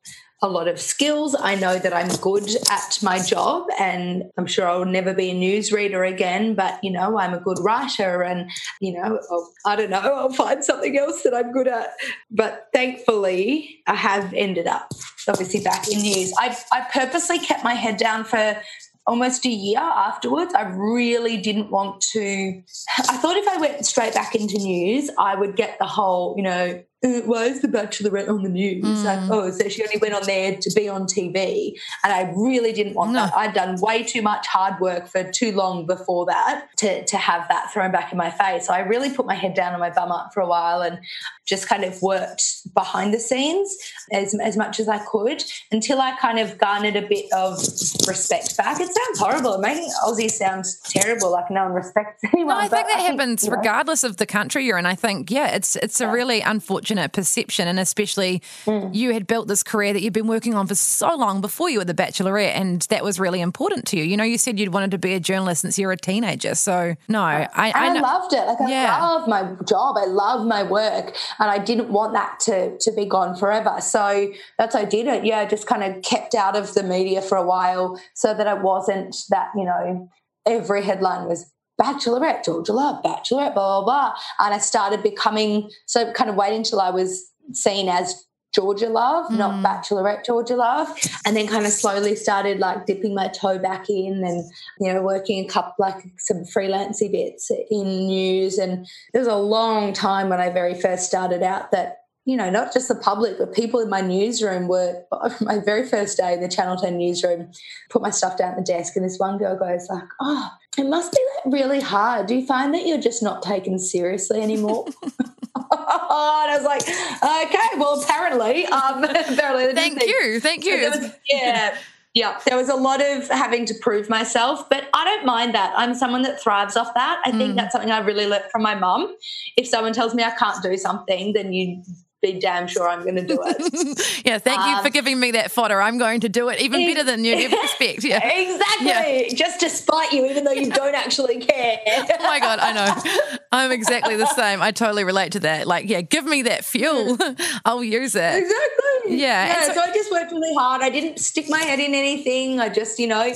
a 0.42 0.48
lot 0.48 0.66
of 0.66 0.80
skills. 0.80 1.36
I 1.38 1.54
know 1.54 1.78
that 1.78 1.94
I'm 1.94 2.08
good 2.20 2.50
at 2.68 2.98
my 3.00 3.20
job 3.20 3.68
and 3.78 4.24
I'm 4.36 4.46
sure 4.46 4.68
I'll 4.68 4.84
never 4.84 5.14
be 5.14 5.30
a 5.30 5.34
newsreader 5.34 6.06
again, 6.06 6.54
but 6.54 6.82
you 6.82 6.90
know, 6.90 7.16
I'm 7.18 7.32
a 7.32 7.40
good 7.40 7.58
writer 7.60 8.22
and 8.22 8.50
you 8.80 8.92
know, 8.92 9.20
I'll, 9.30 9.52
I 9.64 9.76
do 9.76 9.86
not 9.86 10.04
know, 10.04 10.14
I'll 10.14 10.32
find 10.32 10.64
something 10.64 10.98
else 10.98 11.22
that 11.22 11.34
I'm 11.34 11.52
good 11.52 11.68
at. 11.68 11.90
But 12.30 12.66
thankfully, 12.72 13.82
I 13.86 13.94
have 13.94 14.34
ended 14.34 14.66
up 14.66 14.92
obviously 15.28 15.60
back 15.60 15.88
in 15.88 16.02
news. 16.02 16.32
I, 16.36 16.56
I 16.72 16.86
purposely 16.92 17.38
kept 17.38 17.62
my 17.62 17.74
head 17.74 17.96
down 17.96 18.24
for 18.24 18.60
almost 19.06 19.46
a 19.46 19.50
year 19.50 19.78
afterwards. 19.78 20.54
I 20.54 20.62
really 20.62 21.36
didn't 21.36 21.70
want 21.70 22.00
to. 22.12 22.62
I 23.08 23.16
thought 23.16 23.36
if 23.36 23.48
I 23.48 23.58
went 23.58 23.86
straight 23.86 24.14
back 24.14 24.34
into 24.34 24.58
news, 24.58 25.10
I 25.18 25.34
would 25.34 25.56
get 25.56 25.78
the 25.78 25.86
whole, 25.86 26.34
you 26.36 26.42
know, 26.42 26.82
uh, 27.04 27.20
why 27.22 27.44
is 27.46 27.60
the 27.60 27.68
Bachelorette 27.68 28.28
on 28.28 28.42
the 28.44 28.48
news? 28.48 28.84
Mm. 28.84 29.04
Like, 29.04 29.30
oh, 29.30 29.50
so 29.50 29.68
she 29.68 29.82
only 29.82 29.98
went 29.98 30.14
on 30.14 30.22
there 30.24 30.56
to 30.56 30.70
be 30.70 30.88
on 30.88 31.06
TV. 31.06 31.76
And 32.04 32.12
I 32.12 32.32
really 32.36 32.72
didn't 32.72 32.94
want 32.94 33.12
no. 33.12 33.24
that. 33.24 33.36
I'd 33.36 33.54
done 33.54 33.80
way 33.80 34.04
too 34.04 34.22
much 34.22 34.46
hard 34.46 34.80
work 34.80 35.08
for 35.08 35.24
too 35.24 35.50
long 35.50 35.84
before 35.84 36.26
that 36.26 36.68
to, 36.76 37.04
to 37.04 37.16
have 37.16 37.48
that 37.48 37.72
thrown 37.72 37.90
back 37.90 38.12
in 38.12 38.18
my 38.18 38.30
face. 38.30 38.68
So 38.68 38.72
I 38.72 38.80
really 38.80 39.10
put 39.10 39.26
my 39.26 39.34
head 39.34 39.54
down 39.54 39.74
on 39.74 39.80
my 39.80 39.90
bum 39.90 40.12
up 40.12 40.32
for 40.32 40.40
a 40.40 40.46
while 40.46 40.80
and 40.80 41.00
just 41.44 41.68
kind 41.68 41.82
of 41.82 42.00
worked 42.02 42.72
behind 42.72 43.12
the 43.12 43.18
scenes 43.18 43.76
as, 44.12 44.34
as 44.34 44.56
much 44.56 44.78
as 44.78 44.88
I 44.88 44.98
could 45.04 45.42
until 45.72 46.00
I 46.00 46.16
kind 46.20 46.38
of 46.38 46.56
garnered 46.56 46.94
a 46.94 47.02
bit 47.02 47.26
of 47.32 47.58
respect 48.06 48.56
back. 48.56 48.80
It 48.80 48.86
sounds 48.86 49.18
horrible. 49.18 49.58
Making 49.58 49.90
Aussie 50.06 50.30
sounds 50.30 50.78
terrible, 50.88 51.32
like 51.32 51.50
no 51.50 51.64
one 51.64 51.72
respects 51.72 52.22
anyone. 52.32 52.54
No, 52.54 52.60
I 52.60 52.68
think 52.68 52.86
that 52.86 52.98
I 52.98 53.02
happens 53.02 53.42
think, 53.42 53.56
regardless 53.56 54.04
know. 54.04 54.10
of 54.10 54.18
the 54.18 54.26
country 54.26 54.64
you're 54.64 54.78
in. 54.78 54.86
I 54.86 54.94
think, 54.94 55.32
yeah, 55.32 55.48
it's 55.48 55.74
it's 55.76 56.00
a 56.00 56.08
really 56.08 56.40
unfortunate 56.40 56.91
unfortunate 56.92 57.12
perception. 57.12 57.68
And 57.68 57.78
especially 57.78 58.42
mm. 58.64 58.94
you 58.94 59.12
had 59.12 59.26
built 59.26 59.48
this 59.48 59.62
career 59.62 59.92
that 59.92 60.02
you've 60.02 60.12
been 60.12 60.26
working 60.26 60.54
on 60.54 60.66
for 60.66 60.74
so 60.74 61.14
long 61.16 61.40
before 61.40 61.70
you 61.70 61.78
were 61.78 61.84
the 61.84 61.94
Bachelorette, 61.94 62.54
and 62.54 62.82
that 62.82 63.04
was 63.04 63.18
really 63.18 63.40
important 63.40 63.86
to 63.88 63.96
you. 63.96 64.04
You 64.04 64.16
know, 64.16 64.24
you 64.24 64.38
said 64.38 64.58
you'd 64.58 64.72
wanted 64.72 64.90
to 64.92 64.98
be 64.98 65.14
a 65.14 65.20
journalist 65.20 65.62
since 65.62 65.78
you 65.78 65.86
were 65.86 65.92
a 65.92 65.96
teenager. 65.96 66.54
So, 66.54 66.94
no, 67.08 67.20
I, 67.22 67.48
I, 67.54 67.72
I 67.74 68.00
loved 68.00 68.32
it. 68.32 68.44
Like, 68.46 68.60
I 68.60 68.70
yeah. 68.70 69.00
love 69.00 69.28
my 69.28 69.54
job, 69.66 69.96
I 69.98 70.06
love 70.06 70.46
my 70.46 70.62
work, 70.62 71.16
and 71.38 71.50
I 71.50 71.58
didn't 71.58 71.90
want 71.90 72.12
that 72.14 72.40
to, 72.40 72.76
to 72.78 72.92
be 72.92 73.06
gone 73.06 73.36
forever. 73.36 73.76
So 73.80 74.30
that's 74.58 74.74
I 74.74 74.84
did 74.84 75.06
it. 75.06 75.24
Yeah, 75.24 75.44
just 75.44 75.66
kind 75.66 75.82
of 75.82 76.02
kept 76.02 76.34
out 76.34 76.56
of 76.56 76.74
the 76.74 76.82
media 76.82 77.22
for 77.22 77.36
a 77.36 77.44
while 77.44 78.00
so 78.14 78.34
that 78.34 78.46
it 78.46 78.62
wasn't 78.62 79.16
that, 79.30 79.48
you 79.56 79.64
know, 79.64 80.08
every 80.46 80.82
headline 80.82 81.28
was 81.28 81.52
Bachelorette, 81.80 82.44
Georgia 82.44 82.72
Love, 82.72 83.02
Bachelorette, 83.02 83.54
blah, 83.54 83.80
blah, 83.80 83.84
blah. 83.84 84.14
And 84.38 84.54
I 84.54 84.58
started 84.58 85.02
becoming, 85.02 85.70
so 85.86 86.12
kind 86.12 86.30
of 86.30 86.36
waiting 86.36 86.58
until 86.58 86.80
I 86.80 86.90
was 86.90 87.30
seen 87.52 87.88
as 87.88 88.26
Georgia 88.54 88.88
Love, 88.88 89.30
mm. 89.30 89.38
not 89.38 89.64
Bachelorette 89.64 90.24
Georgia 90.24 90.56
Love. 90.56 90.88
And 91.24 91.36
then 91.36 91.46
kind 91.46 91.64
of 91.64 91.72
slowly 91.72 92.14
started 92.14 92.58
like 92.58 92.86
dipping 92.86 93.14
my 93.14 93.28
toe 93.28 93.58
back 93.58 93.88
in 93.88 94.22
and, 94.24 94.44
you 94.78 94.92
know, 94.92 95.02
working 95.02 95.44
a 95.44 95.48
couple, 95.48 95.74
like 95.78 96.04
some 96.18 96.44
freelancey 96.44 97.10
bits 97.10 97.50
in 97.70 98.06
news. 98.06 98.58
And 98.58 98.86
there 99.12 99.20
was 99.20 99.28
a 99.28 99.36
long 99.36 99.92
time 99.92 100.28
when 100.28 100.40
I 100.40 100.50
very 100.50 100.78
first 100.78 101.06
started 101.06 101.42
out 101.42 101.70
that 101.72 101.98
you 102.24 102.36
know, 102.36 102.50
not 102.50 102.72
just 102.72 102.86
the 102.86 102.94
public, 102.94 103.36
but 103.36 103.52
people 103.52 103.80
in 103.80 103.90
my 103.90 104.00
newsroom 104.00 104.68
were 104.68 105.02
my 105.40 105.58
very 105.58 105.84
first 105.84 106.16
day 106.16 106.34
in 106.34 106.40
the 106.40 106.48
Channel 106.48 106.76
10 106.76 106.96
newsroom, 106.96 107.50
put 107.90 108.00
my 108.00 108.10
stuff 108.10 108.36
down 108.36 108.52
at 108.52 108.56
the 108.58 108.62
desk, 108.62 108.94
and 108.94 109.04
this 109.04 109.18
one 109.18 109.38
girl 109.38 109.58
goes 109.58 109.88
like, 109.90 110.04
Oh, 110.20 110.48
it 110.78 110.86
must 110.86 111.12
be 111.12 111.18
like 111.36 111.54
really 111.54 111.80
hard. 111.80 112.26
Do 112.26 112.34
you 112.34 112.46
find 112.46 112.72
that 112.74 112.86
you're 112.86 113.00
just 113.00 113.22
not 113.22 113.42
taken 113.42 113.78
seriously 113.78 114.40
anymore? 114.40 114.86
and 115.54 116.50
I 116.50 116.56
was 116.56 116.64
like, 116.64 116.82
okay, 116.82 117.78
well, 117.78 118.02
apparently, 118.02 118.66
um, 118.66 119.04
apparently, 119.04 119.74
thank 119.74 120.02
you, 120.02 120.40
thank 120.40 120.64
you. 120.64 120.90
Was, 120.90 121.10
yeah, 121.28 121.76
yeah. 122.14 122.40
There 122.46 122.56
was 122.56 122.68
a 122.68 122.74
lot 122.74 123.02
of 123.02 123.28
having 123.28 123.66
to 123.66 123.74
prove 123.74 124.08
myself, 124.08 124.68
but 124.70 124.88
I 124.94 125.04
don't 125.04 125.26
mind 125.26 125.54
that. 125.54 125.72
I'm 125.76 125.94
someone 125.94 126.22
that 126.22 126.40
thrives 126.40 126.76
off 126.76 126.94
that. 126.94 127.22
I 127.24 127.32
think 127.32 127.52
mm. 127.52 127.56
that's 127.56 127.72
something 127.72 127.90
I 127.90 127.98
really 127.98 128.26
learned 128.26 128.44
from 128.50 128.62
my 128.62 128.74
mum. 128.74 129.14
If 129.56 129.66
someone 129.66 129.92
tells 129.92 130.14
me 130.14 130.22
I 130.22 130.30
can't 130.30 130.62
do 130.62 130.76
something, 130.76 131.32
then 131.32 131.52
you 131.52 131.82
be 132.22 132.38
damn 132.38 132.68
sure 132.68 132.88
I'm 132.88 133.02
going 133.02 133.16
to 133.16 133.26
do 133.26 133.38
it. 133.44 134.22
yeah, 134.24 134.38
thank 134.38 134.60
um, 134.60 134.70
you 134.70 134.76
for 134.80 134.86
um, 134.86 134.92
giving 134.92 135.18
me 135.18 135.32
that 135.32 135.50
fodder. 135.50 135.82
I'm 135.82 135.98
going 135.98 136.20
to 136.20 136.28
do 136.28 136.48
it 136.48 136.60
even 136.60 136.86
better 136.86 137.02
than 137.02 137.24
you 137.24 137.34
ever 137.34 137.56
expect. 137.62 138.04
Yeah, 138.04 138.24
exactly. 138.24 138.86
Yeah. 138.86 139.34
Just 139.34 139.60
to 139.60 139.68
spite 139.68 140.12
you, 140.12 140.24
even 140.26 140.44
though 140.44 140.52
you 140.52 140.70
don't 140.70 140.94
actually 140.94 141.40
care. 141.40 141.78
oh 141.86 142.16
my 142.20 142.38
god, 142.38 142.60
I 142.60 142.72
know. 142.72 143.38
I'm 143.50 143.72
exactly 143.72 144.16
the 144.16 144.32
same. 144.34 144.62
I 144.62 144.70
totally 144.70 145.02
relate 145.02 145.32
to 145.32 145.40
that. 145.40 145.66
Like, 145.66 145.88
yeah, 145.88 146.00
give 146.00 146.24
me 146.24 146.42
that 146.42 146.64
fuel. 146.64 147.18
I'll 147.64 147.82
use 147.82 148.14
it. 148.14 148.42
Exactly. 148.42 149.18
Yeah. 149.18 149.46
Yeah. 149.46 149.66
So, 149.66 149.74
so 149.74 149.80
I 149.80 149.92
just 149.92 150.12
worked 150.12 150.30
really 150.30 150.54
hard. 150.54 150.82
I 150.82 150.90
didn't 150.90 151.18
stick 151.18 151.46
my 151.48 151.60
head 151.60 151.80
in 151.80 151.92
anything. 151.92 152.60
I 152.60 152.68
just, 152.68 153.00
you 153.00 153.08
know, 153.08 153.32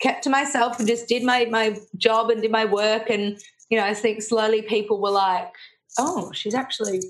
kept 0.00 0.24
to 0.24 0.30
myself 0.30 0.78
and 0.80 0.88
just 0.88 1.06
did 1.06 1.22
my 1.22 1.44
my 1.46 1.78
job 1.96 2.30
and 2.30 2.42
did 2.42 2.50
my 2.50 2.64
work. 2.64 3.10
And 3.10 3.38
you 3.70 3.78
know, 3.78 3.84
I 3.84 3.94
think 3.94 4.22
slowly 4.22 4.62
people 4.62 5.00
were 5.00 5.12
like, 5.12 5.52
"Oh, 6.00 6.32
she's 6.32 6.54
actually." 6.54 7.00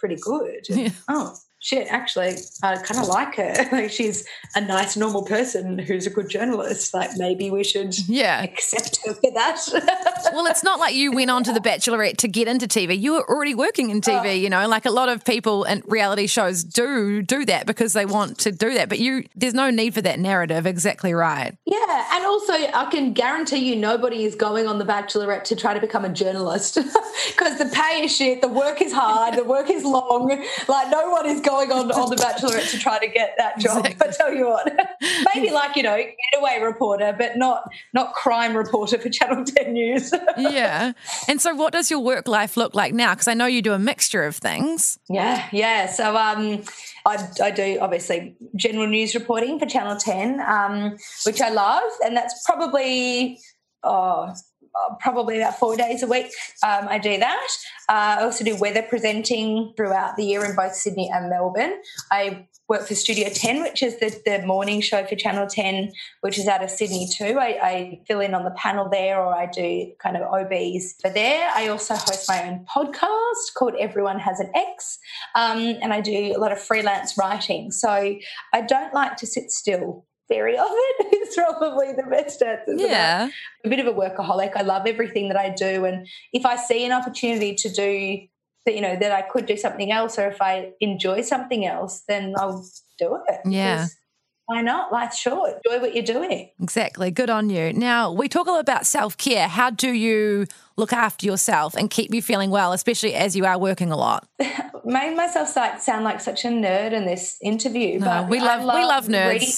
Pretty 0.00 0.16
good. 0.16 0.66
Yeah. 0.68 0.90
Oh, 1.08 1.36
shit, 1.60 1.86
actually, 1.88 2.36
I 2.62 2.76
kind 2.76 3.00
of 3.00 3.06
like 3.06 3.36
her. 3.36 3.54
like 3.72 3.90
she's 3.90 4.26
a 4.54 4.60
nice, 4.60 4.96
normal 4.96 5.22
person 5.22 5.78
who's 5.78 6.06
a 6.06 6.10
good 6.10 6.28
journalist. 6.28 6.92
Like 6.92 7.10
maybe 7.16 7.50
we 7.50 7.62
should 7.62 7.96
yeah. 8.08 8.42
accept 8.42 9.00
her 9.06 9.14
for 9.14 9.30
that. 9.32 9.60
well, 10.32 10.46
it's 10.46 10.64
not 10.64 10.80
like 10.80 10.94
you 10.94 11.12
went 11.12 11.30
on 11.30 11.44
to 11.44 11.52
The 11.52 11.60
Bachelorette 11.60 12.16
to 12.18 12.28
get 12.28 12.48
into 12.48 12.66
TV. 12.66 12.98
You 12.98 13.12
were 13.12 13.28
already 13.28 13.54
working 13.54 13.90
in 13.90 14.00
TV, 14.00 14.26
oh. 14.26 14.30
you 14.30 14.50
know, 14.50 14.66
like 14.68 14.86
a 14.86 14.90
lot 14.90 15.08
of 15.08 15.24
people 15.24 15.64
in 15.64 15.82
reality 15.86 16.26
shows 16.26 16.64
do 16.64 17.22
do 17.22 17.44
that 17.44 17.66
because 17.66 17.92
they 17.92 18.06
want 18.06 18.38
to 18.38 18.52
do 18.52 18.74
that. 18.74 18.88
But 18.88 18.98
you 18.98 19.24
there's 19.36 19.54
no 19.54 19.70
need 19.70 19.94
for 19.94 20.02
that 20.02 20.18
narrative. 20.18 20.66
Exactly 20.66 21.12
right. 21.12 21.56
Yeah. 21.66 22.06
And 22.12 22.24
also 22.24 22.54
I 22.54 22.88
can 22.90 23.12
guarantee 23.12 23.68
you 23.68 23.76
nobody 23.76 24.24
is 24.24 24.34
going 24.34 24.66
on 24.66 24.78
The 24.78 24.86
Bachelorette 24.86 25.44
to 25.44 25.56
try 25.56 25.74
to 25.74 25.80
become 25.80 26.04
a 26.04 26.10
journalist. 26.10 26.78
Because 27.30 27.58
the 27.58 27.66
pay 27.66 28.04
is 28.04 28.16
shit, 28.16 28.40
the 28.40 28.48
work 28.48 28.80
is 28.82 28.92
hard, 28.92 29.34
the 29.34 29.44
work 29.44 29.70
is 29.70 29.84
long. 29.84 30.28
Like 30.68 30.90
no 30.90 31.10
one 31.10 31.26
is 31.26 31.40
going 31.40 31.49
on 31.56 31.90
on 31.92 32.10
the 32.10 32.16
Bachelorette 32.22 32.70
to 32.70 32.78
try 32.78 32.98
to 32.98 33.06
get 33.06 33.34
that 33.38 33.58
job. 33.58 33.86
Exactly. 33.86 34.08
I 34.08 34.12
tell 34.12 34.34
you 34.34 34.46
what, 34.46 34.72
maybe 35.34 35.50
like 35.50 35.76
you 35.76 35.82
know, 35.82 35.96
getaway 36.32 36.60
reporter, 36.62 37.14
but 37.16 37.36
not 37.36 37.70
not 37.92 38.14
crime 38.14 38.56
reporter 38.56 38.98
for 38.98 39.08
Channel 39.08 39.44
Ten 39.44 39.72
News. 39.72 40.12
yeah. 40.36 40.92
And 41.28 41.40
so, 41.40 41.54
what 41.54 41.72
does 41.72 41.90
your 41.90 42.00
work 42.00 42.28
life 42.28 42.56
look 42.56 42.74
like 42.74 42.94
now? 42.94 43.14
Because 43.14 43.28
I 43.28 43.34
know 43.34 43.46
you 43.46 43.62
do 43.62 43.72
a 43.72 43.78
mixture 43.78 44.24
of 44.24 44.36
things. 44.36 44.98
Yeah, 45.08 45.48
yeah. 45.52 45.86
So, 45.86 46.16
um, 46.16 46.62
I, 47.06 47.28
I 47.42 47.50
do 47.50 47.78
obviously 47.80 48.36
general 48.56 48.86
news 48.86 49.14
reporting 49.14 49.58
for 49.58 49.66
Channel 49.66 49.96
Ten, 49.96 50.40
um, 50.40 50.96
which 51.24 51.40
I 51.40 51.50
love, 51.50 51.90
and 52.04 52.16
that's 52.16 52.44
probably 52.46 53.38
oh 53.82 54.34
probably 55.00 55.38
about 55.40 55.58
four 55.58 55.76
days 55.76 56.02
a 56.02 56.06
week. 56.06 56.32
Um, 56.62 56.86
I 56.88 56.98
do 56.98 57.18
that. 57.18 57.48
Uh, 57.88 58.16
I 58.20 58.22
also 58.22 58.44
do 58.44 58.56
weather 58.56 58.82
presenting 58.82 59.72
throughout 59.76 60.16
the 60.16 60.24
year 60.24 60.44
in 60.44 60.54
both 60.54 60.74
Sydney 60.74 61.10
and 61.12 61.28
Melbourne. 61.28 61.80
I 62.10 62.46
work 62.68 62.86
for 62.86 62.94
Studio 62.94 63.28
10, 63.28 63.62
which 63.62 63.82
is 63.82 63.98
the, 63.98 64.16
the 64.24 64.46
morning 64.46 64.80
show 64.80 65.04
for 65.04 65.16
Channel 65.16 65.48
10, 65.48 65.90
which 66.20 66.38
is 66.38 66.46
out 66.46 66.62
of 66.62 66.70
Sydney 66.70 67.08
too. 67.12 67.36
I, 67.38 67.58
I 67.62 68.00
fill 68.06 68.20
in 68.20 68.32
on 68.32 68.44
the 68.44 68.52
panel 68.52 68.88
there 68.88 69.20
or 69.20 69.34
I 69.34 69.46
do 69.46 69.90
kind 70.00 70.16
of 70.16 70.22
OBs 70.22 70.94
for 71.00 71.10
there. 71.10 71.50
I 71.52 71.66
also 71.66 71.94
host 71.94 72.28
my 72.28 72.48
own 72.48 72.64
podcast 72.72 73.54
called 73.56 73.74
Everyone 73.78 74.20
Has 74.20 74.38
an 74.38 74.52
Ex, 74.54 74.98
um, 75.34 75.58
and 75.82 75.92
I 75.92 76.00
do 76.00 76.32
a 76.36 76.38
lot 76.38 76.52
of 76.52 76.60
freelance 76.60 77.18
writing. 77.18 77.72
So 77.72 77.90
I 77.90 78.60
don't 78.60 78.94
like 78.94 79.16
to 79.16 79.26
sit 79.26 79.50
still 79.50 80.06
very 80.30 80.56
of 80.56 80.66
it 80.70 81.14
is 81.28 81.34
probably 81.34 81.92
the 81.92 82.04
best 82.04 82.40
answer. 82.42 82.74
Yeah. 82.76 83.28
A 83.64 83.68
bit 83.68 83.80
of 83.80 83.86
a 83.86 83.92
workaholic. 83.92 84.52
I 84.56 84.62
love 84.62 84.86
everything 84.86 85.28
that 85.28 85.36
I 85.36 85.50
do. 85.50 85.84
And 85.84 86.06
if 86.32 86.46
I 86.46 86.56
see 86.56 86.86
an 86.86 86.92
opportunity 86.92 87.54
to 87.56 87.68
do 87.68 88.20
that, 88.64 88.74
you 88.74 88.80
know, 88.80 88.96
that 88.96 89.12
I 89.12 89.22
could 89.22 89.46
do 89.46 89.56
something 89.56 89.90
else 89.90 90.18
or 90.18 90.28
if 90.28 90.40
I 90.40 90.72
enjoy 90.80 91.22
something 91.22 91.66
else, 91.66 92.02
then 92.08 92.34
I'll 92.38 92.64
do 92.98 93.18
it. 93.28 93.40
Yeah. 93.44 93.88
Why 94.46 94.62
not? 94.62 94.90
Life's 94.90 95.16
short. 95.16 95.60
Enjoy 95.64 95.80
what 95.80 95.94
you're 95.94 96.02
doing. 96.02 96.50
Exactly. 96.60 97.12
Good 97.12 97.30
on 97.30 97.50
you. 97.50 97.72
Now, 97.72 98.10
we 98.10 98.28
talk 98.28 98.48
a 98.48 98.50
lot 98.50 98.60
about 98.60 98.84
self 98.84 99.16
care. 99.16 99.46
How 99.46 99.70
do 99.70 99.92
you 99.92 100.46
look 100.76 100.92
after 100.92 101.24
yourself 101.24 101.76
and 101.76 101.88
keep 101.88 102.12
you 102.12 102.20
feeling 102.20 102.50
well, 102.50 102.72
especially 102.72 103.14
as 103.14 103.36
you 103.36 103.46
are 103.46 103.56
working 103.56 103.92
a 103.92 103.96
lot? 103.96 104.26
Made 104.84 105.14
myself 105.16 105.48
sound 105.48 106.02
like 106.02 106.20
such 106.20 106.44
a 106.44 106.48
nerd 106.48 106.92
in 106.92 107.06
this 107.06 107.38
interview. 107.40 108.00
No, 108.00 108.06
but 108.06 108.28
we 108.28 108.40
love, 108.40 108.64
love 108.64 108.76
we 108.76 108.84
love 108.84 109.06
nerds. 109.06 109.32
Reading, 109.34 109.48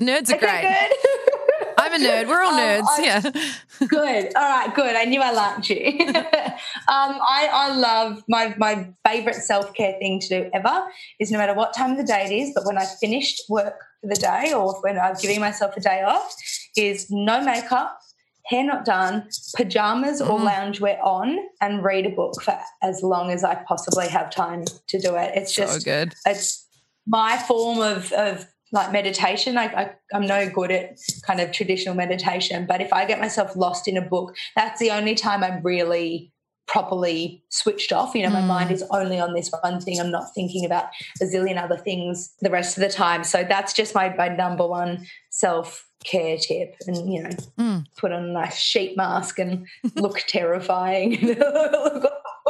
Nerds 0.00 0.32
are 0.32 0.38
great. 0.38 0.90
I'm 1.78 1.94
a 1.94 2.04
nerd. 2.04 2.28
We're 2.28 2.42
all 2.42 2.52
um, 2.52 2.58
nerds. 2.58 2.86
I, 2.88 3.02
yeah. 3.02 3.20
good. 3.88 4.32
All 4.36 4.42
right. 4.42 4.74
Good. 4.74 4.96
I 4.96 5.04
knew 5.04 5.20
I 5.20 5.32
liked 5.32 5.70
you. 5.70 5.98
um, 6.08 6.16
I, 6.88 7.48
I 7.52 7.74
love 7.76 8.22
my 8.28 8.54
my 8.58 8.92
favorite 9.06 9.36
self 9.36 9.72
care 9.74 9.94
thing 9.98 10.20
to 10.20 10.28
do 10.28 10.50
ever 10.52 10.86
is 11.18 11.30
no 11.30 11.38
matter 11.38 11.54
what 11.54 11.74
time 11.74 11.92
of 11.92 11.96
the 11.96 12.04
day 12.04 12.26
it 12.26 12.34
is, 12.34 12.52
but 12.54 12.64
when 12.66 12.78
I 12.78 12.84
finished 12.84 13.42
work 13.48 13.74
for 14.00 14.08
the 14.08 14.14
day 14.14 14.52
or 14.54 14.80
when 14.80 14.98
I'm 14.98 15.14
giving 15.20 15.40
myself 15.40 15.76
a 15.76 15.80
day 15.80 16.02
off, 16.02 16.34
is 16.76 17.06
no 17.10 17.42
makeup, 17.42 17.98
hair 18.46 18.64
not 18.64 18.84
done, 18.84 19.28
pajamas 19.56 20.20
or 20.20 20.38
mm. 20.38 20.48
loungewear 20.50 21.02
on, 21.02 21.38
and 21.60 21.82
read 21.82 22.06
a 22.06 22.10
book 22.10 22.42
for 22.42 22.58
as 22.82 23.02
long 23.02 23.30
as 23.30 23.42
I 23.42 23.54
possibly 23.66 24.08
have 24.08 24.30
time 24.30 24.64
to 24.88 24.98
do 24.98 25.14
it. 25.16 25.32
It's 25.34 25.54
just 25.54 25.74
so 25.74 25.80
good. 25.80 26.14
It's 26.26 26.66
my 27.06 27.38
form 27.38 27.80
of 27.80 28.12
of 28.12 28.46
like 28.72 28.92
meditation. 28.92 29.58
I, 29.58 29.64
I, 29.64 29.90
I'm 30.12 30.26
no 30.26 30.48
good 30.48 30.70
at 30.70 30.98
kind 31.22 31.40
of 31.40 31.52
traditional 31.52 31.94
meditation, 31.94 32.66
but 32.66 32.80
if 32.80 32.92
I 32.92 33.04
get 33.04 33.20
myself 33.20 33.56
lost 33.56 33.88
in 33.88 33.96
a 33.96 34.02
book, 34.02 34.36
that's 34.54 34.80
the 34.80 34.90
only 34.90 35.14
time 35.14 35.42
I'm 35.42 35.62
really 35.62 36.32
properly 36.70 37.42
switched 37.48 37.92
off. 37.92 38.14
You 38.14 38.22
know, 38.22 38.30
my 38.30 38.42
mm. 38.42 38.46
mind 38.46 38.70
is 38.70 38.84
only 38.90 39.18
on 39.18 39.34
this 39.34 39.50
one 39.60 39.80
thing. 39.80 39.98
I'm 39.98 40.12
not 40.12 40.32
thinking 40.34 40.64
about 40.64 40.86
a 41.20 41.24
zillion 41.24 41.60
other 41.60 41.76
things 41.76 42.32
the 42.40 42.50
rest 42.50 42.78
of 42.78 42.82
the 42.82 42.88
time. 42.88 43.24
So 43.24 43.42
that's 43.42 43.72
just 43.72 43.92
my, 43.94 44.14
my 44.14 44.28
number 44.28 44.66
one 44.66 45.04
self 45.30 45.84
care 46.04 46.38
tip. 46.38 46.76
And, 46.86 47.12
you 47.12 47.24
know, 47.24 47.30
mm. 47.58 47.86
put 47.96 48.12
on 48.12 48.22
a 48.22 48.32
nice 48.32 48.56
sheet 48.56 48.96
mask 48.96 49.40
and 49.40 49.66
look 49.96 50.22
terrifying. 50.28 51.36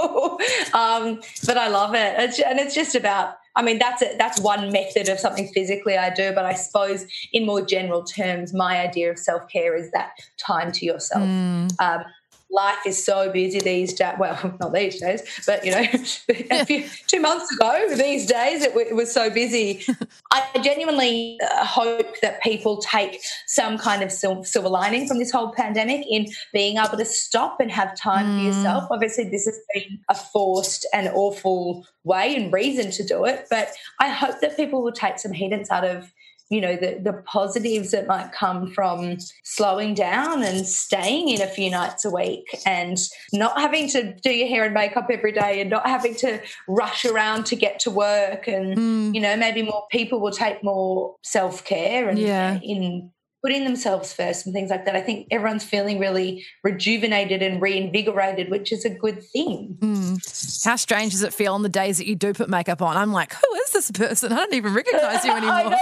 um, 0.75 1.21
but 1.47 1.57
I 1.57 1.69
love 1.69 1.95
it. 1.95 2.15
It's, 2.19 2.39
and 2.41 2.59
it's 2.59 2.75
just 2.75 2.95
about 2.95 3.35
I 3.57 3.63
mean, 3.63 3.79
that's 3.79 4.03
a, 4.03 4.17
that's 4.17 4.41
one 4.41 4.73
method 4.73 5.09
of 5.09 5.19
something 5.19 5.49
physically 5.49 5.97
I 5.97 6.11
do, 6.11 6.33
but 6.33 6.45
I 6.45 6.55
suppose 6.55 7.07
in 7.33 7.47
more 7.47 7.63
general 7.63 8.05
terms, 8.05 8.55
my 8.55 8.79
idea 8.79 9.11
of 9.11 9.19
self 9.19 9.49
care 9.49 9.75
is 9.75 9.91
that 9.91 10.13
time 10.39 10.71
to 10.73 10.87
yourself. 10.87 11.25
Mm. 11.25 11.81
Um, 11.81 12.05
life 12.51 12.79
is 12.87 13.03
so 13.03 13.31
busy 13.31 13.61
these 13.61 13.95
days. 13.95 14.15
Well, 14.19 14.57
not 14.61 14.73
these 14.73 15.01
days, 15.01 15.23
but 15.47 15.65
you 15.65 15.73
know, 15.73 15.81
a 16.51 16.65
few, 16.65 16.89
two 17.07 17.21
months 17.21 17.53
ago, 17.53 17.95
these 17.95 18.27
days, 18.27 18.63
it, 18.63 18.75
it 18.77 18.95
was 18.95 19.13
so 19.13 19.31
busy. 19.31 19.85
I 20.33 20.47
genuinely 20.63 21.39
uh, 21.43 21.65
hope 21.65 22.21
that 22.21 22.43
people 22.43 22.79
take 22.79 23.21
some 23.47 23.79
kind 23.79 24.03
of 24.03 24.13
silver 24.13 24.69
lining 24.69 25.07
from 25.07 25.19
this 25.19 25.31
whole 25.31 25.53
pandemic 25.53 26.05
in 26.09 26.27
being 26.53 26.77
able 26.77 26.97
to 26.97 27.05
stop 27.05 27.61
and 27.61 27.71
have 27.71 27.97
time 27.97 28.27
mm. 28.27 28.39
for 28.39 28.45
yourself. 28.47 28.85
Obviously, 28.91 29.25
this 29.25 29.45
has 29.45 29.59
been 29.75 29.99
a 30.09 30.15
forced 30.15 30.87
and 30.93 31.09
awful 31.15 31.87
way 32.05 32.35
and 32.35 32.53
reason 32.53 32.91
to 32.91 33.05
do 33.05 33.25
it, 33.25 33.47
but 33.51 33.73
I 33.99 34.09
hope 34.09 34.41
that 34.41 34.57
people 34.57 34.83
will 34.83 34.93
take 34.93 35.19
some 35.19 35.33
hedence 35.33 35.71
out 35.71 35.85
of 35.85 36.13
you 36.51 36.61
know 36.61 36.77
the 36.77 37.01
the 37.03 37.13
positives 37.25 37.93
that 37.93 38.07
might 38.07 38.33
come 38.33 38.71
from 38.73 39.17
slowing 39.45 39.95
down 39.95 40.43
and 40.43 40.67
staying 40.67 41.29
in 41.29 41.41
a 41.41 41.47
few 41.47 41.71
nights 41.71 42.05
a 42.05 42.11
week 42.11 42.45
and 42.67 42.99
not 43.33 43.59
having 43.59 43.89
to 43.89 44.15
do 44.23 44.31
your 44.31 44.49
hair 44.49 44.65
and 44.65 44.75
makeup 44.75 45.09
every 45.11 45.33
day 45.33 45.61
and 45.61 45.71
not 45.71 45.87
having 45.87 46.15
to 46.17 46.41
rush 46.69 47.05
around 47.05 47.47
to 47.47 47.57
get 47.57 47.79
to 47.79 47.91
work 47.91 48.49
and 48.49 48.77
mm. 48.77 49.15
you 49.15 49.21
know 49.21 49.37
maybe 49.37 49.63
more 49.63 49.87
people 49.91 50.21
will 50.21 50.33
take 50.33 50.63
more 50.63 51.15
self-care 51.23 52.09
and 52.09 52.19
yeah. 52.19 52.59
in 52.63 53.11
putting 53.43 53.65
themselves 53.65 54.13
first 54.13 54.47
and 54.47 54.55
things 54.55 54.71
like 54.71 54.85
that. 54.85 54.95
I 54.95 55.01
think 55.01 55.27
everyone's 55.31 55.65
feeling 55.65 55.99
really 55.99 56.45
rejuvenated 56.63 57.43
and 57.43 57.61
reinvigorated, 57.61 58.51
which 58.51 58.73
is 58.73 58.85
a 58.85 58.91
good 58.91 59.23
thing. 59.23 59.77
Mm. 59.81 60.65
How 60.65 60.77
strange 60.77 61.13
does 61.13 61.23
it 61.23 61.33
feel 61.33 61.55
on 61.55 61.63
the 61.63 61.69
days 61.69 61.99
that 61.99 62.07
you 62.07 62.15
do 62.15 62.35
put 62.35 62.49
makeup 62.51 62.83
on? 62.83 62.97
I'm 62.97 63.13
like, 63.13 63.35
who 63.35 63.55
is 63.55 63.71
this 63.71 63.91
person? 63.91 64.33
I 64.33 64.37
don't 64.37 64.55
even 64.55 64.75
recognize 64.75 65.25
you 65.25 65.33
anymore. 65.33 65.53
I 65.55 65.63
know. 65.65 65.77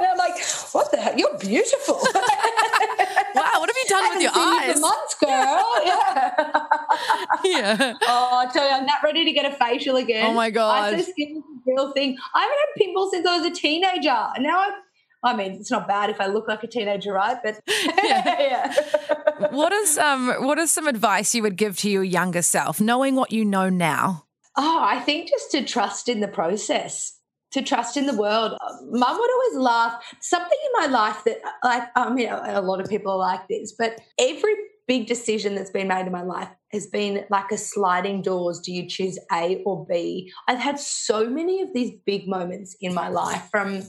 I'm 0.10 0.16
like, 0.16 0.40
what 0.72 0.90
the 0.92 0.98
heck? 0.98 1.18
You're 1.18 1.36
beautiful. 1.38 1.96
wow, 3.34 3.50
what 3.56 3.68
have 3.68 3.76
you 3.76 3.84
done 3.88 4.14
with 4.14 4.22
your 4.22 4.32
eyes? 4.34 4.76
You 4.76 4.80
months, 4.80 5.14
girl. 5.20 5.64
Yeah. 5.84 6.30
yeah. 7.44 7.94
Oh, 8.02 8.38
I 8.38 8.50
tell 8.52 8.64
you, 8.64 8.74
I'm 8.74 8.86
not 8.86 9.02
ready 9.02 9.24
to 9.24 9.32
get 9.32 9.50
a 9.50 9.56
facial 9.56 9.96
again. 9.96 10.26
Oh 10.26 10.32
my 10.32 10.50
god. 10.50 10.94
I 10.94 11.00
skin 11.00 11.38
is 11.38 11.38
a 11.38 11.42
real 11.66 11.92
thing. 11.92 12.16
I 12.32 12.40
haven't 12.42 12.56
had 12.58 12.74
pimples 12.76 13.10
since 13.10 13.26
I 13.26 13.38
was 13.38 13.46
a 13.46 13.50
teenager. 13.50 14.28
Now 14.38 14.60
I've 14.60 14.74
I 15.22 15.34
mean, 15.34 15.52
it's 15.52 15.70
not 15.70 15.88
bad 15.88 16.10
if 16.10 16.20
I 16.20 16.26
look 16.26 16.46
like 16.46 16.62
a 16.62 16.68
teenager, 16.68 17.12
right? 17.12 17.36
But 17.42 17.60
yeah. 17.66 18.74
yeah. 18.84 19.48
what 19.50 19.72
is 19.72 19.98
um 19.98 20.28
what 20.44 20.58
is 20.58 20.70
some 20.70 20.86
advice 20.86 21.34
you 21.34 21.42
would 21.42 21.56
give 21.56 21.76
to 21.78 21.90
your 21.90 22.04
younger 22.04 22.42
self, 22.42 22.80
knowing 22.80 23.14
what 23.14 23.32
you 23.32 23.44
know 23.44 23.68
now? 23.68 24.24
Oh, 24.56 24.80
I 24.82 25.00
think 25.00 25.28
just 25.28 25.50
to 25.52 25.64
trust 25.64 26.08
in 26.08 26.20
the 26.20 26.28
process 26.28 27.18
to 27.50 27.62
trust 27.62 27.96
in 27.96 28.06
the 28.06 28.14
world. 28.14 28.56
Mum 28.90 29.18
would 29.18 29.30
always 29.30 29.56
laugh. 29.56 30.04
Something 30.20 30.58
in 30.66 30.82
my 30.82 30.86
life 30.86 31.24
that, 31.24 31.38
like, 31.64 31.84
I 31.96 32.10
mean, 32.12 32.28
a 32.28 32.60
lot 32.60 32.80
of 32.80 32.88
people 32.88 33.12
are 33.12 33.18
like 33.18 33.48
this, 33.48 33.74
but 33.78 33.98
every 34.18 34.54
big 34.86 35.06
decision 35.06 35.54
that's 35.54 35.70
been 35.70 35.88
made 35.88 36.06
in 36.06 36.12
my 36.12 36.22
life 36.22 36.48
has 36.72 36.86
been 36.86 37.24
like 37.30 37.50
a 37.52 37.58
sliding 37.58 38.22
doors. 38.22 38.60
Do 38.60 38.72
you 38.72 38.88
choose 38.88 39.18
A 39.32 39.62
or 39.64 39.86
B? 39.86 40.32
I've 40.46 40.58
had 40.58 40.78
so 40.78 41.28
many 41.28 41.62
of 41.62 41.72
these 41.74 41.92
big 42.04 42.26
moments 42.26 42.76
in 42.80 42.94
my 42.94 43.08
life 43.08 43.48
from 43.50 43.82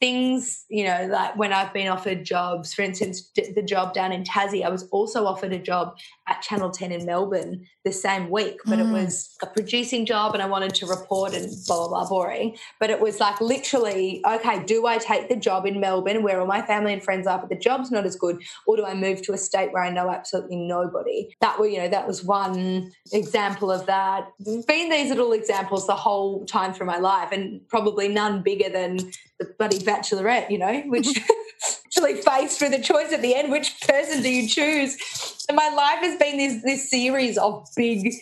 things, 0.00 0.64
you 0.68 0.84
know, 0.84 1.08
like 1.10 1.36
when 1.36 1.52
I've 1.52 1.72
been 1.72 1.88
offered 1.88 2.24
jobs, 2.24 2.74
for 2.74 2.82
instance, 2.82 3.30
the 3.34 3.62
job 3.62 3.94
down 3.94 4.12
in 4.12 4.24
Tassie, 4.24 4.64
I 4.64 4.68
was 4.68 4.84
also 4.90 5.26
offered 5.26 5.52
a 5.52 5.58
job 5.58 5.96
at 6.28 6.42
Channel 6.42 6.70
10 6.70 6.92
in 6.92 7.06
Melbourne 7.06 7.66
the 7.84 7.92
same 7.92 8.30
week, 8.30 8.58
but 8.64 8.78
mm. 8.78 8.88
it 8.88 8.92
was 8.92 9.36
a 9.42 9.46
producing 9.46 10.04
job 10.04 10.34
and 10.34 10.42
I 10.42 10.46
wanted 10.46 10.74
to 10.76 10.86
report 10.86 11.34
and 11.34 11.50
blah, 11.66 11.86
blah, 11.86 11.88
blah, 11.88 12.08
boring. 12.08 12.56
But 12.80 12.90
it 12.90 13.00
was 13.00 13.20
like 13.20 13.40
literally, 13.40 14.22
okay, 14.26 14.64
do 14.64 14.86
I 14.86 14.98
take 14.98 15.28
the 15.28 15.36
job 15.36 15.66
in 15.66 15.78
Melbourne 15.78 16.22
where 16.22 16.40
all 16.40 16.46
my 16.46 16.62
family 16.62 16.92
and 16.92 17.02
friends 17.02 17.26
are, 17.26 17.38
but 17.38 17.48
the 17.48 17.56
job's 17.56 17.90
not 17.90 18.06
as 18.06 18.16
good, 18.16 18.42
or 18.66 18.76
do 18.76 18.84
I 18.84 18.94
move 18.94 19.22
to 19.22 19.32
a 19.32 19.38
state 19.38 19.72
where 19.72 19.84
I 19.84 19.90
know 19.90 20.10
absolutely 20.10 20.56
nobody? 20.56 21.34
That 21.40 21.58
were, 21.58 21.68
you 21.68 21.78
know, 21.78 21.88
that 21.88 22.06
was 22.06 22.24
one 22.24 22.92
example 23.12 23.70
of 23.70 23.86
that. 23.86 24.32
Been 24.44 24.90
these 24.90 25.10
little 25.10 25.32
examples 25.32 25.86
the 25.86 25.94
whole 25.94 26.44
time 26.46 26.72
through 26.72 26.86
my 26.86 26.98
life, 26.98 27.30
and 27.32 27.66
probably 27.68 28.08
none 28.08 28.42
bigger 28.42 28.68
than 28.68 28.96
the 29.38 29.54
bloody 29.58 29.78
bachelorette, 29.78 30.50
you 30.50 30.58
know, 30.58 30.82
which 30.86 31.08
actually 31.96 32.20
faced 32.20 32.60
with 32.60 32.72
a 32.74 32.82
choice 32.82 33.12
at 33.12 33.22
the 33.22 33.34
end, 33.34 33.50
which 33.50 33.80
person 33.82 34.22
do 34.22 34.30
you 34.30 34.48
choose? 34.48 34.96
And 35.48 35.56
my 35.56 35.68
life 35.68 36.00
has 36.00 36.18
been 36.18 36.36
this 36.36 36.62
this 36.62 36.90
series 36.90 37.38
of 37.38 37.66
big 37.76 38.12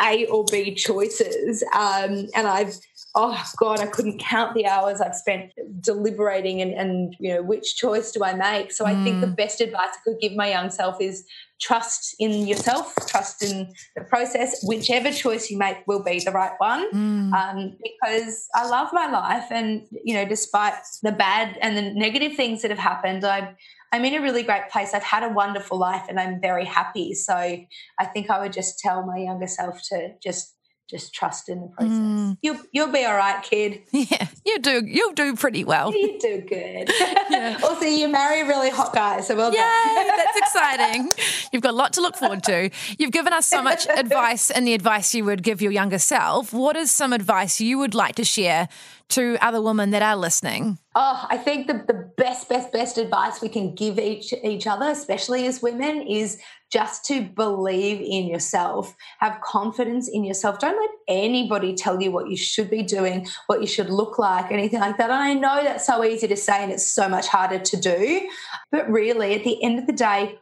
A 0.00 0.26
or 0.26 0.44
B 0.50 0.74
choices. 0.74 1.62
Um, 1.74 2.26
and 2.34 2.46
I've 2.46 2.74
oh 3.16 3.44
God, 3.58 3.80
I 3.80 3.86
couldn't 3.86 4.18
count 4.18 4.54
the 4.54 4.66
hours 4.66 5.00
I've 5.00 5.14
spent 5.14 5.52
deliberating 5.80 6.60
and, 6.60 6.72
and 6.72 7.16
you 7.20 7.32
know, 7.32 7.42
which 7.42 7.76
choice 7.76 8.10
do 8.10 8.24
I 8.24 8.34
make? 8.34 8.72
So 8.72 8.86
I 8.86 8.94
think 9.04 9.20
the 9.20 9.28
mm. 9.28 9.36
best 9.36 9.60
advice 9.60 9.90
I 9.92 9.98
could 10.02 10.18
give 10.20 10.34
my 10.34 10.50
young 10.50 10.68
self 10.68 11.00
is 11.00 11.24
trust 11.60 12.14
in 12.18 12.46
yourself, 12.46 12.94
trust 13.06 13.42
in 13.42 13.72
the 13.96 14.04
process. 14.04 14.62
Whichever 14.62 15.10
choice 15.10 15.50
you 15.50 15.58
make 15.58 15.78
will 15.86 16.02
be 16.02 16.18
the 16.18 16.30
right 16.32 16.52
one. 16.58 16.90
Mm. 16.92 17.32
Um, 17.32 17.76
because 17.82 18.46
I 18.54 18.66
love 18.68 18.88
my 18.92 19.10
life, 19.10 19.46
and 19.50 19.86
you 20.04 20.14
know, 20.14 20.26
despite 20.26 20.74
the 21.02 21.12
bad 21.12 21.58
and 21.60 21.76
the 21.76 21.94
negative 21.94 22.36
things 22.36 22.62
that 22.62 22.70
have 22.70 22.78
happened, 22.78 23.24
I 23.24 23.54
I'm 23.92 24.04
in 24.04 24.14
a 24.14 24.20
really 24.20 24.42
great 24.42 24.70
place. 24.70 24.92
I've 24.92 25.04
had 25.04 25.22
a 25.22 25.28
wonderful 25.28 25.78
life, 25.78 26.06
and 26.08 26.18
I'm 26.18 26.40
very 26.40 26.64
happy. 26.64 27.14
So 27.14 27.34
I 27.34 28.04
think 28.12 28.30
I 28.30 28.40
would 28.40 28.52
just 28.52 28.78
tell 28.78 29.06
my 29.06 29.18
younger 29.18 29.46
self 29.46 29.80
to 29.90 30.14
just 30.22 30.53
just 30.88 31.14
trust 31.14 31.48
in 31.48 31.60
the 31.62 31.68
process. 31.68 31.92
Mm. 31.92 32.38
You'll 32.42 32.58
you'll 32.72 32.92
be 32.92 33.04
all 33.04 33.16
right, 33.16 33.42
kid. 33.42 33.82
Yeah, 33.92 34.26
you 34.44 34.58
do. 34.58 34.82
You'll 34.84 35.12
do 35.12 35.34
pretty 35.34 35.64
well. 35.64 35.92
You 35.92 36.18
do 36.20 36.42
good. 36.46 36.90
Yeah. 37.30 37.58
also, 37.64 37.86
you 37.86 38.06
marry 38.08 38.42
a 38.42 38.46
really 38.46 38.68
hot 38.70 38.94
guy, 38.94 39.20
so 39.22 39.34
well 39.34 39.50
Yay, 39.50 39.56
done. 39.56 40.06
that's 40.06 40.36
exciting. 40.36 41.10
You've 41.52 41.62
got 41.62 41.72
a 41.72 41.76
lot 41.76 41.94
to 41.94 42.02
look 42.02 42.16
forward 42.16 42.42
to. 42.44 42.70
You've 42.98 43.12
given 43.12 43.32
us 43.32 43.46
so 43.46 43.62
much 43.62 43.86
advice, 43.88 44.50
and 44.50 44.66
the 44.66 44.74
advice 44.74 45.14
you 45.14 45.24
would 45.24 45.42
give 45.42 45.62
your 45.62 45.72
younger 45.72 45.98
self. 45.98 46.52
What 46.52 46.76
is 46.76 46.90
some 46.90 47.12
advice 47.14 47.60
you 47.60 47.78
would 47.78 47.94
like 47.94 48.14
to 48.16 48.24
share 48.24 48.68
to 49.10 49.38
other 49.40 49.60
women 49.62 49.90
that 49.90 50.02
are 50.02 50.16
listening? 50.16 50.78
Oh, 50.94 51.26
I 51.28 51.38
think 51.38 51.66
the, 51.66 51.84
the 51.86 52.10
best, 52.16 52.48
best, 52.48 52.72
best 52.72 52.98
advice 52.98 53.40
we 53.40 53.48
can 53.48 53.74
give 53.74 53.98
each 53.98 54.32
each 54.44 54.66
other, 54.66 54.86
especially 54.90 55.46
as 55.46 55.62
women, 55.62 56.02
is 56.02 56.38
just 56.74 57.04
to 57.04 57.22
believe 57.22 58.00
in 58.00 58.26
yourself, 58.26 58.96
have 59.20 59.40
confidence 59.42 60.08
in 60.08 60.24
yourself. 60.24 60.58
Don't 60.58 60.76
let 60.76 60.90
anybody 61.06 61.72
tell 61.72 62.02
you 62.02 62.10
what 62.10 62.28
you 62.28 62.36
should 62.36 62.68
be 62.68 62.82
doing, 62.82 63.28
what 63.46 63.60
you 63.60 63.68
should 63.68 63.90
look 63.90 64.18
like, 64.18 64.50
anything 64.50 64.80
like 64.80 64.96
that. 64.96 65.08
And 65.08 65.22
I 65.22 65.34
know 65.34 65.62
that's 65.62 65.86
so 65.86 66.02
easy 66.02 66.26
to 66.26 66.36
say 66.36 66.64
and 66.64 66.72
it's 66.72 66.84
so 66.84 67.08
much 67.08 67.28
harder 67.28 67.60
to 67.60 67.76
do. 67.76 68.28
But 68.72 68.90
really, 68.90 69.36
at 69.36 69.44
the 69.44 69.62
end 69.62 69.78
of 69.78 69.86
the 69.86 69.92
day, 69.92 70.36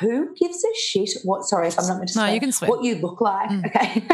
who 0.00 0.34
gives 0.34 0.64
a 0.64 0.74
shit 0.76 1.10
what 1.24 1.44
sorry 1.44 1.68
if 1.68 1.78
i'm 1.78 1.86
not 1.86 1.98
meant 1.98 2.08
to 2.08 2.18
no, 2.18 2.26
you 2.26 2.40
can 2.40 2.52
swear. 2.52 2.70
what 2.70 2.84
you 2.84 2.94
look 2.96 3.20
like 3.20 3.50
mm. 3.50 3.66
okay 3.66 4.04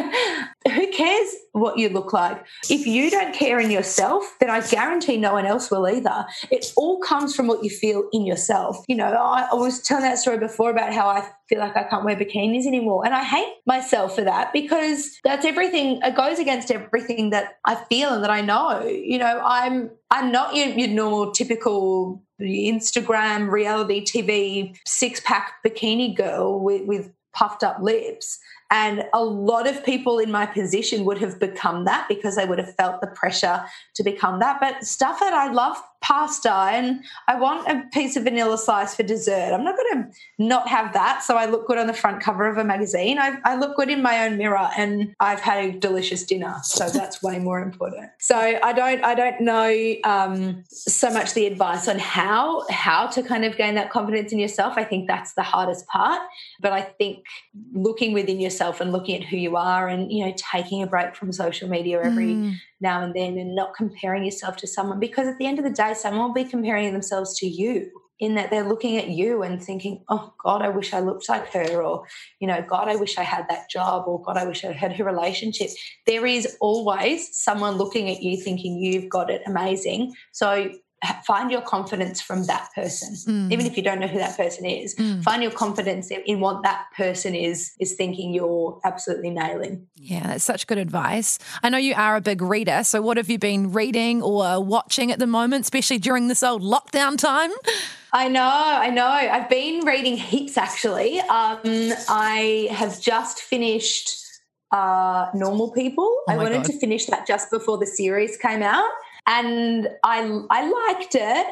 who 0.74 0.90
cares 0.92 1.34
what 1.52 1.78
you 1.78 1.88
look 1.88 2.12
like 2.12 2.44
if 2.70 2.86
you 2.86 3.10
don't 3.10 3.34
care 3.34 3.58
in 3.58 3.70
yourself 3.70 4.36
then 4.40 4.50
i 4.50 4.60
guarantee 4.60 5.16
no 5.16 5.32
one 5.32 5.46
else 5.46 5.70
will 5.70 5.86
either 5.88 6.24
it 6.50 6.72
all 6.76 6.98
comes 7.00 7.34
from 7.34 7.46
what 7.46 7.62
you 7.62 7.70
feel 7.70 8.08
in 8.12 8.24
yourself 8.24 8.84
you 8.88 8.96
know 8.96 9.06
i, 9.06 9.48
I 9.50 9.54
was 9.54 9.80
telling 9.82 10.04
that 10.04 10.18
story 10.18 10.38
before 10.38 10.70
about 10.70 10.92
how 10.92 11.08
i 11.08 11.28
feel 11.48 11.58
like 11.58 11.76
I 11.76 11.84
can't 11.84 12.04
wear 12.04 12.16
bikinis 12.16 12.66
anymore. 12.66 13.04
And 13.04 13.14
I 13.14 13.22
hate 13.22 13.54
myself 13.66 14.14
for 14.14 14.22
that 14.22 14.52
because 14.52 15.18
that's 15.24 15.44
everything, 15.44 16.00
it 16.02 16.14
goes 16.14 16.38
against 16.38 16.70
everything 16.70 17.30
that 17.30 17.58
I 17.64 17.74
feel 17.74 18.14
and 18.14 18.24
that 18.24 18.30
I 18.30 18.40
know. 18.40 18.82
You 18.84 19.18
know, 19.18 19.42
I'm 19.44 19.90
I'm 20.10 20.30
not 20.30 20.54
your, 20.54 20.68
your 20.68 20.88
normal 20.88 21.32
typical 21.32 22.22
Instagram 22.40 23.50
reality 23.50 24.04
TV 24.04 24.76
six 24.86 25.20
pack 25.20 25.54
bikini 25.64 26.16
girl 26.16 26.60
with, 26.60 26.86
with 26.86 27.10
puffed 27.34 27.62
up 27.62 27.78
lips. 27.80 28.38
And 28.70 29.04
a 29.12 29.22
lot 29.22 29.68
of 29.68 29.84
people 29.84 30.18
in 30.18 30.30
my 30.30 30.46
position 30.46 31.04
would 31.04 31.18
have 31.18 31.38
become 31.38 31.84
that 31.84 32.08
because 32.08 32.36
they 32.36 32.46
would 32.46 32.58
have 32.58 32.74
felt 32.76 33.00
the 33.00 33.06
pressure 33.08 33.64
to 33.94 34.02
become 34.02 34.38
that. 34.40 34.58
But 34.60 34.84
stuff 34.84 35.20
that 35.20 35.34
I 35.34 35.52
love 35.52 35.76
pasta 36.04 36.52
and 36.52 37.02
I 37.28 37.36
want 37.40 37.66
a 37.66 37.82
piece 37.90 38.14
of 38.16 38.24
vanilla 38.24 38.58
slice 38.58 38.94
for 38.94 39.02
dessert. 39.02 39.54
I'm 39.54 39.64
not 39.64 39.74
going 39.74 40.04
to 40.04 40.18
not 40.38 40.68
have 40.68 40.92
that. 40.92 41.22
So 41.22 41.36
I 41.36 41.46
look 41.46 41.66
good 41.66 41.78
on 41.78 41.86
the 41.86 41.94
front 41.94 42.20
cover 42.22 42.46
of 42.46 42.58
a 42.58 42.64
magazine. 42.64 43.18
I, 43.18 43.38
I 43.44 43.56
look 43.56 43.74
good 43.74 43.88
in 43.88 44.02
my 44.02 44.26
own 44.26 44.36
mirror 44.36 44.68
and 44.76 45.14
I've 45.18 45.40
had 45.40 45.64
a 45.64 45.72
delicious 45.72 46.22
dinner. 46.24 46.56
So 46.62 46.90
that's 46.90 47.22
way 47.22 47.38
more 47.38 47.62
important. 47.62 48.10
So 48.20 48.36
I 48.36 48.72
don't, 48.74 49.02
I 49.02 49.14
don't 49.14 49.40
know 49.40 49.94
um, 50.04 50.64
so 50.68 51.10
much 51.10 51.32
the 51.32 51.46
advice 51.46 51.88
on 51.88 51.98
how, 51.98 52.66
how 52.68 53.06
to 53.06 53.22
kind 53.22 53.46
of 53.46 53.56
gain 53.56 53.74
that 53.76 53.88
confidence 53.88 54.30
in 54.30 54.38
yourself. 54.38 54.74
I 54.76 54.84
think 54.84 55.08
that's 55.08 55.32
the 55.32 55.42
hardest 55.42 55.86
part. 55.86 56.20
But 56.60 56.72
I 56.72 56.82
think 56.82 57.24
looking 57.72 58.12
within 58.12 58.40
yourself 58.40 58.82
and 58.82 58.92
looking 58.92 59.22
at 59.22 59.26
who 59.26 59.38
you 59.38 59.56
are 59.56 59.88
and, 59.88 60.12
you 60.12 60.26
know, 60.26 60.34
taking 60.52 60.82
a 60.82 60.86
break 60.86 61.16
from 61.16 61.32
social 61.32 61.68
media 61.68 62.02
every 62.02 62.34
mm 62.34 62.54
now 62.84 63.02
and 63.02 63.12
then 63.14 63.36
and 63.36 63.56
not 63.56 63.74
comparing 63.74 64.24
yourself 64.24 64.56
to 64.58 64.68
someone 64.68 65.00
because 65.00 65.26
at 65.26 65.38
the 65.38 65.46
end 65.46 65.58
of 65.58 65.64
the 65.64 65.70
day, 65.70 65.94
someone 65.94 66.28
will 66.28 66.34
be 66.34 66.44
comparing 66.44 66.92
themselves 66.92 67.36
to 67.40 67.46
you 67.48 67.90
in 68.20 68.36
that 68.36 68.50
they're 68.50 68.68
looking 68.68 68.96
at 68.96 69.08
you 69.08 69.42
and 69.42 69.60
thinking, 69.60 70.04
oh, 70.08 70.32
God, 70.42 70.62
I 70.62 70.68
wish 70.68 70.92
I 70.92 71.00
looked 71.00 71.28
like 71.28 71.52
her, 71.52 71.82
or, 71.82 72.06
you 72.38 72.46
know, 72.46 72.64
God, 72.66 72.88
I 72.88 72.94
wish 72.94 73.18
I 73.18 73.22
had 73.24 73.46
that 73.48 73.68
job, 73.68 74.04
or 74.06 74.22
God, 74.22 74.36
I 74.36 74.46
wish 74.46 74.64
I 74.64 74.70
had 74.70 74.92
her 74.92 75.04
relationship. 75.04 75.70
There 76.06 76.24
is 76.24 76.56
always 76.60 77.36
someone 77.36 77.74
looking 77.74 78.08
at 78.10 78.22
you 78.22 78.36
thinking 78.36 78.78
you've 78.78 79.08
got 79.08 79.30
it 79.30 79.42
amazing. 79.46 80.14
So 80.32 80.70
find 81.26 81.50
your 81.50 81.60
confidence 81.60 82.20
from 82.20 82.44
that 82.44 82.68
person 82.74 83.14
mm. 83.14 83.52
even 83.52 83.66
if 83.66 83.76
you 83.76 83.82
don't 83.82 84.00
know 84.00 84.06
who 84.06 84.18
that 84.18 84.36
person 84.36 84.64
is 84.64 84.94
mm. 84.94 85.22
find 85.22 85.42
your 85.42 85.52
confidence 85.52 86.10
in 86.10 86.40
what 86.40 86.62
that 86.62 86.86
person 86.96 87.34
is 87.34 87.72
is 87.80 87.94
thinking 87.94 88.32
you're 88.32 88.78
absolutely 88.84 89.30
nailing 89.30 89.86
yeah 89.96 90.26
that's 90.26 90.44
such 90.44 90.66
good 90.66 90.78
advice 90.78 91.38
i 91.62 91.68
know 91.68 91.78
you 91.78 91.94
are 91.94 92.16
a 92.16 92.20
big 92.20 92.40
reader 92.42 92.82
so 92.84 93.00
what 93.00 93.16
have 93.16 93.28
you 93.28 93.38
been 93.38 93.72
reading 93.72 94.22
or 94.22 94.62
watching 94.62 95.10
at 95.10 95.18
the 95.18 95.26
moment 95.26 95.62
especially 95.62 95.98
during 95.98 96.28
this 96.28 96.42
old 96.42 96.62
lockdown 96.62 97.16
time 97.16 97.50
I 98.16 98.28
know, 98.28 98.48
I 98.48 98.90
know. 98.90 99.08
I've 99.08 99.48
been 99.48 99.84
reading 99.84 100.16
heaps 100.16 100.56
actually. 100.56 101.18
Um, 101.18 101.58
I 102.08 102.68
have 102.70 103.00
just 103.00 103.40
finished 103.40 104.24
uh, 104.70 105.30
Normal 105.34 105.72
People. 105.72 106.04
Oh 106.04 106.24
I 106.28 106.36
wanted 106.36 106.62
God. 106.62 106.66
to 106.66 106.78
finish 106.78 107.06
that 107.06 107.26
just 107.26 107.50
before 107.50 107.76
the 107.76 107.86
series 107.86 108.36
came 108.36 108.62
out 108.62 108.88
and 109.26 109.88
I 110.02 110.20
I 110.50 110.92
liked 110.92 111.14
it. 111.14 111.46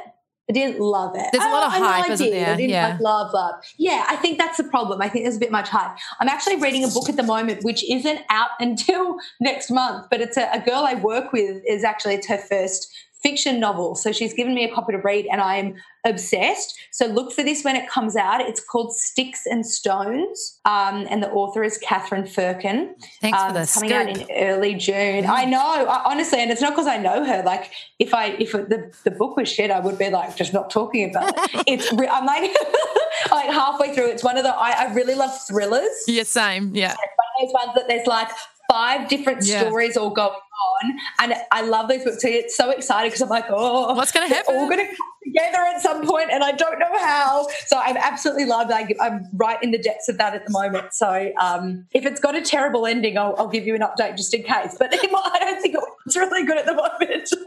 I 0.50 0.52
didn't 0.52 0.80
love 0.80 1.14
it. 1.14 1.26
There's 1.32 1.44
a 1.44 1.48
lot 1.48 1.68
of 1.68 1.72
oh, 1.74 1.84
hype, 1.84 2.10
isn't 2.10 2.30
there? 2.30 2.52
I 2.52 2.56
didn't 2.56 2.70
yeah. 2.70 2.88
like 2.88 3.00
love, 3.00 3.32
love. 3.32 3.54
Yeah, 3.78 4.04
I 4.08 4.16
think 4.16 4.38
that's 4.38 4.56
the 4.56 4.64
problem. 4.64 5.00
I 5.00 5.08
think 5.08 5.24
there's 5.24 5.36
a 5.36 5.40
bit 5.40 5.52
much 5.52 5.68
hype. 5.68 5.96
I'm 6.20 6.28
actually 6.28 6.56
reading 6.56 6.84
a 6.84 6.88
book 6.88 7.08
at 7.08 7.16
the 7.16 7.22
moment 7.22 7.62
which 7.62 7.88
isn't 7.88 8.20
out 8.28 8.50
until 8.60 9.18
next 9.40 9.70
month, 9.70 10.08
but 10.10 10.20
it's 10.20 10.36
a, 10.36 10.50
a 10.52 10.60
girl 10.60 10.84
I 10.84 10.94
work 10.94 11.32
with 11.32 11.62
is 11.66 11.84
actually 11.84 12.14
it's 12.14 12.26
her 12.26 12.38
first 12.38 12.92
fiction 13.22 13.60
novel. 13.60 13.94
So 13.94 14.12
she's 14.12 14.34
given 14.34 14.54
me 14.54 14.64
a 14.64 14.74
copy 14.74 14.92
to 14.92 14.98
read, 14.98 15.26
and 15.30 15.40
I'm 15.40 15.76
obsessed. 16.04 16.78
So 16.90 17.06
look 17.06 17.32
for 17.32 17.42
this 17.42 17.64
when 17.64 17.76
it 17.76 17.88
comes 17.88 18.16
out. 18.16 18.40
It's 18.40 18.60
called 18.60 18.94
Sticks 18.94 19.46
and 19.46 19.64
Stones, 19.64 20.58
um, 20.64 21.06
and 21.08 21.22
the 21.22 21.30
author 21.30 21.62
is 21.62 21.78
Katherine 21.78 22.26
Firkin. 22.26 22.94
Thanks 23.20 23.38
um, 23.38 23.48
for 23.48 23.58
this. 23.58 23.74
Coming 23.74 23.92
out 23.92 24.08
in 24.08 24.26
early 24.32 24.74
June. 24.74 25.26
I 25.26 25.44
know, 25.44 25.60
I, 25.60 26.02
honestly, 26.04 26.40
and 26.40 26.50
it's 26.50 26.60
not 26.60 26.70
because 26.70 26.86
I 26.86 26.98
know 26.98 27.24
her. 27.24 27.42
Like, 27.44 27.70
if 27.98 28.12
I 28.12 28.28
if 28.38 28.52
the, 28.52 28.92
the 29.04 29.10
book 29.10 29.36
was 29.36 29.48
shit, 29.48 29.70
I 29.70 29.80
would 29.80 29.98
be 29.98 30.10
like 30.10 30.36
just 30.36 30.52
not 30.52 30.70
talking 30.70 31.10
about 31.10 31.34
it. 31.36 31.62
it's 31.66 31.92
re- 31.92 32.08
I'm 32.08 32.26
like 32.26 32.50
like 33.30 33.50
halfway 33.50 33.94
through. 33.94 34.10
It's 34.10 34.24
one 34.24 34.36
of 34.36 34.44
the 34.44 34.54
I, 34.54 34.88
I 34.88 34.94
really 34.94 35.14
love 35.14 35.30
thrillers. 35.46 36.04
Yeah, 36.06 36.24
same. 36.24 36.74
Yeah. 36.74 36.94
one 36.96 37.48
of 37.48 37.48
Those 37.48 37.54
ones 37.54 37.74
that 37.76 37.88
there's 37.88 38.06
like 38.06 38.28
five 38.70 39.08
different 39.08 39.44
yeah. 39.44 39.60
stories 39.60 39.96
all 39.96 40.10
going 40.10 40.30
on. 40.30 40.98
And 41.20 41.34
I 41.50 41.62
love 41.62 41.88
these 41.88 42.04
books. 42.04 42.24
I 42.24 42.30
get 42.30 42.50
so 42.50 42.70
exciting 42.70 43.10
because 43.10 43.22
I'm 43.22 43.28
like, 43.28 43.46
oh, 43.48 43.94
what's 43.94 44.12
going 44.12 44.28
to 44.28 44.34
happen? 44.34 44.54
All 44.54 44.68
going 44.68 44.86
to 44.86 44.86
come 44.86 45.12
together 45.24 45.58
at 45.58 45.80
some 45.80 46.06
point, 46.06 46.30
and 46.30 46.42
I 46.42 46.52
don't 46.52 46.78
know 46.78 46.98
how. 46.98 47.46
So 47.66 47.78
I'm 47.78 47.96
absolutely 47.96 48.44
loved. 48.44 48.70
Like 48.70 48.96
I'm 49.00 49.28
right 49.34 49.62
in 49.62 49.70
the 49.70 49.78
depths 49.78 50.08
of 50.08 50.18
that 50.18 50.34
at 50.34 50.46
the 50.46 50.52
moment. 50.52 50.94
So 50.94 51.32
um, 51.40 51.86
if 51.92 52.04
it's 52.04 52.20
got 52.20 52.34
a 52.34 52.42
terrible 52.42 52.86
ending, 52.86 53.18
I'll, 53.18 53.34
I'll, 53.38 53.52
give 53.52 53.66
you 53.66 53.74
an 53.74 53.82
update 53.82 54.16
just 54.16 54.32
in 54.32 54.42
case. 54.42 54.76
But 54.78 54.92
I 54.94 55.38
don't 55.38 55.60
think 55.60 55.76
it's 56.06 56.16
really 56.16 56.44
good 56.44 56.58
at 56.58 56.66
the 56.66 56.74
moment. 56.74 57.28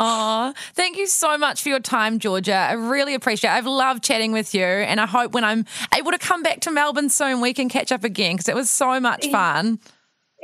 Oh, 0.00 0.52
thank 0.74 0.96
you 0.96 1.06
so 1.06 1.38
much 1.38 1.62
for 1.62 1.68
your 1.68 1.78
time, 1.78 2.18
Georgia. 2.18 2.54
I 2.54 2.72
really 2.72 3.14
appreciate 3.14 3.50
it. 3.50 3.54
I've 3.54 3.66
loved 3.66 4.02
chatting 4.02 4.32
with 4.32 4.52
you, 4.52 4.64
and 4.64 5.00
I 5.00 5.06
hope 5.06 5.32
when 5.32 5.44
I'm 5.44 5.64
able 5.94 6.10
to 6.10 6.18
come 6.18 6.42
back 6.42 6.60
to 6.62 6.72
Melbourne 6.72 7.08
soon, 7.08 7.40
we 7.40 7.54
can 7.54 7.68
catch 7.68 7.92
up 7.92 8.02
again 8.02 8.34
because 8.34 8.48
it 8.48 8.56
was 8.56 8.68
so 8.68 8.98
much 8.98 9.28
fun. 9.28 9.78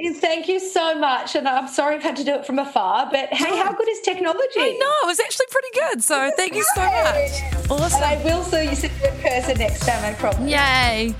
Thank 0.02 0.48
you 0.48 0.60
so 0.60 0.98
much. 0.98 1.36
And 1.36 1.46
I'm 1.46 1.68
sorry 1.68 1.96
I've 1.96 2.02
had 2.02 2.16
to 2.16 2.24
do 2.24 2.34
it 2.34 2.46
from 2.46 2.58
afar, 2.58 3.08
but 3.10 3.32
hey, 3.32 3.56
how 3.56 3.72
good 3.72 3.88
is 3.88 4.00
technology? 4.00 4.58
I 4.58 4.76
know, 4.80 4.94
it 5.02 5.06
was 5.06 5.20
actually 5.20 5.46
pretty 5.50 5.68
good. 5.74 6.02
So 6.02 6.30
thank 6.36 6.54
you 6.54 6.64
so 6.74 6.82
much. 6.82 7.70
Awesome. 7.70 8.02
And 8.02 8.04
I 8.04 8.22
will 8.24 8.42
see 8.44 8.70
you 8.70 8.74
sit 8.74 8.92
in 9.02 9.20
person 9.20 9.58
next 9.58 9.80
time, 9.80 10.02
I 10.04 10.14
promise. 10.14 10.50
Yay. 10.50 11.14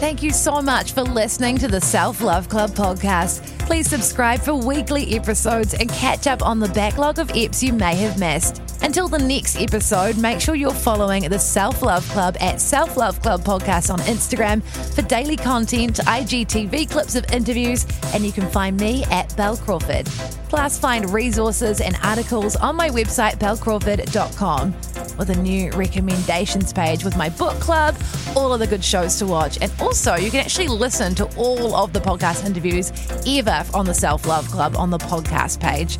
Thank 0.00 0.22
you 0.22 0.32
so 0.32 0.60
much 0.60 0.92
for 0.92 1.02
listening 1.02 1.56
to 1.58 1.68
the 1.68 1.80
Self 1.80 2.20
Love 2.20 2.48
Club 2.48 2.70
podcast. 2.70 3.63
Please 3.66 3.88
subscribe 3.88 4.40
for 4.40 4.54
weekly 4.54 5.16
episodes 5.16 5.72
and 5.72 5.88
catch 5.88 6.26
up 6.26 6.42
on 6.42 6.60
the 6.60 6.68
backlog 6.68 7.18
of 7.18 7.28
eps 7.28 7.62
you 7.62 7.72
may 7.72 7.94
have 7.94 8.18
missed. 8.18 8.60
Until 8.82 9.08
the 9.08 9.18
next 9.18 9.58
episode, 9.58 10.18
make 10.18 10.38
sure 10.38 10.54
you're 10.54 10.70
following 10.70 11.22
the 11.30 11.38
Self 11.38 11.80
Love 11.80 12.06
Club 12.10 12.36
at 12.40 12.60
Self 12.60 12.98
Love 12.98 13.20
Club 13.22 13.40
Podcast 13.40 13.90
on 13.90 13.98
Instagram 14.00 14.62
for 14.94 15.00
daily 15.02 15.36
content, 15.36 15.96
IGTV 15.96 16.90
clips 16.90 17.14
of 17.14 17.24
interviews, 17.32 17.86
and 18.12 18.24
you 18.24 18.32
can 18.32 18.48
find 18.50 18.78
me 18.78 19.04
at 19.04 19.34
Bel 19.38 19.56
Crawford. 19.56 20.06
Plus, 20.50 20.78
find 20.78 21.10
resources 21.10 21.80
and 21.80 21.96
articles 22.02 22.56
on 22.56 22.76
my 22.76 22.90
website, 22.90 23.38
belcrawford.com. 23.38 24.74
with 25.16 25.30
a 25.30 25.36
new 25.36 25.70
recommendations 25.72 26.72
page 26.72 27.04
with 27.04 27.16
my 27.16 27.28
book 27.30 27.54
club, 27.60 27.96
all 28.36 28.52
of 28.52 28.58
the 28.60 28.66
good 28.66 28.84
shows 28.84 29.16
to 29.16 29.26
watch, 29.26 29.58
and 29.60 29.72
also 29.80 30.16
you 30.16 30.30
can 30.30 30.40
actually 30.40 30.68
listen 30.68 31.14
to 31.14 31.24
all 31.36 31.74
of 31.74 31.92
the 31.92 32.00
podcast 32.00 32.44
interviews 32.44 32.92
ever 33.26 33.53
on 33.74 33.86
the 33.86 33.94
Self 33.94 34.26
Love 34.26 34.50
Club 34.50 34.76
on 34.76 34.90
the 34.90 34.98
podcast 34.98 35.60
page. 35.60 35.98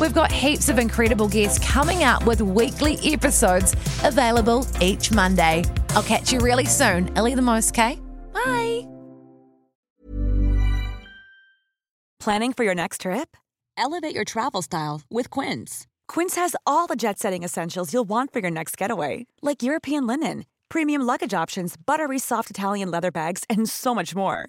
We've 0.00 0.14
got 0.14 0.32
heaps 0.32 0.68
of 0.68 0.78
incredible 0.78 1.28
guests 1.28 1.58
coming 1.66 2.04
up 2.04 2.26
with 2.26 2.42
weekly 2.42 2.98
episodes 3.04 3.74
available 4.02 4.66
each 4.80 5.12
Monday. 5.12 5.64
I'll 5.90 6.02
catch 6.02 6.32
you 6.32 6.40
really 6.40 6.66
soon. 6.66 7.16
Ellie 7.16 7.34
the 7.34 7.42
Most, 7.42 7.74
K. 7.74 7.98
Bye. 8.32 8.86
Planning 12.20 12.52
for 12.52 12.64
your 12.64 12.74
next 12.74 13.02
trip? 13.02 13.36
Elevate 13.78 14.14
your 14.14 14.24
travel 14.24 14.62
style 14.62 15.02
with 15.08 15.30
Quince. 15.30 15.86
Quince 16.08 16.34
has 16.34 16.56
all 16.66 16.86
the 16.86 16.96
jet 16.96 17.18
setting 17.18 17.44
essentials 17.44 17.92
you'll 17.92 18.08
want 18.08 18.32
for 18.32 18.40
your 18.40 18.50
next 18.50 18.76
getaway, 18.76 19.26
like 19.42 19.62
European 19.62 20.06
linen, 20.06 20.44
premium 20.68 21.02
luggage 21.02 21.34
options, 21.34 21.76
buttery 21.76 22.18
soft 22.18 22.50
Italian 22.50 22.90
leather 22.90 23.10
bags, 23.10 23.44
and 23.48 23.68
so 23.68 23.94
much 23.94 24.14
more. 24.14 24.48